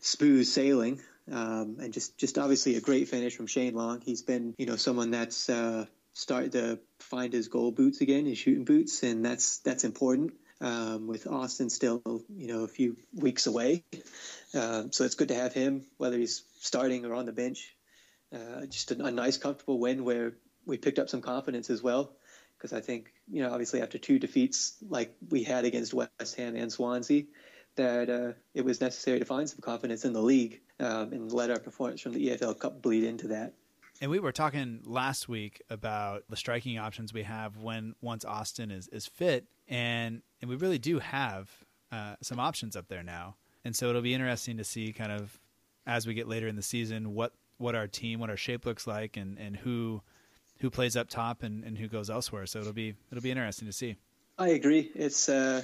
smooth 0.00 0.46
sailing. 0.46 1.00
Um, 1.30 1.76
and 1.80 1.92
just, 1.92 2.16
just 2.16 2.38
obviously 2.38 2.76
a 2.76 2.80
great 2.80 3.08
finish 3.08 3.36
from 3.36 3.46
Shane 3.46 3.74
Long. 3.74 4.00
He's 4.00 4.22
been, 4.22 4.54
you 4.56 4.66
know, 4.66 4.76
someone 4.76 5.10
that's 5.10 5.48
uh, 5.48 5.86
started 6.14 6.52
to 6.52 6.78
find 7.00 7.32
his 7.32 7.48
goal 7.48 7.70
boots 7.70 8.00
again, 8.00 8.26
his 8.26 8.38
shooting 8.38 8.64
boots, 8.64 9.02
and 9.02 9.24
that's 9.24 9.58
that's 9.58 9.84
important. 9.84 10.32
Um, 10.60 11.06
with 11.06 11.28
Austin 11.28 11.70
still, 11.70 12.02
you 12.34 12.48
know, 12.48 12.64
a 12.64 12.68
few 12.68 12.96
weeks 13.14 13.46
away, 13.46 13.84
um, 14.54 14.90
so 14.90 15.04
it's 15.04 15.14
good 15.14 15.28
to 15.28 15.34
have 15.34 15.52
him, 15.52 15.86
whether 15.98 16.18
he's 16.18 16.42
starting 16.58 17.04
or 17.06 17.14
on 17.14 17.26
the 17.26 17.32
bench. 17.32 17.76
Uh, 18.34 18.66
just 18.66 18.90
a, 18.90 19.04
a 19.04 19.10
nice, 19.12 19.36
comfortable 19.36 19.78
win 19.78 20.04
where 20.04 20.32
we 20.66 20.76
picked 20.76 20.98
up 20.98 21.08
some 21.08 21.20
confidence 21.20 21.70
as 21.70 21.82
well. 21.82 22.12
Because 22.56 22.72
I 22.72 22.80
think, 22.80 23.12
you 23.30 23.42
know, 23.42 23.52
obviously 23.52 23.82
after 23.82 23.98
two 23.98 24.18
defeats 24.18 24.76
like 24.88 25.14
we 25.30 25.44
had 25.44 25.64
against 25.64 25.94
West 25.94 26.36
Ham 26.36 26.56
and 26.56 26.72
Swansea, 26.72 27.22
that 27.78 28.10
uh, 28.10 28.32
it 28.54 28.64
was 28.64 28.80
necessary 28.80 29.18
to 29.18 29.24
find 29.24 29.48
some 29.48 29.60
confidence 29.60 30.04
in 30.04 30.12
the 30.12 30.20
league 30.20 30.60
um, 30.78 31.12
and 31.12 31.32
let 31.32 31.50
our 31.50 31.58
performance 31.58 32.00
from 32.00 32.12
the 32.12 32.28
EFL 32.28 32.58
Cup 32.58 32.82
bleed 32.82 33.04
into 33.04 33.28
that. 33.28 33.54
And 34.00 34.10
we 34.10 34.20
were 34.20 34.32
talking 34.32 34.80
last 34.84 35.28
week 35.28 35.62
about 35.70 36.24
the 36.28 36.36
striking 36.36 36.78
options 36.78 37.12
we 37.12 37.24
have 37.24 37.56
when 37.56 37.94
once 38.00 38.24
Austin 38.24 38.70
is, 38.70 38.86
is 38.88 39.06
fit, 39.06 39.46
and 39.66 40.22
and 40.40 40.48
we 40.48 40.56
really 40.56 40.78
do 40.78 41.00
have 41.00 41.50
uh, 41.90 42.14
some 42.22 42.38
options 42.38 42.76
up 42.76 42.86
there 42.88 43.02
now. 43.02 43.36
And 43.64 43.74
so 43.74 43.88
it'll 43.88 44.02
be 44.02 44.14
interesting 44.14 44.58
to 44.58 44.64
see 44.64 44.92
kind 44.92 45.10
of 45.10 45.40
as 45.86 46.06
we 46.06 46.14
get 46.14 46.28
later 46.28 46.46
in 46.46 46.54
the 46.54 46.62
season 46.62 47.14
what 47.14 47.32
what 47.56 47.74
our 47.74 47.88
team, 47.88 48.20
what 48.20 48.30
our 48.30 48.36
shape 48.36 48.66
looks 48.66 48.86
like, 48.86 49.16
and, 49.16 49.36
and 49.36 49.56
who 49.56 50.00
who 50.60 50.70
plays 50.70 50.96
up 50.96 51.08
top 51.08 51.42
and, 51.42 51.64
and 51.64 51.76
who 51.78 51.88
goes 51.88 52.08
elsewhere. 52.08 52.46
So 52.46 52.60
it'll 52.60 52.72
be 52.72 52.94
it'll 53.10 53.22
be 53.22 53.32
interesting 53.32 53.66
to 53.66 53.72
see. 53.72 53.96
I 54.38 54.50
agree. 54.50 54.92
It's 54.94 55.28
uh, 55.28 55.62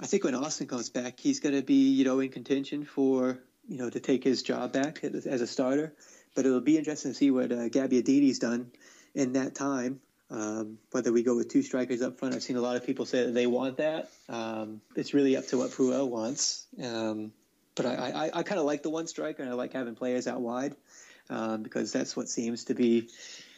I 0.00 0.06
think 0.06 0.24
when 0.24 0.34
Austin 0.34 0.66
comes 0.66 0.90
back, 0.90 1.20
he's 1.20 1.40
going 1.40 1.54
to 1.54 1.62
be 1.62 1.90
you 1.90 2.04
know 2.04 2.20
in 2.20 2.30
contention 2.30 2.84
for 2.84 3.38
you 3.68 3.78
know, 3.78 3.90
to 3.90 4.00
take 4.00 4.24
his 4.24 4.42
job 4.42 4.72
back 4.72 5.02
as 5.04 5.40
a 5.40 5.46
starter. 5.46 5.94
But 6.34 6.46
it'll 6.46 6.60
be 6.60 6.76
interesting 6.76 7.12
to 7.12 7.16
see 7.16 7.30
what 7.30 7.52
uh, 7.52 7.68
Gabbiadini's 7.68 8.38
done 8.38 8.70
in 9.14 9.34
that 9.34 9.54
time. 9.54 10.00
Um, 10.30 10.78
whether 10.90 11.12
we 11.12 11.22
go 11.22 11.36
with 11.36 11.48
two 11.48 11.62
strikers 11.62 12.02
up 12.02 12.18
front, 12.18 12.34
I've 12.34 12.42
seen 12.42 12.56
a 12.56 12.60
lot 12.60 12.76
of 12.76 12.84
people 12.84 13.06
say 13.06 13.26
that 13.26 13.32
they 13.32 13.46
want 13.46 13.76
that. 13.76 14.10
Um, 14.28 14.80
it's 14.96 15.14
really 15.14 15.36
up 15.36 15.46
to 15.48 15.58
what 15.58 15.70
Puel 15.70 16.08
wants. 16.08 16.66
Um, 16.82 17.32
but 17.76 17.86
I, 17.86 17.94
I, 17.94 18.38
I 18.38 18.42
kind 18.42 18.58
of 18.58 18.66
like 18.66 18.82
the 18.82 18.90
one 18.90 19.06
striker, 19.06 19.42
and 19.42 19.50
I 19.50 19.54
like 19.54 19.72
having 19.72 19.94
players 19.94 20.26
out 20.26 20.40
wide 20.40 20.74
um, 21.30 21.62
because 21.62 21.92
that's 21.92 22.16
what 22.16 22.28
seems 22.28 22.64
to 22.64 22.74
be 22.74 23.08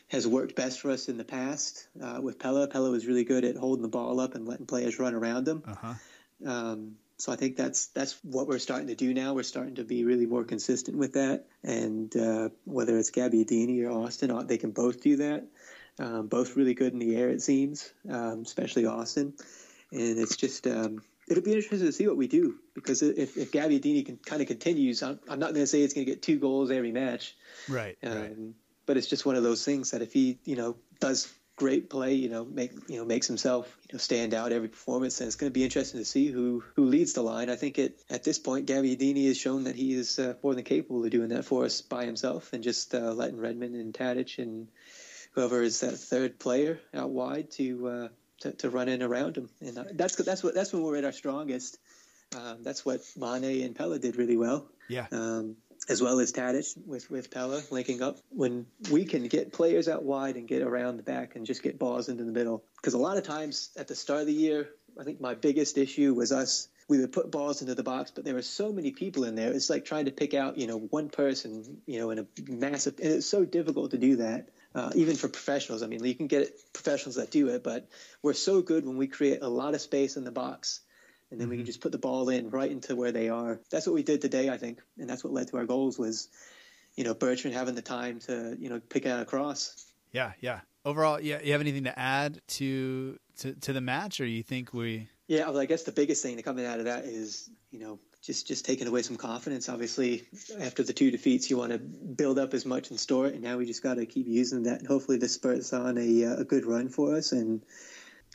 has 0.08 0.26
worked 0.26 0.54
best 0.54 0.80
for 0.80 0.90
us 0.90 1.08
in 1.08 1.16
the 1.16 1.24
past. 1.24 1.88
Uh, 2.00 2.20
with 2.22 2.38
Pelle, 2.38 2.66
Pelle 2.68 2.90
was 2.90 3.06
really 3.06 3.24
good 3.24 3.44
at 3.44 3.56
holding 3.56 3.82
the 3.82 3.88
ball 3.88 4.20
up 4.20 4.34
and 4.34 4.46
letting 4.46 4.66
players 4.66 4.98
run 4.98 5.14
around 5.14 5.48
him. 5.48 5.62
Uh-huh. 5.66 5.94
Um, 6.44 6.96
so 7.18 7.32
I 7.32 7.36
think 7.36 7.56
that's 7.56 7.86
that's 7.88 8.18
what 8.22 8.46
we're 8.46 8.58
starting 8.58 8.88
to 8.88 8.94
do 8.94 9.14
now. 9.14 9.32
We're 9.32 9.42
starting 9.42 9.76
to 9.76 9.84
be 9.84 10.04
really 10.04 10.26
more 10.26 10.44
consistent 10.44 10.98
with 10.98 11.14
that. 11.14 11.46
And 11.62 12.14
uh, 12.16 12.50
whether 12.64 12.98
it's 12.98 13.10
Gabbiadini 13.10 13.84
or 13.84 13.90
Austin, 13.90 14.30
uh, 14.30 14.42
they 14.42 14.58
can 14.58 14.70
both 14.70 15.00
do 15.00 15.16
that. 15.16 15.46
Um, 15.98 16.26
both 16.26 16.56
really 16.56 16.74
good 16.74 16.92
in 16.92 16.98
the 16.98 17.16
air, 17.16 17.30
it 17.30 17.40
seems, 17.40 17.90
um, 18.10 18.42
especially 18.42 18.84
Austin. 18.84 19.32
And 19.92 20.18
it's 20.18 20.36
just 20.36 20.66
um, 20.66 21.00
it'll 21.26 21.42
be 21.42 21.54
interesting 21.54 21.86
to 21.86 21.92
see 21.92 22.06
what 22.06 22.18
we 22.18 22.28
do 22.28 22.56
because 22.74 23.02
if, 23.02 23.38
if 23.38 23.50
Gabbiadini 23.50 24.04
can 24.04 24.18
kind 24.18 24.42
of 24.42 24.48
continues, 24.48 25.02
I'm, 25.02 25.18
I'm 25.28 25.38
not 25.38 25.54
going 25.54 25.62
to 25.62 25.66
say 25.66 25.80
it's 25.80 25.94
going 25.94 26.06
to 26.06 26.12
get 26.12 26.22
two 26.22 26.38
goals 26.38 26.70
every 26.70 26.92
match, 26.92 27.34
right, 27.68 27.96
right? 28.02 28.14
Um, 28.14 28.54
but 28.84 28.96
it's 28.96 29.08
just 29.08 29.24
one 29.24 29.36
of 29.36 29.42
those 29.42 29.64
things 29.64 29.90
that 29.92 30.02
if 30.02 30.12
he 30.12 30.38
you 30.44 30.56
know 30.56 30.76
does 31.00 31.32
great 31.56 31.88
play, 31.88 32.14
you 32.14 32.28
know, 32.28 32.44
make 32.44 32.72
you 32.88 32.98
know 32.98 33.04
makes 33.04 33.26
himself 33.26 33.76
you 33.88 33.94
know 33.94 33.98
stand 33.98 34.34
out 34.34 34.52
every 34.52 34.68
performance, 34.68 35.20
and 35.20 35.26
it's 35.26 35.36
going 35.36 35.50
to 35.50 35.54
be 35.54 35.64
interesting 35.64 36.00
to 36.00 36.04
see 36.04 36.30
who 36.30 36.62
who 36.76 36.84
leads 36.84 37.14
the 37.14 37.22
line. 37.22 37.50
I 37.50 37.56
think 37.56 37.78
it 37.78 38.00
at 38.08 38.22
this 38.22 38.38
point, 38.38 38.68
Gabbiadini 38.68 39.26
has 39.26 39.38
shown 39.38 39.64
that 39.64 39.74
he 39.74 39.94
is 39.94 40.18
uh, 40.18 40.34
more 40.42 40.54
than 40.54 40.64
capable 40.64 41.04
of 41.04 41.10
doing 41.10 41.30
that 41.30 41.44
for 41.44 41.64
us 41.64 41.80
by 41.80 42.04
himself, 42.04 42.52
and 42.52 42.62
just 42.62 42.94
uh, 42.94 43.12
letting 43.12 43.38
Redmond 43.38 43.74
and 43.74 43.92
Tadic 43.92 44.38
and 44.38 44.68
whoever 45.32 45.62
is 45.62 45.80
that 45.80 45.96
third 45.96 46.38
player 46.38 46.80
out 46.94 47.10
wide 47.10 47.50
to 47.52 47.88
uh, 47.88 48.08
to, 48.40 48.52
to, 48.52 48.70
run 48.70 48.88
in 48.88 49.02
around 49.02 49.36
him, 49.36 49.48
and 49.60 49.78
uh, 49.78 49.84
that's 49.94 50.16
that's 50.16 50.44
what 50.44 50.54
that's 50.54 50.72
when 50.72 50.82
we're 50.82 50.96
at 50.96 51.04
our 51.04 51.12
strongest. 51.12 51.78
Um, 52.36 52.62
that's 52.62 52.84
what 52.84 53.00
Mane 53.16 53.64
and 53.64 53.74
Pelle 53.74 53.96
did 53.98 54.16
really 54.16 54.36
well. 54.36 54.68
Yeah. 54.88 55.06
Um, 55.12 55.56
as 55.88 56.02
well 56.02 56.20
as 56.20 56.32
Tadic 56.32 56.76
with, 56.86 57.10
with 57.10 57.30
Pelle 57.30 57.62
linking 57.70 58.02
up 58.02 58.18
when 58.30 58.66
we 58.90 59.04
can 59.04 59.28
get 59.28 59.52
players 59.52 59.88
out 59.88 60.02
wide 60.02 60.36
and 60.36 60.48
get 60.48 60.62
around 60.62 60.96
the 60.96 61.02
back 61.02 61.36
and 61.36 61.46
just 61.46 61.62
get 61.62 61.78
balls 61.78 62.08
into 62.08 62.24
the 62.24 62.32
middle. 62.32 62.64
Because 62.76 62.94
a 62.94 62.98
lot 62.98 63.16
of 63.16 63.24
times 63.24 63.70
at 63.76 63.88
the 63.88 63.94
start 63.94 64.20
of 64.20 64.26
the 64.26 64.32
year, 64.32 64.68
I 64.98 65.04
think 65.04 65.20
my 65.20 65.34
biggest 65.34 65.78
issue 65.78 66.14
was 66.14 66.32
us 66.32 66.68
we 66.88 67.00
would 67.00 67.12
put 67.12 67.30
balls 67.30 67.62
into 67.62 67.74
the 67.74 67.82
box, 67.82 68.12
but 68.14 68.24
there 68.24 68.34
were 68.34 68.42
so 68.42 68.72
many 68.72 68.92
people 68.92 69.24
in 69.24 69.34
there. 69.34 69.52
It's 69.52 69.68
like 69.68 69.84
trying 69.84 70.04
to 70.04 70.12
pick 70.12 70.34
out, 70.34 70.56
you 70.56 70.66
know, 70.66 70.78
one 70.78 71.08
person, 71.08 71.78
you 71.86 71.98
know, 71.98 72.10
in 72.10 72.20
a 72.20 72.26
massive, 72.48 72.94
and 73.02 73.12
it's 73.12 73.26
so 73.28 73.44
difficult 73.44 73.90
to 73.90 73.98
do 73.98 74.16
that. 74.16 74.50
Uh, 74.74 74.90
even 74.94 75.16
for 75.16 75.28
professionals, 75.28 75.82
I 75.82 75.86
mean, 75.86 76.04
you 76.04 76.14
can 76.14 76.26
get 76.26 76.54
professionals 76.72 77.16
that 77.16 77.30
do 77.30 77.48
it, 77.48 77.64
but 77.64 77.88
we're 78.22 78.34
so 78.34 78.60
good 78.62 78.86
when 78.86 78.98
we 78.98 79.06
create 79.06 79.42
a 79.42 79.48
lot 79.48 79.74
of 79.74 79.80
space 79.80 80.16
in 80.16 80.24
the 80.24 80.30
box, 80.30 80.80
and 81.30 81.40
then 81.40 81.46
mm-hmm. 81.46 81.50
we 81.50 81.56
can 81.58 81.66
just 81.66 81.80
put 81.80 81.92
the 81.92 81.98
ball 81.98 82.28
in 82.28 82.50
right 82.50 82.70
into 82.70 82.94
where 82.96 83.12
they 83.12 83.28
are. 83.28 83.60
That's 83.70 83.86
what 83.86 83.94
we 83.94 84.02
did 84.02 84.20
today, 84.20 84.48
I 84.48 84.58
think, 84.58 84.80
and 84.98 85.08
that's 85.08 85.24
what 85.24 85.32
led 85.32 85.48
to 85.48 85.56
our 85.58 85.66
goals. 85.66 85.98
Was, 85.98 86.28
you 86.96 87.04
know, 87.04 87.14
Bertrand 87.14 87.56
having 87.56 87.74
the 87.74 87.82
time 87.82 88.20
to, 88.20 88.56
you 88.58 88.68
know, 88.68 88.80
pick 88.80 89.06
out 89.06 89.20
a 89.20 89.24
cross. 89.24 89.86
Yeah, 90.12 90.32
yeah. 90.40 90.60
Overall, 90.84 91.20
yeah, 91.20 91.40
you 91.42 91.52
have 91.52 91.60
anything 91.60 91.84
to 91.84 91.98
add 91.98 92.40
to 92.48 93.18
to, 93.38 93.54
to 93.54 93.72
the 93.72 93.80
match, 93.80 94.20
or 94.20 94.26
you 94.26 94.42
think 94.42 94.72
we? 94.72 95.08
Yeah, 95.26 95.48
well, 95.48 95.58
I 95.58 95.66
guess 95.66 95.82
the 95.82 95.92
biggest 95.92 96.22
thing 96.22 96.40
coming 96.42 96.64
out 96.64 96.78
of 96.78 96.84
that 96.84 97.04
is, 97.04 97.50
you 97.72 97.80
know, 97.80 97.98
just 98.22 98.46
just 98.46 98.64
taking 98.64 98.86
away 98.86 99.02
some 99.02 99.16
confidence. 99.16 99.68
Obviously, 99.68 100.26
after 100.60 100.82
the 100.82 100.92
two 100.92 101.10
defeats, 101.10 101.50
you 101.50 101.56
want 101.56 101.72
to 101.72 101.78
build 101.78 102.38
up 102.38 102.54
as 102.54 102.64
much 102.64 102.90
and 102.90 102.98
store 102.98 103.26
it, 103.26 103.34
and 103.34 103.42
now 103.42 103.56
we 103.56 103.66
just 103.66 103.82
got 103.82 103.94
to 103.94 104.06
keep 104.06 104.26
using 104.26 104.64
that. 104.64 104.78
And 104.78 104.86
hopefully, 104.86 105.18
this 105.18 105.34
spurts 105.34 105.72
on 105.72 105.98
a 105.98 106.24
uh, 106.24 106.36
a 106.36 106.44
good 106.44 106.66
run 106.66 106.88
for 106.88 107.16
us, 107.16 107.32
and 107.32 107.62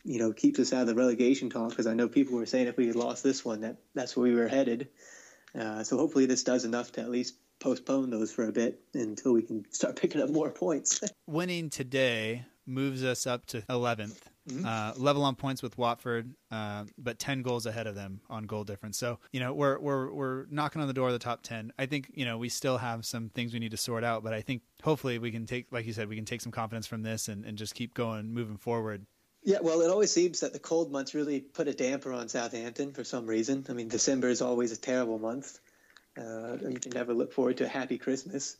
you 0.04 0.20
know 0.20 0.34
keeps 0.34 0.60
us 0.60 0.74
out 0.74 0.82
of 0.82 0.88
the 0.88 0.96
relegation 0.96 1.50
talk. 1.50 1.70
Because 1.70 1.88
I 1.88 1.94
know 1.94 2.08
people 2.08 2.38
were 2.38 2.46
saying 2.46 2.68
if 2.68 2.78
we 2.78 2.88
had 2.88 2.96
lost 2.96 3.24
this 3.24 3.44
one, 3.44 3.62
that 3.62 3.78
that's 3.94 4.16
where 4.16 4.24
we 4.24 4.36
were 4.36 4.48
headed. 4.48 4.90
Uh, 5.58 5.84
so 5.84 5.98
hopefully, 5.98 6.26
this 6.26 6.44
does 6.44 6.66
enough 6.66 6.92
to 6.94 7.02
at 7.02 7.10
least 7.10 7.36
postpone 7.60 8.10
those 8.10 8.32
for 8.32 8.48
a 8.48 8.52
bit 8.52 8.82
until 8.94 9.34
we 9.34 9.42
can 9.42 9.66
start 9.72 9.96
picking 10.02 10.22
up 10.22 10.30
more 10.30 10.50
points. 10.50 11.02
Winning 11.28 11.70
today 11.70 12.46
moves 12.66 13.04
us 13.04 13.28
up 13.28 13.46
to 13.48 13.62
11th 13.62 14.22
Mm-hmm. 14.50 14.66
Uh, 14.66 14.94
level 14.98 15.24
on 15.24 15.36
points 15.36 15.62
with 15.62 15.78
Watford, 15.78 16.34
uh, 16.50 16.86
but 16.98 17.20
ten 17.20 17.44
goals 17.44 17.68
ahead 17.68 17.86
of 17.86 17.94
them 17.94 18.22
on 18.28 18.46
goal 18.46 18.64
difference. 18.64 18.98
So 18.98 19.20
you 19.32 19.40
know 19.40 19.54
we're 19.54 19.78
we're 19.80 20.12
we're 20.12 20.46
knocking 20.50 20.82
on 20.82 20.88
the 20.88 20.96
door 20.96 21.08
of 21.08 21.14
the 21.14 21.20
top 21.20 21.44
ten. 21.44 21.72
I 21.78 21.86
think 21.86 22.10
you 22.16 22.26
know 22.26 22.40
we 22.40 22.50
still 22.50 22.80
have 22.80 23.06
some 23.06 23.30
things 23.30 23.54
we 23.54 23.60
need 23.60 23.70
to 23.72 23.78
sort 23.78 24.04
out, 24.04 24.24
but 24.24 24.34
I 24.34 24.42
think 24.42 24.64
hopefully 24.84 25.20
we 25.20 25.32
can 25.32 25.46
take, 25.46 25.68
like 25.72 25.86
you 25.86 25.94
said, 25.94 26.10
we 26.10 26.16
can 26.16 26.26
take 26.26 26.42
some 26.42 26.52
confidence 26.52 26.88
from 26.88 27.04
this 27.04 27.28
and, 27.28 27.46
and 27.46 27.56
just 27.56 27.76
keep 27.76 27.94
going, 27.94 28.34
moving 28.34 28.58
forward. 28.58 29.06
Yeah, 29.44 29.58
well, 29.62 29.82
it 29.82 29.90
always 29.90 30.12
seems 30.12 30.42
that 30.42 30.54
the 30.54 30.60
cold 30.60 30.92
months 30.92 31.16
really 31.16 31.40
put 31.40 31.68
a 31.68 31.74
damper 31.74 32.14
on 32.14 32.30
Southampton 32.30 32.94
for 32.94 33.04
some 33.04 33.26
reason. 33.26 33.66
I 33.70 33.74
mean, 33.74 33.88
December 33.88 34.30
is 34.30 34.42
always 34.42 34.72
a 34.72 34.78
terrible 34.78 35.18
month. 35.18 35.60
Uh, 36.18 36.58
you 36.70 36.80
can 36.80 36.92
never 36.92 37.14
look 37.14 37.34
forward 37.34 37.58
to 37.58 37.66
a 37.66 37.70
happy 37.70 37.98
Christmas 37.98 38.58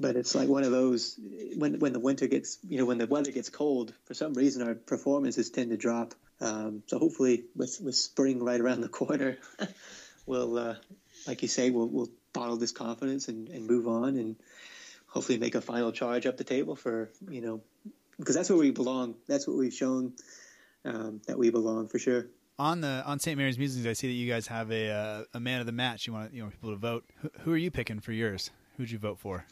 but 0.00 0.16
it's 0.16 0.34
like 0.34 0.48
one 0.48 0.64
of 0.64 0.70
those 0.70 1.18
when 1.56 1.78
when 1.78 1.92
the 1.92 2.00
winter 2.00 2.26
gets 2.26 2.58
you 2.68 2.78
know 2.78 2.84
when 2.84 2.98
the 2.98 3.06
weather 3.06 3.30
gets 3.30 3.48
cold 3.48 3.92
for 4.04 4.14
some 4.14 4.34
reason 4.34 4.66
our 4.66 4.74
performances 4.74 5.50
tend 5.50 5.70
to 5.70 5.76
drop 5.76 6.14
um, 6.40 6.82
so 6.86 6.98
hopefully 6.98 7.44
with 7.54 7.80
with 7.80 7.94
spring 7.94 8.42
right 8.42 8.60
around 8.60 8.80
the 8.80 8.88
corner 8.88 9.38
we'll 10.26 10.58
uh, 10.58 10.74
like 11.26 11.42
you 11.42 11.48
say 11.48 11.70
we'll 11.70 11.88
we'll 11.88 12.10
bottle 12.32 12.56
this 12.56 12.72
confidence 12.72 13.28
and, 13.28 13.48
and 13.48 13.66
move 13.66 13.86
on 13.86 14.16
and 14.16 14.36
hopefully 15.06 15.38
make 15.38 15.54
a 15.54 15.60
final 15.60 15.92
charge 15.92 16.26
up 16.26 16.36
the 16.36 16.44
table 16.44 16.74
for 16.74 17.10
you 17.30 17.40
know 17.40 17.60
because 18.18 18.34
that's 18.34 18.50
where 18.50 18.58
we 18.58 18.70
belong 18.70 19.14
that's 19.26 19.46
what 19.46 19.56
we've 19.56 19.74
shown 19.74 20.12
um, 20.84 21.20
that 21.26 21.38
we 21.38 21.50
belong 21.50 21.88
for 21.88 21.98
sure 21.98 22.26
on 22.58 22.80
the 22.80 23.04
on 23.06 23.20
St. 23.20 23.38
Mary's 23.38 23.56
Musings, 23.56 23.86
I 23.86 23.92
see 23.92 24.08
that 24.08 24.14
you 24.14 24.28
guys 24.28 24.46
have 24.48 24.72
a 24.72 24.90
uh, 24.90 25.24
a 25.34 25.40
man 25.40 25.60
of 25.60 25.66
the 25.66 25.72
match. 25.72 26.06
You 26.06 26.12
want 26.12 26.34
you 26.34 26.42
want 26.42 26.54
people 26.54 26.70
to 26.70 26.76
vote. 26.76 27.04
Who, 27.22 27.30
who, 27.42 27.52
are 27.52 27.56
you 27.56 27.70
picking 27.70 28.00
for 28.00 28.10
yours? 28.12 28.50
Who'd 28.76 28.90
you 28.90 28.98
vote 28.98 29.18
for? 29.20 29.44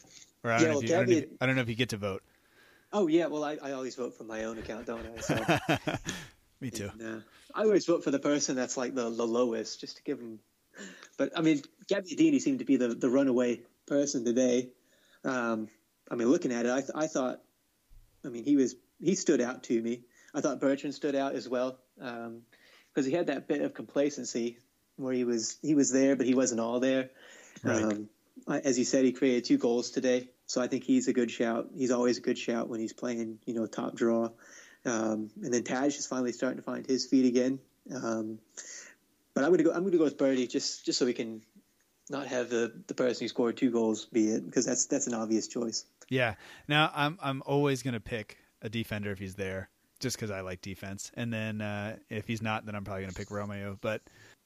Or 0.42 0.50
I 0.50 0.58
don't, 0.58 0.66
yeah, 0.66 0.72
know, 0.72 0.80
if 0.80 0.88
you, 0.88 0.94
I, 0.94 0.98
don't 0.98 1.08
know 1.08 1.16
if, 1.16 1.24
I 1.40 1.46
don't 1.46 1.56
know 1.56 1.62
if 1.62 1.68
you 1.68 1.74
get 1.76 1.90
to 1.90 1.96
vote. 1.96 2.22
Oh 2.92 3.06
yeah, 3.06 3.26
well 3.26 3.44
I, 3.44 3.58
I 3.62 3.72
always 3.72 3.94
vote 3.94 4.16
for 4.16 4.24
my 4.24 4.44
own 4.44 4.58
account, 4.58 4.86
don't 4.86 5.06
I? 5.06 5.20
So. 5.20 5.96
Me 6.60 6.70
too. 6.70 6.90
And, 6.98 7.18
uh, 7.18 7.20
I 7.54 7.62
always 7.62 7.86
vote 7.86 8.02
for 8.02 8.10
the 8.10 8.18
person 8.18 8.56
that's 8.56 8.76
like 8.76 8.94
the, 8.94 9.10
the 9.10 9.26
lowest, 9.26 9.80
just 9.80 9.98
to 9.98 10.02
give 10.02 10.18
them. 10.18 10.40
But 11.16 11.32
I 11.36 11.42
mean, 11.42 11.62
Gabby 11.88 12.14
Gabbiadini 12.14 12.40
seemed 12.40 12.58
to 12.60 12.64
be 12.64 12.76
the, 12.76 12.88
the 12.88 13.08
runaway 13.08 13.60
person 13.86 14.24
today. 14.24 14.70
Um, 15.24 15.68
I 16.10 16.14
mean, 16.14 16.28
looking 16.28 16.52
at 16.52 16.66
it, 16.66 16.72
I, 16.72 16.80
th- 16.80 16.92
I 16.94 17.06
thought, 17.06 17.40
I 18.26 18.28
mean, 18.28 18.44
he 18.44 18.56
was 18.56 18.74
he 19.00 19.14
stood 19.14 19.40
out 19.40 19.62
to 19.64 19.80
me. 19.80 20.02
I 20.34 20.40
thought 20.40 20.60
Bertrand 20.60 20.94
stood 20.94 21.14
out 21.14 21.34
as 21.34 21.48
well 21.48 21.78
because 21.96 22.26
um, 22.26 23.04
he 23.04 23.12
had 23.12 23.28
that 23.28 23.48
bit 23.48 23.62
of 23.62 23.72
complacency 23.72 24.58
where 24.96 25.12
he 25.12 25.24
was 25.24 25.58
he 25.62 25.74
was 25.74 25.92
there, 25.92 26.16
but 26.16 26.26
he 26.26 26.34
wasn't 26.34 26.60
all 26.60 26.80
there. 26.80 27.10
Right. 27.62 27.82
Um, 27.82 28.08
as 28.48 28.78
you 28.78 28.84
said, 28.84 29.04
he 29.04 29.12
created 29.12 29.44
two 29.44 29.58
goals 29.58 29.90
today. 29.90 30.28
So 30.46 30.60
I 30.60 30.68
think 30.68 30.84
he's 30.84 31.08
a 31.08 31.12
good 31.12 31.30
shout. 31.30 31.68
He's 31.76 31.90
always 31.90 32.18
a 32.18 32.20
good 32.20 32.38
shout 32.38 32.68
when 32.68 32.80
he's 32.80 32.92
playing, 32.92 33.38
you 33.46 33.54
know, 33.54 33.66
top 33.66 33.96
draw. 33.96 34.30
Um, 34.84 35.30
and 35.42 35.52
then 35.52 35.64
Taj 35.64 35.98
is 35.98 36.06
finally 36.06 36.32
starting 36.32 36.58
to 36.58 36.62
find 36.62 36.86
his 36.86 37.06
feet 37.06 37.26
again. 37.26 37.58
Um, 37.92 38.38
but 39.34 39.42
I'm 39.42 39.50
going 39.50 39.58
to 39.58 39.64
go. 39.64 39.72
I'm 39.72 39.80
going 39.80 39.92
to 39.92 39.98
go 39.98 40.04
with 40.04 40.18
Birdie 40.18 40.46
just 40.46 40.84
just 40.86 40.98
so 40.98 41.06
we 41.06 41.12
can 41.12 41.42
not 42.08 42.26
have 42.28 42.48
the 42.48 42.72
the 42.86 42.94
person 42.94 43.24
who 43.24 43.28
scored 43.28 43.56
two 43.56 43.70
goals 43.70 44.06
be 44.06 44.28
it 44.28 44.46
because 44.46 44.64
that's 44.64 44.86
that's 44.86 45.06
an 45.06 45.14
obvious 45.14 45.48
choice. 45.48 45.84
Yeah. 46.08 46.34
Now 46.68 46.90
I'm 46.94 47.18
I'm 47.22 47.42
always 47.46 47.82
going 47.82 47.94
to 47.94 48.00
pick 48.00 48.38
a 48.62 48.68
defender 48.68 49.10
if 49.10 49.18
he's 49.18 49.34
there, 49.34 49.68
just 50.00 50.16
because 50.16 50.30
I 50.30 50.40
like 50.40 50.60
defense. 50.62 51.10
And 51.14 51.32
then 51.32 51.60
uh, 51.60 51.96
if 52.10 52.26
he's 52.26 52.42
not, 52.42 52.66
then 52.66 52.74
I'm 52.74 52.84
probably 52.84 53.02
going 53.02 53.12
to 53.12 53.18
pick 53.18 53.28
Romeu. 53.28 53.78
But 53.80 54.02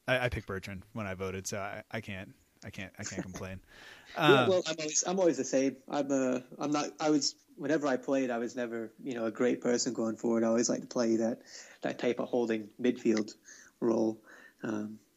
I, 0.07 0.27
I 0.27 0.29
picked 0.29 0.47
Bertrand 0.47 0.83
when 0.93 1.07
I 1.07 1.15
voted, 1.15 1.47
so 1.47 1.59
I, 1.59 1.83
I 1.91 2.01
can't 2.01 2.35
I 2.65 2.71
can't 2.71 2.93
I 2.99 3.05
can't 3.05 3.23
complain. 3.23 3.61
Uh, 4.17 4.45
well, 4.49 4.63
I'm 4.67 4.75
always 4.77 5.05
I'm 5.07 5.21
always 5.21 5.37
the 5.37 5.45
same. 5.45 5.77
I'm 5.89 6.11
a 6.11 6.43
I'm 6.59 6.73
not 6.73 6.89
I 6.99 7.11
was 7.11 7.37
whenever 7.55 7.87
I 7.87 7.97
played 7.97 8.29
I 8.29 8.39
was 8.39 8.57
never 8.57 8.91
you 9.01 9.15
know 9.15 9.27
a 9.27 9.31
great 9.31 9.61
person 9.61 9.93
going 9.93 10.17
forward. 10.17 10.43
I 10.43 10.49
always 10.49 10.69
like 10.69 10.81
to 10.81 10.89
play 10.89 11.15
that 11.19 11.43
that 11.83 12.01
type 12.01 12.19
of 12.19 12.29
holding 12.29 12.71
midfield 12.83 13.33
role 13.79 14.21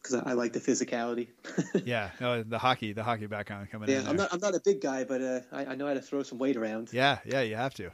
because 0.04 0.22
I, 0.22 0.30
I, 0.30 0.32
like 0.34 0.52
the 0.52 0.60
physicality. 0.60 1.28
yeah, 1.84 2.10
no, 2.20 2.42
the 2.42 2.58
hockey 2.58 2.92
the 2.92 3.02
hockey 3.02 3.26
background 3.26 3.70
coming 3.70 3.88
yeah, 3.88 4.00
in. 4.00 4.04
Yeah, 4.04 4.10
I'm 4.10 4.16
not 4.16 4.32
I'm 4.32 4.40
not 4.40 4.54
a 4.54 4.60
big 4.64 4.80
guy, 4.80 5.04
but 5.04 5.22
uh, 5.22 5.40
I, 5.50 5.66
I 5.66 5.74
know 5.74 5.86
how 5.86 5.94
to 5.94 6.02
throw 6.02 6.22
some 6.22 6.38
weight 6.38 6.56
around. 6.56 6.90
Yeah, 6.92 7.18
yeah, 7.24 7.40
you 7.40 7.56
have 7.56 7.74
to. 7.74 7.90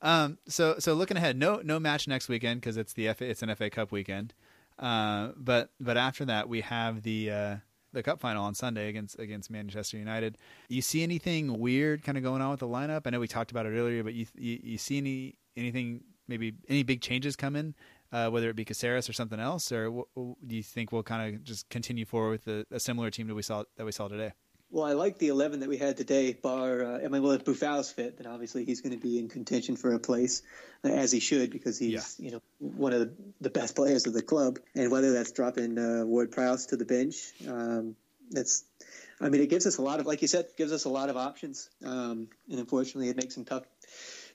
Um, 0.00 0.38
so 0.48 0.76
so 0.78 0.94
looking 0.94 1.16
ahead, 1.16 1.36
no 1.36 1.60
no 1.62 1.78
match 1.80 2.08
next 2.08 2.28
weekend 2.28 2.60
because 2.60 2.76
it's 2.76 2.92
the 2.92 3.12
FA, 3.12 3.28
it's 3.28 3.42
an 3.42 3.54
FA 3.54 3.70
Cup 3.70 3.92
weekend. 3.92 4.34
Uh, 4.78 5.32
but 5.36 5.70
but 5.80 5.96
after 5.96 6.24
that 6.24 6.48
we 6.48 6.60
have 6.62 7.02
the 7.02 7.30
uh, 7.30 7.56
the 7.92 8.02
cup 8.02 8.20
final 8.20 8.44
on 8.44 8.54
Sunday 8.54 8.88
against 8.88 9.18
against 9.18 9.50
Manchester 9.50 9.96
United. 9.96 10.38
You 10.68 10.82
see 10.82 11.02
anything 11.02 11.58
weird 11.58 12.02
kind 12.02 12.16
of 12.16 12.24
going 12.24 12.42
on 12.42 12.50
with 12.50 12.60
the 12.60 12.68
lineup? 12.68 13.02
I 13.06 13.10
know 13.10 13.20
we 13.20 13.28
talked 13.28 13.50
about 13.50 13.66
it 13.66 13.70
earlier, 13.70 14.02
but 14.02 14.14
you 14.14 14.26
you, 14.34 14.60
you 14.62 14.78
see 14.78 14.98
any 14.98 15.36
anything 15.56 16.02
maybe 16.26 16.54
any 16.68 16.82
big 16.82 17.00
changes 17.00 17.36
coming, 17.36 17.74
uh, 18.12 18.28
whether 18.28 18.50
it 18.50 18.56
be 18.56 18.64
Caceres 18.64 19.08
or 19.08 19.12
something 19.12 19.40
else, 19.40 19.72
or 19.72 19.84
w- 19.86 20.36
do 20.46 20.56
you 20.56 20.62
think 20.62 20.92
we'll 20.92 21.02
kind 21.02 21.34
of 21.34 21.44
just 21.44 21.68
continue 21.70 22.04
forward 22.04 22.42
with 22.44 22.48
a, 22.48 22.74
a 22.74 22.80
similar 22.80 23.10
team 23.10 23.26
that 23.28 23.34
we 23.34 23.42
saw 23.42 23.64
that 23.76 23.84
we 23.84 23.92
saw 23.92 24.08
today? 24.08 24.32
Well, 24.72 24.84
I 24.84 24.94
like 24.94 25.18
the 25.18 25.28
11 25.28 25.60
that 25.60 25.68
we 25.68 25.76
had 25.76 25.98
today, 25.98 26.32
bar, 26.32 26.82
uh, 26.82 27.04
I 27.04 27.08
mean, 27.08 27.22
well, 27.22 27.32
if 27.32 27.44
Boufal's 27.44 27.92
fit, 27.92 28.16
then 28.16 28.26
obviously 28.26 28.64
he's 28.64 28.80
going 28.80 28.98
to 28.98 28.98
be 28.98 29.18
in 29.18 29.28
contention 29.28 29.76
for 29.76 29.92
a 29.92 29.98
place, 29.98 30.42
uh, 30.82 30.88
as 30.88 31.12
he 31.12 31.20
should, 31.20 31.50
because 31.50 31.78
he's, 31.78 32.16
yeah. 32.18 32.24
you 32.24 32.32
know, 32.32 32.40
one 32.58 32.94
of 32.94 33.00
the, 33.00 33.12
the, 33.42 33.50
best 33.50 33.76
players 33.76 34.06
of 34.06 34.14
the 34.14 34.22
club. 34.22 34.60
And 34.74 34.90
whether 34.90 35.12
that's 35.12 35.30
dropping 35.32 35.78
uh, 35.78 36.06
Ward 36.06 36.30
Prowse 36.30 36.64
to 36.66 36.78
the 36.78 36.86
bench, 36.86 37.16
um, 37.46 37.96
that's, 38.30 38.64
I 39.20 39.28
mean, 39.28 39.42
it 39.42 39.50
gives 39.50 39.66
us 39.66 39.76
a 39.76 39.82
lot 39.82 40.00
of, 40.00 40.06
like 40.06 40.22
you 40.22 40.28
said, 40.28 40.46
gives 40.56 40.72
us 40.72 40.86
a 40.86 40.88
lot 40.88 41.10
of 41.10 41.18
options. 41.18 41.68
Um, 41.84 42.28
and 42.48 42.58
unfortunately, 42.58 43.10
it 43.10 43.16
makes 43.16 43.34
some 43.34 43.44
tough, 43.44 43.64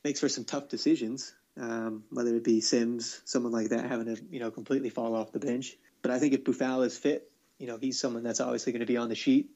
makes 0.03 0.19
for 0.19 0.29
some 0.29 0.45
tough 0.45 0.69
decisions, 0.69 1.33
um, 1.59 2.03
whether 2.09 2.35
it 2.35 2.43
be 2.43 2.61
Sims, 2.61 3.21
someone 3.25 3.51
like 3.51 3.69
that, 3.69 3.85
having 3.85 4.15
to, 4.15 4.21
you 4.29 4.39
know, 4.39 4.51
completely 4.51 4.89
fall 4.89 5.15
off 5.15 5.31
the 5.31 5.39
bench. 5.39 5.75
But 6.01 6.11
I 6.11 6.19
think 6.19 6.33
if 6.33 6.43
Boufal 6.43 6.85
is 6.85 6.97
fit, 6.97 7.31
you 7.57 7.67
know, 7.67 7.77
he's 7.77 7.99
someone 7.99 8.23
that's 8.23 8.39
obviously 8.39 8.71
going 8.71 8.81
to 8.81 8.85
be 8.85 8.97
on 8.97 9.09
the 9.09 9.15
sheet 9.15 9.49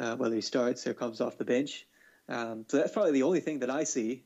uh, 0.00 0.16
whether 0.16 0.34
he 0.34 0.40
starts 0.40 0.86
or 0.86 0.94
comes 0.94 1.20
off 1.20 1.38
the 1.38 1.44
bench. 1.44 1.86
Um, 2.28 2.64
so 2.68 2.78
that's 2.78 2.92
probably 2.92 3.12
the 3.12 3.22
only 3.22 3.40
thing 3.40 3.60
that 3.60 3.70
I 3.70 3.84
see. 3.84 4.24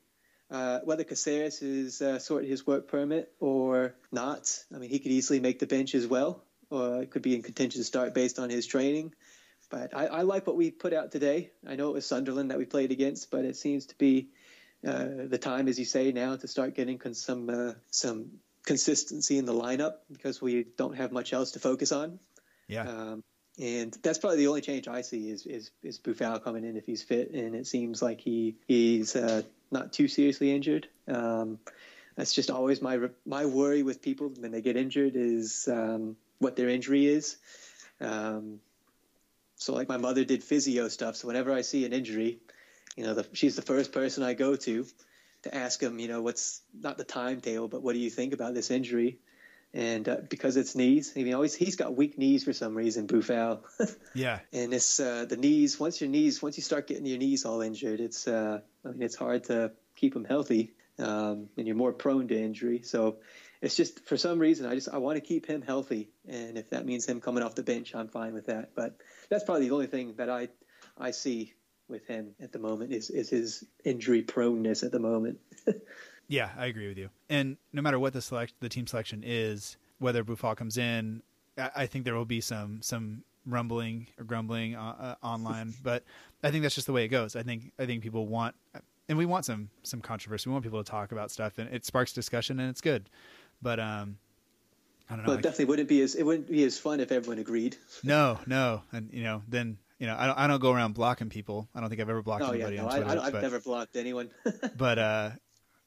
Uh, 0.49 0.79
whether 0.83 1.03
Caceres 1.03 1.61
is 1.61 2.01
uh, 2.01 2.19
sorted 2.19 2.49
his 2.49 2.65
work 2.65 2.87
permit 2.87 3.31
or 3.39 3.95
not, 4.11 4.63
I 4.73 4.77
mean, 4.77 4.89
he 4.89 4.99
could 4.99 5.11
easily 5.11 5.39
make 5.39 5.59
the 5.59 5.65
bench 5.65 5.95
as 5.95 6.07
well, 6.07 6.43
or 6.69 7.01
it 7.01 7.09
could 7.11 7.23
be 7.23 7.35
in 7.35 7.41
contention 7.41 7.81
to 7.81 7.83
start 7.83 8.13
based 8.13 8.39
on 8.39 8.49
his 8.49 8.65
training. 8.65 9.13
But 9.71 9.95
I, 9.95 10.05
I 10.05 10.21
like 10.21 10.45
what 10.45 10.55
we 10.55 10.69
put 10.69 10.93
out 10.93 11.11
today. 11.11 11.51
I 11.67 11.75
know 11.75 11.89
it 11.89 11.93
was 11.93 12.05
Sunderland 12.05 12.51
that 12.51 12.59
we 12.59 12.65
played 12.65 12.91
against, 12.91 13.31
but 13.31 13.43
it 13.43 13.57
seems 13.57 13.87
to 13.87 13.97
be 13.97 14.29
uh, 14.85 15.07
the 15.27 15.37
time, 15.37 15.67
as 15.67 15.79
you 15.79 15.85
say, 15.85 16.11
now 16.11 16.35
to 16.35 16.47
start 16.47 16.75
getting 16.75 16.97
con- 16.97 17.13
some 17.13 17.49
uh, 17.49 17.73
some 17.91 18.31
consistency 18.65 19.37
in 19.37 19.45
the 19.45 19.53
lineup 19.53 19.95
because 20.11 20.41
we 20.41 20.65
don't 20.77 20.95
have 20.95 21.11
much 21.11 21.33
else 21.33 21.51
to 21.51 21.59
focus 21.59 21.91
on. 21.91 22.19
Yeah. 22.67 22.87
Um, 22.87 23.23
and 23.59 23.97
that's 24.03 24.17
probably 24.17 24.37
the 24.37 24.47
only 24.47 24.61
change 24.61 24.87
I 24.87 25.01
see 25.01 25.29
is 25.29 25.45
is, 25.45 25.71
is 25.81 25.99
Boufal 25.99 26.43
coming 26.43 26.65
in 26.65 26.75
if 26.75 26.85
he's 26.85 27.03
fit, 27.03 27.31
and 27.31 27.55
it 27.55 27.67
seems 27.67 28.01
like 28.01 28.19
he 28.19 28.57
he's 28.67 29.15
uh, 29.15 29.43
not 29.71 29.93
too 29.93 30.07
seriously 30.07 30.53
injured. 30.53 30.87
Um, 31.07 31.59
that's 32.15 32.33
just 32.33 32.51
always 32.51 32.81
my 32.81 32.99
my 33.25 33.45
worry 33.45 33.83
with 33.83 34.01
people 34.01 34.31
when 34.39 34.51
they 34.51 34.61
get 34.61 34.75
injured 34.75 35.13
is 35.15 35.69
um, 35.71 36.17
what 36.39 36.55
their 36.55 36.69
injury 36.69 37.05
is. 37.05 37.37
Um, 38.01 38.59
so 39.55 39.73
like 39.73 39.87
my 39.87 39.97
mother 39.97 40.25
did 40.25 40.43
physio 40.43 40.89
stuff, 40.89 41.15
so 41.15 41.27
whenever 41.27 41.53
I 41.53 41.61
see 41.61 41.85
an 41.85 41.93
injury, 41.93 42.39
you 42.95 43.03
know, 43.03 43.13
the, 43.13 43.27
she's 43.33 43.55
the 43.55 43.61
first 43.61 43.91
person 43.91 44.23
I 44.23 44.33
go 44.33 44.55
to 44.55 44.85
to 45.43 45.55
ask 45.55 45.81
him, 45.81 45.99
you 45.99 46.07
know, 46.07 46.21
what's 46.21 46.61
not 46.73 46.97
the 46.97 47.03
timetable, 47.03 47.67
but 47.67 47.83
what 47.83 47.93
do 47.93 47.99
you 47.99 48.09
think 48.09 48.33
about 48.33 48.53
this 48.53 48.71
injury? 48.71 49.19
and 49.75 50.07
uh, 50.07 50.17
because 50.29 50.55
it's 50.55 50.73
knees, 50.73 51.13
I 51.17 51.23
mean, 51.23 51.33
always 51.33 51.53
he's 51.53 51.75
got 51.75 51.95
weak 51.95 52.17
knees 52.17 52.45
for 52.45 52.53
some 52.53 52.75
reason, 52.75 53.07
Boufal. 53.07 53.59
yeah, 54.13 54.39
and 54.53 54.73
it's 54.73 55.01
uh, 55.01 55.25
the 55.25 55.35
knees. 55.35 55.77
Once 55.77 55.99
your 55.99 56.09
knees, 56.09 56.41
once 56.41 56.55
you 56.55 56.63
start 56.63 56.87
getting 56.87 57.05
your 57.05 57.17
knees 57.17 57.43
all 57.43 57.61
injured, 57.61 57.99
it's 57.99 58.25
uh, 58.25 58.61
I 58.85 58.87
mean, 58.87 59.01
it's 59.01 59.15
hard 59.15 59.43
to 59.45 59.73
keep 59.97 60.13
them 60.13 60.23
healthy, 60.23 60.73
um, 60.97 61.49
and 61.57 61.67
you're 61.67 61.75
more 61.75 61.91
prone 61.91 62.29
to 62.29 62.41
injury. 62.41 62.83
So 62.83 63.17
it's 63.61 63.75
just 63.75 64.05
for 64.05 64.15
some 64.15 64.39
reason 64.39 64.65
I 64.65 64.75
just 64.75 64.87
I 64.87 64.97
want 64.97 65.17
to 65.17 65.21
keep 65.21 65.45
him 65.45 65.61
healthy, 65.61 66.09
and 66.25 66.57
if 66.57 66.69
that 66.69 66.85
means 66.85 67.05
him 67.05 67.19
coming 67.19 67.43
off 67.43 67.55
the 67.55 67.63
bench, 67.63 67.93
I'm 67.93 68.07
fine 68.07 68.33
with 68.33 68.45
that. 68.45 68.75
But 68.75 68.95
that's 69.29 69.43
probably 69.43 69.67
the 69.67 69.73
only 69.73 69.87
thing 69.87 70.13
that 70.15 70.29
I 70.29 70.47
I 70.97 71.11
see 71.11 71.53
with 71.87 72.05
him 72.07 72.31
at 72.41 72.51
the 72.51 72.59
moment 72.59 72.91
is 72.91 73.09
is 73.09 73.29
his 73.29 73.63
injury 73.83 74.21
proneness 74.21 74.83
at 74.83 74.91
the 74.91 74.99
moment. 74.99 75.39
Yeah, 76.27 76.49
I 76.57 76.65
agree 76.65 76.87
with 76.87 76.97
you. 76.97 77.09
And 77.29 77.57
no 77.71 77.81
matter 77.81 77.99
what 77.99 78.13
the 78.13 78.21
select 78.21 78.53
the 78.59 78.69
team 78.69 78.87
selection 78.87 79.21
is, 79.23 79.77
whether 79.99 80.23
Boufal 80.23 80.57
comes 80.57 80.77
in, 80.77 81.21
I, 81.57 81.71
I 81.75 81.85
think 81.85 82.05
there 82.05 82.15
will 82.15 82.25
be 82.25 82.41
some 82.41 82.81
some 82.81 83.23
rumbling 83.45 84.07
or 84.17 84.23
grumbling 84.23 84.75
uh, 84.75 85.15
uh, 85.21 85.25
online, 85.25 85.73
but 85.83 86.03
I 86.43 86.51
think 86.51 86.63
that's 86.63 86.75
just 86.75 86.87
the 86.87 86.93
way 86.93 87.05
it 87.05 87.09
goes. 87.09 87.35
I 87.35 87.43
think 87.43 87.71
I 87.77 87.85
think 87.85 88.01
people 88.01 88.27
want 88.27 88.55
and 89.07 89.17
we 89.17 89.25
want 89.25 89.45
some 89.45 89.69
some 89.83 90.01
controversy. 90.01 90.49
We 90.49 90.53
want 90.53 90.63
people 90.63 90.83
to 90.83 90.89
talk 90.89 91.11
about 91.11 91.31
stuff 91.31 91.57
and 91.57 91.71
it 91.73 91.85
sparks 91.85 92.13
discussion 92.13 92.59
and 92.59 92.69
it's 92.69 92.81
good. 92.81 93.09
But 93.61 93.79
um 93.79 94.17
I 95.09 95.15
don't 95.15 95.25
know. 95.25 95.29
Well, 95.29 95.37
it 95.37 95.43
definitely 95.43 95.65
wouldn't 95.65 95.89
be 95.89 96.01
as 96.01 96.15
it 96.15 96.23
wouldn't 96.23 96.49
be 96.49 96.63
as 96.63 96.79
fun 96.79 96.99
if 96.99 97.11
everyone 97.11 97.37
agreed. 97.37 97.77
No, 98.03 98.39
no, 98.47 98.81
and 98.91 99.13
you 99.13 99.23
know, 99.23 99.43
then 99.47 99.77
you 99.99 100.07
know, 100.07 100.15
I 100.17 100.27
don't, 100.27 100.37
I 100.37 100.47
don't 100.47 100.59
go 100.59 100.71
around 100.71 100.93
blocking 100.93 101.29
people. 101.29 101.69
I 101.73 101.79
don't 101.79 101.89
think 101.89 102.01
I've 102.01 102.09
ever 102.09 102.21
blocked 102.21 102.43
oh, 102.43 102.51
anybody 102.51 102.75
yeah, 102.75 102.81
no, 102.81 102.89
on 102.89 103.01
Twitter. 103.01 103.19
I, 103.21 103.25
have 103.25 103.33
never 103.41 103.59
blocked 103.59 103.95
anyone. 103.95 104.29
but 104.77 104.99
uh, 104.99 105.31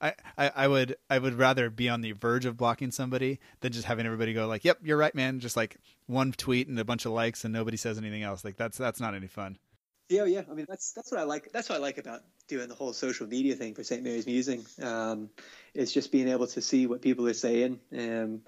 I, 0.01 0.15
I, 0.37 0.51
I 0.55 0.69
would 0.69 0.97
I 1.11 1.19
would 1.19 1.35
rather 1.35 1.71
be 1.71 1.89
on 1.89 2.01
the 2.01 2.13
verge 2.13 2.45
of 2.45 2.57
blocking 2.57 2.91
somebody 2.91 3.41
than 3.61 3.73
just 3.73 3.87
having 3.87 4.07
everybody 4.07 4.33
go 4.33 4.47
like, 4.47 4.65
"Yep, 4.65 4.79
you're 4.83 4.97
right, 4.97 5.15
man." 5.15 5.41
Just 5.41 5.57
like 5.57 5.77
one 6.07 6.33
tweet 6.33 6.69
and 6.69 6.79
a 6.79 6.85
bunch 6.85 7.05
of 7.05 7.13
likes 7.13 7.45
and 7.45 7.53
nobody 7.53 7.77
says 7.77 7.99
anything 7.99 8.23
else. 8.23 8.45
Like 8.45 8.57
that's 8.57 8.79
that's 8.79 9.01
not 9.01 9.15
any 9.15 9.27
fun. 9.27 9.59
Yeah, 10.09 10.25
yeah. 10.25 10.43
I 10.51 10.55
mean, 10.55 10.67
that's 10.69 10.93
that's 10.93 11.11
what 11.11 11.21
I 11.21 11.25
like. 11.25 11.51
That's 11.53 11.69
what 11.69 11.77
I 11.77 11.79
like 11.81 11.99
about 11.99 12.23
doing 12.49 12.69
the 12.69 12.75
whole 12.75 12.93
social 12.93 13.27
media 13.27 13.57
thing 13.57 13.75
for 13.75 13.85
St. 13.85 14.03
Mary's 14.03 14.27
Musing. 14.27 14.65
Um, 14.81 15.29
it's 15.75 15.93
just 15.93 16.13
being 16.13 16.29
able 16.29 16.47
to 16.47 16.63
see 16.63 16.87
what 16.87 17.03
people 17.03 17.27
are 17.29 17.35
saying, 17.35 17.79
um, 17.93 18.41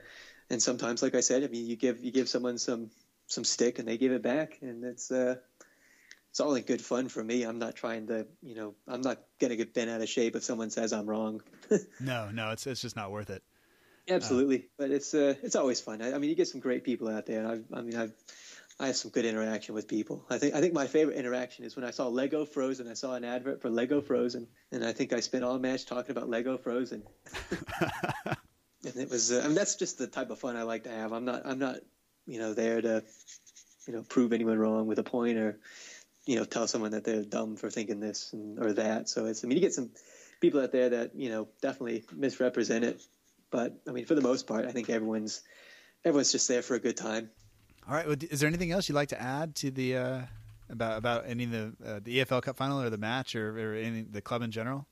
and 0.48 0.62
sometimes, 0.62 1.02
like 1.02 1.14
I 1.14 1.20
said, 1.20 1.44
I 1.44 1.48
mean, 1.48 1.66
you 1.66 1.76
give 1.76 2.02
you 2.02 2.12
give 2.12 2.28
someone 2.28 2.56
some 2.58 2.90
some 3.26 3.44
stick 3.44 3.78
and 3.78 3.86
they 3.86 3.98
give 3.98 4.12
it 4.12 4.22
back, 4.22 4.58
and 4.62 4.84
it's 4.84 5.10
uh, 5.10 5.36
it's 6.30 6.40
all 6.40 6.54
in 6.54 6.62
good 6.62 6.80
fun 6.80 7.08
for 7.08 7.22
me. 7.22 7.42
I'm 7.42 7.58
not 7.58 7.74
trying 7.74 8.06
to, 8.06 8.26
you 8.40 8.54
know, 8.54 8.74
I'm 8.86 9.00
not 9.00 9.18
gonna 9.40 9.56
get 9.56 9.74
bent 9.74 9.90
out 9.90 10.00
of 10.00 10.08
shape 10.08 10.36
if 10.36 10.44
someone 10.44 10.70
says 10.70 10.92
I'm 10.92 11.06
wrong. 11.06 11.42
no, 12.00 12.30
no, 12.30 12.50
it's 12.50 12.66
it's 12.66 12.80
just 12.80 12.96
not 12.96 13.10
worth 13.10 13.30
it. 13.30 13.42
Absolutely, 14.08 14.58
uh, 14.58 14.68
but 14.78 14.90
it's 14.90 15.12
uh, 15.12 15.34
it's 15.42 15.56
always 15.56 15.80
fun. 15.80 16.02
I, 16.02 16.14
I, 16.14 16.18
mean, 16.18 16.30
you 16.30 16.36
get 16.36 16.48
some 16.48 16.60
great 16.60 16.84
people 16.84 17.08
out 17.08 17.26
there. 17.26 17.46
I, 17.46 17.60
I 17.76 17.82
mean, 17.82 17.96
I've 17.96 18.12
I 18.80 18.86
have 18.86 18.96
some 18.96 19.10
good 19.10 19.26
interaction 19.26 19.74
with 19.74 19.88
people. 19.88 20.24
I 20.30 20.38
think 20.38 20.54
I 20.54 20.60
think 20.60 20.72
my 20.72 20.86
favorite 20.86 21.16
interaction 21.16 21.64
is 21.64 21.76
when 21.76 21.84
I 21.84 21.90
saw 21.90 22.08
Lego 22.08 22.46
Frozen. 22.46 22.88
I 22.88 22.94
saw 22.94 23.14
an 23.14 23.24
advert 23.24 23.60
for 23.60 23.68
Lego 23.68 24.00
Frozen, 24.00 24.46
and 24.72 24.84
I 24.84 24.92
think 24.92 25.12
I 25.12 25.20
spent 25.20 25.44
all 25.44 25.58
match 25.58 25.84
talking 25.84 26.12
about 26.12 26.30
Lego 26.30 26.56
Frozen. 26.56 27.02
and 27.80 28.96
it 28.96 29.10
was, 29.10 29.32
uh, 29.32 29.42
I 29.44 29.46
mean, 29.46 29.54
that's 29.54 29.74
just 29.76 29.98
the 29.98 30.06
type 30.06 30.30
of 30.30 30.38
fun 30.38 30.56
I 30.56 30.62
like 30.62 30.84
to 30.84 30.90
have. 30.90 31.12
I'm 31.12 31.26
not, 31.26 31.42
I'm 31.44 31.58
not, 31.58 31.76
you 32.26 32.38
know, 32.38 32.54
there 32.54 32.80
to, 32.80 33.04
you 33.86 33.92
know, 33.92 34.02
prove 34.02 34.32
anyone 34.32 34.58
wrong 34.58 34.86
with 34.86 34.98
a 34.98 35.04
point 35.04 35.36
or 35.36 35.58
you 36.26 36.36
know 36.36 36.44
tell 36.44 36.66
someone 36.66 36.92
that 36.92 37.04
they're 37.04 37.24
dumb 37.24 37.56
for 37.56 37.70
thinking 37.70 38.00
this 38.00 38.32
and, 38.32 38.58
or 38.58 38.72
that. 38.74 39.08
So 39.08 39.26
it's 39.26 39.44
I 39.44 39.48
mean 39.48 39.56
you 39.56 39.62
get 39.62 39.74
some 39.74 39.90
people 40.40 40.60
out 40.60 40.72
there 40.72 40.90
that 40.90 41.14
you 41.14 41.30
know 41.30 41.48
definitely 41.60 42.04
misrepresent 42.14 42.84
it, 42.84 43.02
but 43.50 43.80
I 43.88 43.92
mean 43.92 44.04
for 44.04 44.14
the 44.14 44.22
most 44.22 44.46
part 44.46 44.66
I 44.66 44.72
think 44.72 44.90
everyone's 44.90 45.42
everyone's 46.04 46.32
just 46.32 46.48
there 46.48 46.62
for 46.62 46.74
a 46.74 46.80
good 46.80 46.96
time. 46.96 47.30
All 47.88 47.94
right. 47.94 48.06
Well, 48.06 48.16
is 48.20 48.40
there 48.40 48.48
anything 48.48 48.72
else 48.72 48.88
you'd 48.88 48.94
like 48.94 49.08
to 49.08 49.20
add 49.20 49.54
to 49.56 49.70
the 49.70 49.96
uh, 49.96 50.20
about 50.68 50.98
about 50.98 51.24
any 51.26 51.44
of 51.44 51.50
the 51.50 51.72
uh, 51.84 52.00
the 52.02 52.18
EFL 52.18 52.42
Cup 52.42 52.56
final 52.56 52.80
or 52.80 52.90
the 52.90 52.98
match 52.98 53.34
or, 53.34 53.58
or 53.58 53.74
any 53.74 54.02
the 54.02 54.20
club 54.20 54.42
in 54.42 54.50
general? 54.50 54.86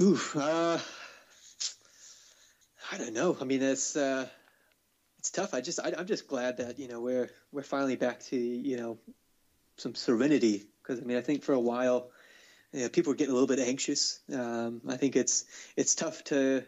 Oof. 0.00 0.36
Uh, 0.36 0.78
I 2.92 2.98
don't 2.98 3.14
know. 3.14 3.36
I 3.40 3.44
mean, 3.44 3.62
it's 3.62 3.96
uh, 3.96 4.28
it's 5.18 5.30
tough. 5.30 5.54
I 5.54 5.60
just 5.60 5.80
I, 5.80 5.94
am 5.96 6.06
just 6.06 6.28
glad 6.28 6.58
that 6.58 6.78
you 6.78 6.88
know 6.88 7.00
we're 7.00 7.30
we're 7.50 7.62
finally 7.62 7.96
back 7.96 8.20
to 8.24 8.36
you 8.36 8.76
know 8.76 8.98
some 9.76 9.94
serenity 9.94 10.64
because 10.86 11.00
I 11.00 11.04
mean 11.04 11.16
I 11.16 11.22
think 11.22 11.42
for 11.42 11.52
a 11.52 11.60
while 11.60 12.10
you 12.74 12.82
know, 12.82 12.88
people 12.88 13.12
were 13.12 13.16
getting 13.16 13.30
a 13.30 13.38
little 13.38 13.48
bit 13.48 13.60
anxious. 13.60 14.20
Um, 14.32 14.82
I 14.88 14.96
think 14.96 15.14
it's 15.16 15.44
it's 15.76 15.94
tough 15.94 16.24
to 16.24 16.64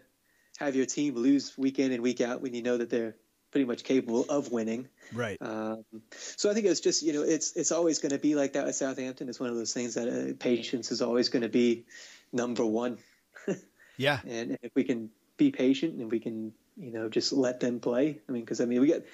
have 0.58 0.76
your 0.76 0.86
team 0.86 1.16
lose 1.16 1.58
week 1.58 1.78
in 1.78 1.92
and 1.92 2.02
week 2.02 2.20
out 2.20 2.40
when 2.40 2.54
you 2.54 2.62
know 2.62 2.76
that 2.76 2.90
they're 2.90 3.16
pretty 3.50 3.64
much 3.64 3.84
capable 3.84 4.24
of 4.28 4.52
winning. 4.52 4.88
Right. 5.12 5.36
Um, 5.40 5.84
so 6.10 6.50
I 6.50 6.54
think 6.54 6.66
it's 6.66 6.80
just 6.80 7.02
you 7.02 7.12
know 7.12 7.22
it's 7.22 7.56
it's 7.56 7.72
always 7.72 7.98
going 7.98 8.12
to 8.12 8.18
be 8.18 8.36
like 8.36 8.52
that 8.52 8.68
at 8.68 8.74
Southampton. 8.76 9.28
It's 9.28 9.40
one 9.40 9.50
of 9.50 9.56
those 9.56 9.74
things 9.74 9.94
that 9.94 10.08
uh, 10.08 10.34
patience 10.38 10.92
is 10.92 11.02
always 11.02 11.28
going 11.28 11.42
to 11.42 11.48
be 11.48 11.86
number 12.32 12.64
one. 12.64 12.98
yeah. 13.96 14.20
And 14.26 14.58
if 14.62 14.72
we 14.74 14.84
can 14.84 15.10
be 15.36 15.50
patient 15.50 16.00
and 16.00 16.10
we 16.10 16.20
can 16.20 16.52
you 16.76 16.92
know 16.92 17.08
just 17.08 17.32
let 17.32 17.60
them 17.60 17.80
play. 17.80 18.20
I 18.28 18.32
mean, 18.32 18.42
because 18.42 18.60
I 18.60 18.64
mean 18.64 18.80
we 18.80 18.88
get 18.88 19.06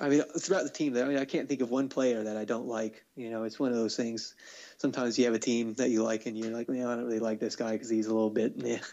I 0.00 0.08
mean, 0.08 0.22
throughout 0.38 0.64
the 0.64 0.70
team, 0.70 0.96
I 0.96 1.04
mean, 1.04 1.18
I 1.18 1.24
can't 1.24 1.48
think 1.48 1.60
of 1.60 1.70
one 1.70 1.88
player 1.88 2.24
that 2.24 2.36
I 2.36 2.44
don't 2.44 2.66
like. 2.66 3.04
You 3.16 3.30
know, 3.30 3.44
it's 3.44 3.58
one 3.58 3.70
of 3.70 3.76
those 3.76 3.96
things. 3.96 4.34
Sometimes 4.78 5.18
you 5.18 5.26
have 5.26 5.34
a 5.34 5.38
team 5.38 5.74
that 5.74 5.90
you 5.90 6.02
like, 6.02 6.26
and 6.26 6.36
you're 6.36 6.52
like, 6.52 6.68
man, 6.68 6.86
I 6.86 6.96
don't 6.96 7.04
really 7.04 7.18
like 7.18 7.40
this 7.40 7.56
guy 7.56 7.72
because 7.72 7.88
he's 7.88 8.06
a 8.06 8.14
little 8.14 8.30
bit, 8.30 8.54
yeah. 8.56 8.78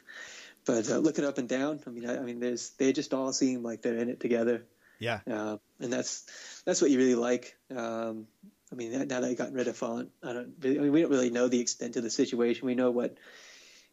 But 0.65 0.91
uh, 0.91 0.97
looking 0.97 1.24
up 1.24 1.38
and 1.38 1.47
down, 1.47 1.80
I 1.88 1.89
mean, 1.91 2.09
I, 2.09 2.18
I, 2.18 2.20
mean, 2.24 2.41
there's 2.41 2.72
they 2.72 2.91
just 2.91 3.13
all 3.13 3.32
seem 3.32 3.63
like 3.63 3.82
they're 3.82 3.99
in 3.99 4.09
it 4.09 4.20
together. 4.20 4.65
Yeah. 4.99 5.22
Uh, 5.26 5.57
and 5.80 5.93
that's 5.93 6.61
that's 6.65 6.82
what 6.82 6.91
you 6.91 6.97
really 6.97 7.15
like. 7.15 7.55
Um, 7.74 8.28
I 8.70 8.76
mean, 8.76 8.91
now 8.91 9.22
that 9.22 9.24
I 9.24 9.34
got 9.34 9.53
rid 9.53 9.70
of 9.70 9.78
Fonte, 9.78 10.09
I 10.22 10.34
don't. 10.34 10.53
I 10.65 10.68
mean, 10.68 10.91
we 10.91 11.01
don't 11.01 11.09
really 11.09 11.30
know 11.30 11.47
the 11.47 11.61
extent 11.61 11.95
of 11.95 12.03
the 12.03 12.09
situation. 12.09 12.68
We 12.68 12.76
know 12.76 12.91
what 12.91 13.15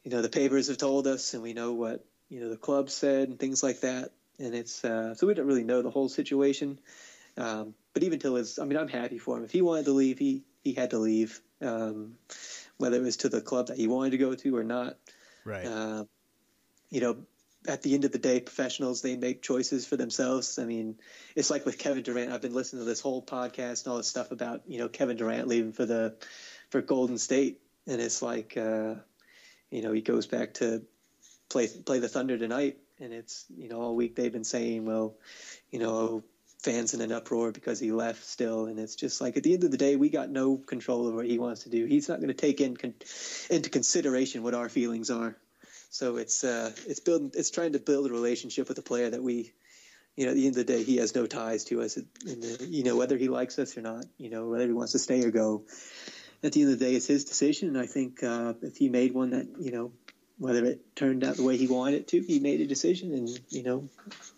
you 0.03 0.11
know 0.11 0.21
the 0.21 0.29
papers 0.29 0.67
have 0.67 0.79
told 0.79 1.07
us, 1.07 1.33
and 1.33 1.45
we 1.45 1.53
know 1.53 1.75
what 1.75 2.05
you 2.29 2.41
know 2.41 2.49
the 2.49 2.57
club 2.57 2.91
said 2.91 3.29
and 3.29 3.39
things 3.39 3.63
like 3.63 3.81
that 3.81 4.11
and 4.39 4.55
it's 4.55 4.85
uh, 4.85 5.15
so 5.15 5.27
we 5.27 5.35
don't 5.35 5.47
really 5.47 5.65
know 5.65 5.83
the 5.83 5.91
whole 5.91 6.09
situation. 6.09 6.79
Um, 7.37 7.75
but 7.93 8.03
even 8.03 8.19
till 8.19 8.37
his, 8.37 8.59
I 8.59 8.65
mean, 8.65 8.79
I'm 8.79 8.89
happy 8.89 9.19
for 9.19 9.37
him. 9.37 9.45
If 9.45 9.53
he 9.53 9.63
wanted 9.63 9.87
to 9.87 9.93
leave, 9.93 10.19
he 10.19 10.43
he 10.63 10.73
had 10.73 10.91
to 10.91 10.99
leave, 10.99 11.41
um, 11.61 12.15
whether 12.77 12.97
it 12.97 13.03
was 13.03 13.19
to 13.19 13.29
the 13.29 13.41
club 13.41 13.69
that 13.69 13.77
he 13.77 13.87
wanted 13.87 14.11
to 14.11 14.19
go 14.19 14.35
to 14.35 14.57
or 14.57 14.65
not. 14.65 14.97
Right. 15.45 15.67
Uh, 15.67 16.05
you 16.91 17.01
know, 17.01 17.19
at 17.67 17.83
the 17.83 17.95
end 17.95 18.05
of 18.05 18.13
the 18.13 18.19
day, 18.19 18.41
professionals 18.41 19.03
they 19.03 19.17
make 19.17 19.43
choices 19.43 19.87
for 19.87 19.97
themselves. 19.97 20.59
I 20.59 20.65
mean, 20.65 20.97
it's 21.35 21.51
like 21.51 21.65
with 21.67 21.79
Kevin 21.79 22.03
Durant. 22.03 22.33
I've 22.33 22.43
been 22.43 22.55
listening 22.55 22.83
to 22.83 22.87
this 22.87 23.01
whole 23.01 23.23
podcast 23.23 23.85
and 23.85 23.93
all 23.93 23.99
this 23.99 24.09
stuff 24.09 24.31
about 24.31 24.63
you 24.67 24.79
know 24.79 24.89
Kevin 24.89 25.17
Durant 25.17 25.49
leaving 25.49 25.73
for 25.73 25.87
the 25.87 26.17
for 26.71 26.83
Golden 26.83 27.19
State, 27.19 27.61
and 27.87 28.01
it's 28.01 28.23
like 28.23 28.57
uh, 28.57 28.95
you 29.71 29.83
know 29.83 29.93
he 29.93 30.03
goes 30.03 30.27
back 30.27 30.55
to 30.55 30.83
play 31.55 31.69
play 31.69 32.01
the 32.01 32.09
Thunder 32.09 32.37
tonight 32.37 32.77
and 33.01 33.13
it's 33.13 33.47
you 33.57 33.69
know 33.69 33.81
all 33.81 33.97
week 33.97 34.17
they've 34.17 34.33
been 34.33 34.45
saying, 34.45 34.85
well, 34.85 35.15
you 35.71 35.79
know, 35.79 36.23
fans 36.63 36.95
in 36.95 37.01
an 37.01 37.13
uproar 37.13 37.53
because 37.53 37.79
he 37.79 37.93
left 37.93 38.25
still, 38.25 38.67
and 38.67 38.79
it's 38.79 38.95
just 38.95 39.21
like 39.21 39.37
at 39.37 39.43
the 39.43 39.55
end 39.55 39.65
of 39.65 39.71
the 39.71 39.77
day, 39.77 39.97
we 39.97 40.09
got 40.09 40.31
no 40.31 40.57
control 40.57 41.07
over 41.07 41.17
what 41.17 41.27
he 41.27 41.39
wants 41.39 41.65
to 41.65 41.71
do. 41.71 41.85
He's 41.85 42.09
not 42.09 42.19
going 42.19 42.29
to 42.29 42.35
take 42.35 42.61
in 42.61 42.77
con- 42.77 42.95
into 43.51 43.71
consideration 43.71 44.43
what 44.43 44.55
our 44.55 44.69
feelings 44.69 45.11
are. 45.11 45.37
So 45.91 46.17
it's 46.17 46.45
uh, 46.45 46.73
it's 46.87 47.01
building, 47.01 47.33
it's 47.35 47.51
trying 47.51 47.73
to 47.73 47.79
build 47.79 48.09
a 48.09 48.13
relationship 48.13 48.69
with 48.69 48.79
a 48.79 48.83
player 48.83 49.11
that 49.11 49.23
we, 49.23 49.53
you 50.17 50.25
know, 50.25 50.31
at 50.31 50.37
the 50.37 50.47
end 50.47 50.57
of 50.57 50.67
the 50.67 50.73
day, 50.73 50.83
he 50.83 50.97
has 50.97 51.15
no 51.15 51.27
ties 51.27 51.65
to 51.65 51.83
us. 51.83 51.97
And, 51.97 52.45
uh, 52.45 52.65
you 52.65 52.85
know, 52.85 52.97
whether 52.97 53.17
he 53.17 53.29
likes 53.29 53.59
us 53.59 53.77
or 53.77 53.83
not, 53.83 54.05
you 54.19 54.31
know, 54.31 54.49
whether 54.49 54.67
he 54.67 54.73
wants 54.73 54.93
to 54.93 54.99
stay 54.99 55.23
or 55.25 55.31
go. 55.31 55.65
At 56.43 56.53
the 56.53 56.63
end 56.63 56.73
of 56.73 56.79
the 56.79 56.85
day, 56.85 56.95
it's 56.95 57.07
his 57.07 57.25
decision. 57.25 57.69
And 57.69 57.79
I 57.79 57.87
think 57.87 58.23
uh, 58.23 58.53
if 58.61 58.77
he 58.77 58.91
made 58.91 59.15
one 59.15 59.31
that 59.31 59.47
you 59.59 59.73
know 59.73 59.93
whether 60.39 60.65
it 60.65 60.97
turned 60.97 61.23
out 61.23 61.37
the 61.37 61.45
way 61.45 61.57
he 61.57 61.67
wanted 61.67 61.95
it 61.95 62.09
to, 62.09 62.21
he 62.21 62.41
made 62.41 62.61
a 62.61 62.67
decision, 62.67 63.13
and 63.15 63.29
you 63.51 63.63
know, 63.63 63.89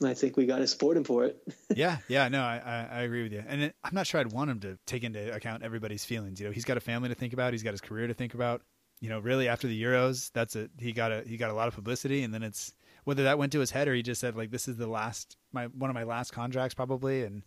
I 0.02 0.14
think 0.14 0.36
we 0.36 0.46
got 0.46 0.58
to 0.58 0.66
support 0.66 0.96
him 0.96 1.04
for 1.04 1.24
it. 1.24 1.42
yeah, 1.76 1.98
yeah, 2.08 2.28
no, 2.28 2.42
I, 2.42 2.88
I, 2.90 3.02
agree 3.02 3.22
with 3.22 3.32
you, 3.32 3.42
and 3.46 3.62
it, 3.62 3.74
I'm 3.82 3.94
not 3.94 4.06
sure 4.06 4.20
I'd 4.20 4.32
want 4.32 4.50
him 4.50 4.60
to 4.60 4.78
take 4.86 5.04
into 5.04 5.34
account 5.34 5.62
everybody's 5.62 6.04
feelings. 6.04 6.40
You 6.40 6.46
know, 6.46 6.52
he's 6.52 6.64
got 6.64 6.76
a 6.76 6.80
family 6.80 7.08
to 7.08 7.14
think 7.14 7.32
about, 7.32 7.52
he's 7.52 7.62
got 7.62 7.72
his 7.72 7.80
career 7.80 8.06
to 8.06 8.14
think 8.14 8.34
about. 8.34 8.62
You 9.00 9.10
know, 9.10 9.18
really 9.18 9.46
after 9.48 9.68
the 9.68 9.82
Euros, 9.82 10.30
that's 10.32 10.56
it. 10.56 10.70
He 10.78 10.92
got 10.92 11.12
a 11.12 11.22
he 11.26 11.36
got 11.36 11.50
a 11.50 11.54
lot 11.54 11.68
of 11.68 11.74
publicity, 11.74 12.22
and 12.22 12.32
then 12.32 12.42
it's 12.42 12.72
whether 13.04 13.24
that 13.24 13.38
went 13.38 13.52
to 13.52 13.60
his 13.60 13.70
head 13.70 13.88
or 13.88 13.94
he 13.94 14.02
just 14.02 14.20
said 14.20 14.36
like, 14.36 14.50
this 14.50 14.68
is 14.68 14.76
the 14.76 14.86
last 14.86 15.36
my 15.52 15.66
one 15.66 15.90
of 15.90 15.94
my 15.94 16.04
last 16.04 16.32
contracts 16.32 16.74
probably, 16.74 17.24
and 17.24 17.42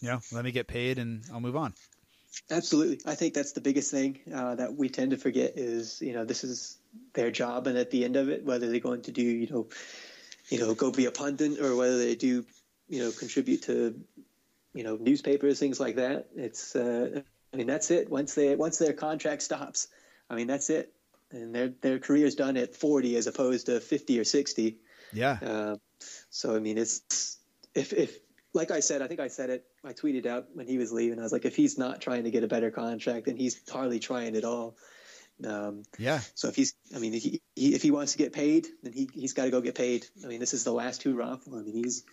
you 0.00 0.08
know, 0.08 0.20
let 0.32 0.44
me 0.44 0.52
get 0.52 0.66
paid 0.66 0.98
and 0.98 1.24
I'll 1.32 1.40
move 1.40 1.56
on. 1.56 1.74
Absolutely, 2.50 3.00
I 3.06 3.14
think 3.14 3.34
that's 3.34 3.52
the 3.52 3.60
biggest 3.60 3.90
thing 3.90 4.18
uh, 4.32 4.54
that 4.56 4.74
we 4.74 4.88
tend 4.88 5.12
to 5.12 5.16
forget 5.16 5.52
is 5.56 6.00
you 6.00 6.12
know 6.12 6.24
this 6.24 6.42
is 6.42 6.78
their 7.14 7.30
job, 7.30 7.66
and 7.66 7.78
at 7.78 7.90
the 7.90 8.04
end 8.04 8.16
of 8.16 8.28
it, 8.28 8.44
whether 8.44 8.70
they're 8.70 8.80
going 8.80 9.02
to 9.02 9.12
do 9.12 9.22
you 9.22 9.46
know, 9.48 9.68
you 10.48 10.58
know, 10.58 10.74
go 10.74 10.90
be 10.90 11.06
a 11.06 11.10
pundit 11.10 11.60
or 11.60 11.76
whether 11.76 11.98
they 11.98 12.14
do 12.14 12.44
you 12.88 13.02
know 13.02 13.10
contribute 13.10 13.62
to 13.62 14.00
you 14.74 14.84
know 14.84 14.96
newspapers, 15.00 15.58
things 15.58 15.80
like 15.80 15.96
that. 15.96 16.28
It's 16.36 16.76
uh, 16.76 17.22
I 17.52 17.56
mean 17.56 17.66
that's 17.66 17.90
it. 17.90 18.10
Once 18.10 18.34
they 18.34 18.54
once 18.56 18.78
their 18.78 18.92
contract 18.92 19.42
stops, 19.42 19.88
I 20.28 20.34
mean 20.34 20.46
that's 20.46 20.70
it, 20.70 20.92
and 21.30 21.54
their 21.54 21.68
their 21.80 21.98
career's 21.98 22.34
done 22.34 22.56
at 22.56 22.74
40 22.74 23.16
as 23.16 23.26
opposed 23.26 23.66
to 23.66 23.80
50 23.80 24.18
or 24.18 24.24
60. 24.24 24.78
Yeah. 25.12 25.38
Uh, 25.42 25.76
so 26.30 26.56
I 26.56 26.58
mean 26.58 26.78
it's 26.78 27.38
if 27.74 27.92
if 27.92 28.18
like 28.52 28.70
I 28.70 28.80
said, 28.80 29.02
I 29.02 29.08
think 29.08 29.20
I 29.20 29.28
said 29.28 29.50
it. 29.50 29.64
I 29.84 29.92
tweeted 29.92 30.26
out 30.26 30.46
when 30.54 30.66
he 30.66 30.78
was 30.78 30.92
leaving. 30.92 31.18
I 31.18 31.22
was 31.22 31.32
like, 31.32 31.44
if 31.44 31.56
he's 31.56 31.76
not 31.76 32.00
trying 32.00 32.22
to 32.24 32.30
get 32.30 32.44
a 32.44 32.46
better 32.46 32.70
contract, 32.70 33.26
then 33.26 33.36
he's 33.36 33.60
hardly 33.68 33.98
trying 33.98 34.36
at 34.36 34.44
all. 34.44 34.76
Um, 35.42 35.82
yeah. 35.98 36.20
So 36.34 36.48
if 36.48 36.56
he's, 36.56 36.74
I 36.94 36.98
mean, 36.98 37.12
he, 37.12 37.42
he, 37.56 37.74
if 37.74 37.82
he 37.82 37.90
wants 37.90 38.12
to 38.12 38.18
get 38.18 38.32
paid, 38.32 38.66
then 38.82 38.92
he 38.92 39.08
he's 39.12 39.32
got 39.32 39.44
to 39.44 39.50
go 39.50 39.60
get 39.60 39.74
paid. 39.74 40.06
I 40.22 40.28
mean, 40.28 40.40
this 40.40 40.54
is 40.54 40.64
the 40.64 40.72
last 40.72 41.02
hurrah 41.02 41.36
for 41.36 41.50
him. 41.50 41.58
I 41.58 41.62
mean, 41.62 41.74
he's 41.74 42.04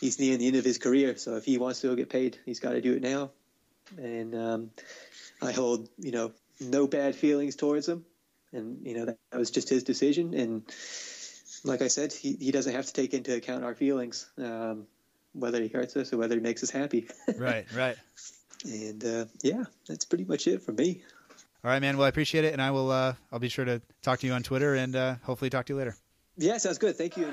he's 0.00 0.18
near 0.18 0.36
the 0.36 0.46
end 0.46 0.56
of 0.56 0.64
his 0.64 0.78
career. 0.78 1.16
So 1.16 1.36
if 1.36 1.44
he 1.44 1.58
wants 1.58 1.80
to 1.80 1.88
go 1.88 1.94
get 1.94 2.08
paid, 2.08 2.38
he's 2.44 2.60
got 2.60 2.72
to 2.72 2.80
do 2.80 2.94
it 2.94 3.02
now. 3.02 3.30
And 3.96 4.34
um, 4.34 4.70
I 5.42 5.52
hold, 5.52 5.88
you 5.98 6.12
know, 6.12 6.32
no 6.60 6.86
bad 6.86 7.14
feelings 7.14 7.56
towards 7.56 7.88
him. 7.88 8.04
And 8.52 8.86
you 8.86 8.96
know 8.96 9.04
that, 9.06 9.18
that 9.30 9.38
was 9.38 9.50
just 9.50 9.68
his 9.68 9.84
decision. 9.84 10.32
And 10.34 10.62
like 11.64 11.82
I 11.82 11.88
said, 11.88 12.12
he, 12.12 12.34
he 12.34 12.50
doesn't 12.50 12.72
have 12.72 12.86
to 12.86 12.92
take 12.92 13.14
into 13.14 13.34
account 13.34 13.64
our 13.64 13.74
feelings, 13.74 14.30
um, 14.38 14.86
whether 15.32 15.60
he 15.60 15.68
hurts 15.68 15.96
us 15.96 16.12
or 16.12 16.16
whether 16.16 16.34
he 16.34 16.40
makes 16.40 16.62
us 16.62 16.70
happy. 16.70 17.08
right, 17.36 17.66
right. 17.74 17.96
And 18.64 19.04
uh, 19.04 19.24
yeah, 19.42 19.64
that's 19.86 20.04
pretty 20.04 20.24
much 20.24 20.46
it 20.46 20.62
for 20.62 20.72
me. 20.72 21.02
All 21.68 21.74
right, 21.74 21.82
man. 21.82 21.98
Well, 21.98 22.06
I 22.06 22.08
appreciate 22.08 22.46
it, 22.46 22.54
and 22.54 22.62
I 22.62 22.70
will. 22.70 22.90
Uh, 22.90 23.12
I'll 23.30 23.38
be 23.38 23.50
sure 23.50 23.66
to 23.66 23.82
talk 24.00 24.20
to 24.20 24.26
you 24.26 24.32
on 24.32 24.42
Twitter, 24.42 24.74
and 24.74 24.96
uh, 24.96 25.16
hopefully 25.22 25.50
talk 25.50 25.66
to 25.66 25.74
you 25.74 25.78
later. 25.78 25.94
Yeah, 26.38 26.56
sounds 26.56 26.78
good. 26.78 26.96
Thank 26.96 27.18
you. 27.18 27.30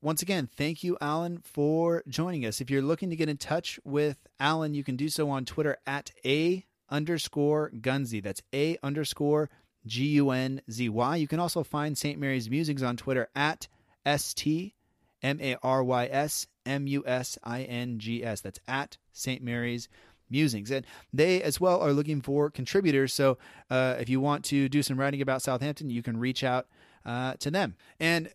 Once 0.00 0.22
again, 0.22 0.48
thank 0.56 0.82
you, 0.82 0.96
Alan, 1.02 1.42
for 1.44 2.02
joining 2.08 2.46
us. 2.46 2.62
If 2.62 2.70
you're 2.70 2.80
looking 2.80 3.10
to 3.10 3.16
get 3.16 3.28
in 3.28 3.36
touch 3.36 3.78
with 3.84 4.16
Alan, 4.40 4.72
you 4.72 4.82
can 4.82 4.96
do 4.96 5.10
so 5.10 5.28
on 5.28 5.44
Twitter 5.44 5.76
at 5.86 6.10
a 6.24 6.64
underscore 6.88 7.70
Gunzy. 7.82 8.22
That's 8.22 8.40
a 8.54 8.78
underscore 8.82 9.50
G 9.84 10.06
U 10.06 10.30
N 10.30 10.62
Z 10.70 10.88
Y. 10.88 11.16
You 11.16 11.28
can 11.28 11.38
also 11.38 11.62
find 11.62 11.98
St. 11.98 12.18
Mary's 12.18 12.48
Musings 12.48 12.82
on 12.82 12.96
Twitter 12.96 13.28
at 13.36 13.68
S 14.06 14.32
T 14.32 14.74
M 15.22 15.38
A 15.42 15.56
R 15.62 15.84
Y 15.84 16.08
S 16.10 16.46
M 16.70 16.86
U 16.86 17.02
S 17.06 17.38
I 17.42 17.62
N 17.62 17.98
G 17.98 18.24
S. 18.24 18.40
That's 18.40 18.60
at 18.68 18.96
St. 19.12 19.42
Mary's 19.42 19.88
Musings. 20.30 20.70
And 20.70 20.86
they 21.12 21.42
as 21.42 21.60
well 21.60 21.80
are 21.80 21.92
looking 21.92 22.20
for 22.20 22.50
contributors. 22.50 23.12
So 23.12 23.38
uh, 23.68 23.96
if 23.98 24.08
you 24.08 24.20
want 24.20 24.44
to 24.46 24.68
do 24.68 24.82
some 24.82 24.98
writing 24.98 25.20
about 25.20 25.42
Southampton, 25.42 25.90
you 25.90 26.02
can 26.02 26.16
reach 26.16 26.44
out 26.44 26.66
uh, 27.04 27.34
to 27.40 27.50
them. 27.50 27.74
And 27.98 28.30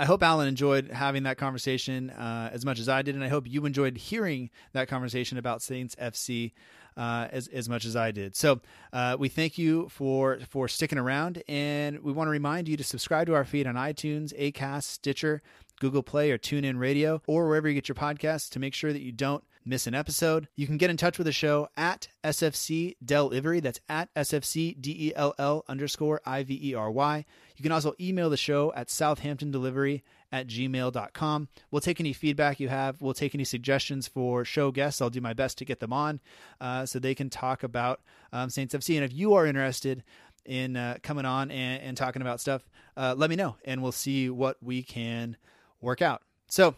I 0.00 0.06
hope 0.06 0.22
Alan 0.22 0.48
enjoyed 0.48 0.90
having 0.90 1.24
that 1.24 1.36
conversation 1.36 2.08
uh, 2.08 2.48
as 2.52 2.64
much 2.64 2.78
as 2.80 2.88
I 2.88 3.02
did, 3.02 3.14
and 3.14 3.22
I 3.22 3.28
hope 3.28 3.46
you 3.46 3.66
enjoyed 3.66 3.98
hearing 3.98 4.48
that 4.72 4.88
conversation 4.88 5.36
about 5.36 5.60
Saints 5.60 5.94
FC 5.96 6.52
uh, 6.96 7.28
as 7.30 7.48
as 7.48 7.68
much 7.68 7.84
as 7.84 7.96
I 7.96 8.10
did. 8.10 8.34
So 8.34 8.60
uh, 8.94 9.18
we 9.18 9.28
thank 9.28 9.58
you 9.58 9.90
for 9.90 10.38
for 10.48 10.68
sticking 10.68 10.96
around, 10.96 11.42
and 11.46 12.00
we 12.00 12.12
want 12.12 12.28
to 12.28 12.32
remind 12.32 12.66
you 12.66 12.78
to 12.78 12.84
subscribe 12.84 13.26
to 13.26 13.34
our 13.34 13.44
feed 13.44 13.66
on 13.66 13.74
iTunes, 13.74 14.32
Acast, 14.40 14.84
Stitcher, 14.84 15.42
Google 15.80 16.04
Play, 16.04 16.30
or 16.30 16.38
TuneIn 16.38 16.78
Radio, 16.78 17.20
or 17.26 17.48
wherever 17.48 17.68
you 17.68 17.74
get 17.74 17.88
your 17.88 17.96
podcasts 17.96 18.48
to 18.50 18.60
make 18.60 18.74
sure 18.74 18.92
that 18.92 19.02
you 19.02 19.10
don't 19.10 19.42
miss 19.64 19.86
an 19.86 19.94
episode. 19.94 20.48
You 20.56 20.66
can 20.66 20.76
get 20.78 20.90
in 20.90 20.96
touch 20.96 21.18
with 21.18 21.26
the 21.26 21.32
show 21.32 21.68
at 21.76 22.08
SFC 22.24 22.96
Delivery. 23.04 23.60
That's 23.60 23.80
at 23.88 24.12
SFC 24.14 24.80
D 24.80 25.08
E 25.08 25.12
L 25.16 25.34
L 25.38 25.64
underscore 25.68 26.20
I 26.24 26.42
V 26.42 26.58
E 26.62 26.74
R 26.74 26.90
Y. 26.90 27.24
You 27.56 27.62
can 27.62 27.72
also 27.72 27.94
email 28.00 28.30
the 28.30 28.36
show 28.36 28.72
at 28.74 28.88
southamptondelivery 28.88 30.02
at 30.32 30.46
gmail.com. 30.46 31.48
We'll 31.70 31.80
take 31.80 32.00
any 32.00 32.12
feedback 32.12 32.60
you 32.60 32.68
have. 32.68 33.00
We'll 33.00 33.14
take 33.14 33.34
any 33.34 33.44
suggestions 33.44 34.06
for 34.06 34.44
show 34.44 34.70
guests. 34.70 35.00
I'll 35.00 35.10
do 35.10 35.20
my 35.20 35.32
best 35.32 35.58
to 35.58 35.64
get 35.64 35.80
them 35.80 35.92
on 35.92 36.20
uh, 36.60 36.86
so 36.86 36.98
they 36.98 37.14
can 37.14 37.30
talk 37.30 37.62
about 37.62 38.00
um, 38.32 38.48
Saints 38.48 38.74
FC. 38.74 38.94
And 38.94 39.04
if 39.04 39.12
you 39.12 39.34
are 39.34 39.46
interested 39.46 40.04
in 40.46 40.76
uh, 40.76 40.98
coming 41.02 41.24
on 41.24 41.50
and, 41.50 41.82
and, 41.82 41.96
talking 41.96 42.22
about 42.22 42.40
stuff, 42.40 42.62
uh, 42.96 43.14
let 43.16 43.28
me 43.28 43.36
know 43.36 43.56
and 43.64 43.82
we'll 43.82 43.92
see 43.92 44.30
what 44.30 44.56
we 44.62 44.82
can 44.82 45.36
work 45.80 46.02
out. 46.02 46.22
So, 46.48 46.76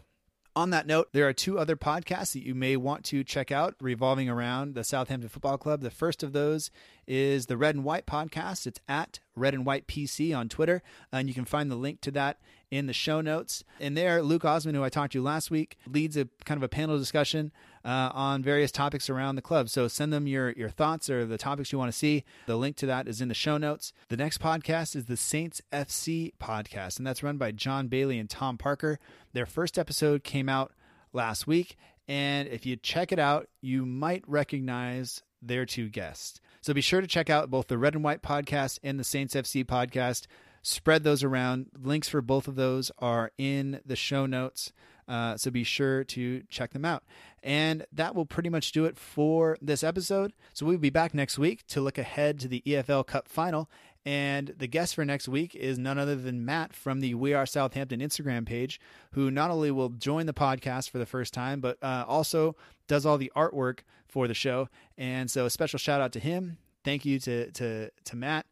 on 0.54 0.70
that 0.70 0.86
note, 0.86 1.08
there 1.12 1.26
are 1.26 1.32
two 1.32 1.58
other 1.58 1.76
podcasts 1.76 2.34
that 2.34 2.44
you 2.44 2.54
may 2.54 2.76
want 2.76 3.04
to 3.06 3.24
check 3.24 3.50
out 3.50 3.74
revolving 3.80 4.28
around 4.28 4.74
the 4.74 4.84
Southampton 4.84 5.30
Football 5.30 5.56
Club. 5.56 5.80
The 5.80 5.90
first 5.90 6.22
of 6.22 6.34
those 6.34 6.70
is 7.06 7.46
the 7.46 7.56
Red 7.56 7.74
and 7.74 7.84
White 7.84 8.04
podcast. 8.04 8.66
It's 8.66 8.80
at 8.86 9.20
Red 9.34 9.54
and 9.54 9.64
White 9.64 9.86
PC 9.86 10.36
on 10.36 10.50
Twitter, 10.50 10.82
and 11.10 11.26
you 11.26 11.34
can 11.34 11.46
find 11.46 11.70
the 11.70 11.76
link 11.76 12.02
to 12.02 12.10
that 12.10 12.38
in 12.70 12.86
the 12.86 12.92
show 12.92 13.22
notes. 13.22 13.64
And 13.80 13.96
there, 13.96 14.22
Luke 14.22 14.44
Osmond, 14.44 14.76
who 14.76 14.84
I 14.84 14.90
talked 14.90 15.14
to 15.14 15.22
last 15.22 15.50
week, 15.50 15.78
leads 15.86 16.18
a 16.18 16.28
kind 16.44 16.58
of 16.58 16.62
a 16.62 16.68
panel 16.68 16.98
discussion 16.98 17.50
uh, 17.84 18.10
on 18.12 18.42
various 18.42 18.70
topics 18.70 19.10
around 19.10 19.36
the 19.36 19.42
club. 19.42 19.68
So 19.68 19.88
send 19.88 20.12
them 20.12 20.26
your, 20.26 20.50
your 20.52 20.68
thoughts 20.70 21.10
or 21.10 21.24
the 21.24 21.38
topics 21.38 21.72
you 21.72 21.78
want 21.78 21.92
to 21.92 21.98
see. 21.98 22.24
The 22.46 22.56
link 22.56 22.76
to 22.76 22.86
that 22.86 23.08
is 23.08 23.20
in 23.20 23.28
the 23.28 23.34
show 23.34 23.58
notes. 23.58 23.92
The 24.08 24.16
next 24.16 24.40
podcast 24.40 24.94
is 24.96 25.06
the 25.06 25.16
Saints 25.16 25.60
FC 25.72 26.32
podcast, 26.40 26.98
and 26.98 27.06
that's 27.06 27.22
run 27.22 27.38
by 27.38 27.52
John 27.52 27.88
Bailey 27.88 28.18
and 28.18 28.30
Tom 28.30 28.58
Parker. 28.58 28.98
Their 29.32 29.46
first 29.46 29.78
episode 29.78 30.24
came 30.24 30.48
out 30.48 30.72
last 31.12 31.46
week. 31.46 31.76
And 32.08 32.48
if 32.48 32.66
you 32.66 32.76
check 32.76 33.12
it 33.12 33.18
out, 33.18 33.48
you 33.60 33.86
might 33.86 34.24
recognize 34.26 35.22
their 35.40 35.66
two 35.66 35.88
guests. 35.88 36.40
So 36.60 36.74
be 36.74 36.80
sure 36.80 37.00
to 37.00 37.06
check 37.06 37.30
out 37.30 37.50
both 37.50 37.68
the 37.68 37.78
Red 37.78 37.94
and 37.94 38.04
White 38.04 38.22
podcast 38.22 38.78
and 38.82 38.98
the 38.98 39.04
Saints 39.04 39.34
FC 39.34 39.64
podcast. 39.64 40.26
Spread 40.62 41.02
those 41.02 41.24
around. 41.24 41.66
Links 41.80 42.08
for 42.08 42.22
both 42.22 42.46
of 42.46 42.54
those 42.54 42.92
are 42.98 43.32
in 43.36 43.80
the 43.84 43.96
show 43.96 44.26
notes. 44.26 44.72
Uh, 45.08 45.36
so 45.36 45.50
be 45.50 45.64
sure 45.64 46.04
to 46.04 46.42
check 46.48 46.72
them 46.72 46.84
out. 46.84 47.02
And 47.42 47.84
that 47.92 48.14
will 48.14 48.26
pretty 48.26 48.48
much 48.48 48.72
do 48.72 48.84
it 48.84 48.96
for 48.96 49.58
this 49.60 49.82
episode. 49.82 50.32
So 50.52 50.64
we'll 50.64 50.78
be 50.78 50.90
back 50.90 51.12
next 51.12 51.38
week 51.38 51.66
to 51.68 51.80
look 51.80 51.98
ahead 51.98 52.38
to 52.40 52.48
the 52.48 52.62
EFL 52.66 53.06
Cup 53.06 53.28
final. 53.28 53.68
And 54.04 54.54
the 54.56 54.66
guest 54.66 54.94
for 54.94 55.04
next 55.04 55.28
week 55.28 55.54
is 55.54 55.78
none 55.78 55.98
other 55.98 56.16
than 56.16 56.44
Matt 56.44 56.72
from 56.72 57.00
the 57.00 57.14
We 57.14 57.34
Are 57.34 57.46
Southampton 57.46 58.00
Instagram 58.00 58.44
page, 58.44 58.80
who 59.12 59.30
not 59.30 59.50
only 59.50 59.70
will 59.70 59.90
join 59.90 60.26
the 60.26 60.34
podcast 60.34 60.90
for 60.90 60.98
the 60.98 61.06
first 61.06 61.32
time, 61.32 61.60
but 61.60 61.78
uh, 61.82 62.04
also 62.08 62.56
does 62.88 63.06
all 63.06 63.18
the 63.18 63.32
artwork 63.36 63.80
for 64.08 64.26
the 64.26 64.34
show. 64.34 64.68
And 64.98 65.30
so 65.30 65.46
a 65.46 65.50
special 65.50 65.78
shout 65.78 66.00
out 66.00 66.12
to 66.12 66.20
him. 66.20 66.58
Thank 66.84 67.04
you 67.04 67.20
to 67.20 67.50
to 67.52 67.90
to 67.90 68.16
Matt. 68.16 68.46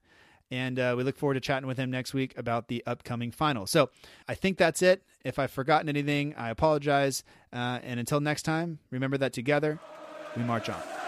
And 0.50 0.78
uh, 0.78 0.94
we 0.96 1.04
look 1.04 1.16
forward 1.16 1.34
to 1.34 1.40
chatting 1.40 1.66
with 1.66 1.78
him 1.78 1.90
next 1.90 2.12
week 2.12 2.36
about 2.36 2.68
the 2.68 2.82
upcoming 2.86 3.30
final. 3.30 3.66
So 3.66 3.90
I 4.26 4.34
think 4.34 4.58
that's 4.58 4.82
it. 4.82 5.04
If 5.24 5.38
I've 5.38 5.50
forgotten 5.50 5.88
anything, 5.88 6.34
I 6.36 6.50
apologize. 6.50 7.22
Uh, 7.52 7.78
and 7.82 8.00
until 8.00 8.20
next 8.20 8.42
time, 8.42 8.78
remember 8.90 9.18
that 9.18 9.32
together 9.32 9.78
we 10.36 10.42
march 10.42 10.68
on. 10.68 10.99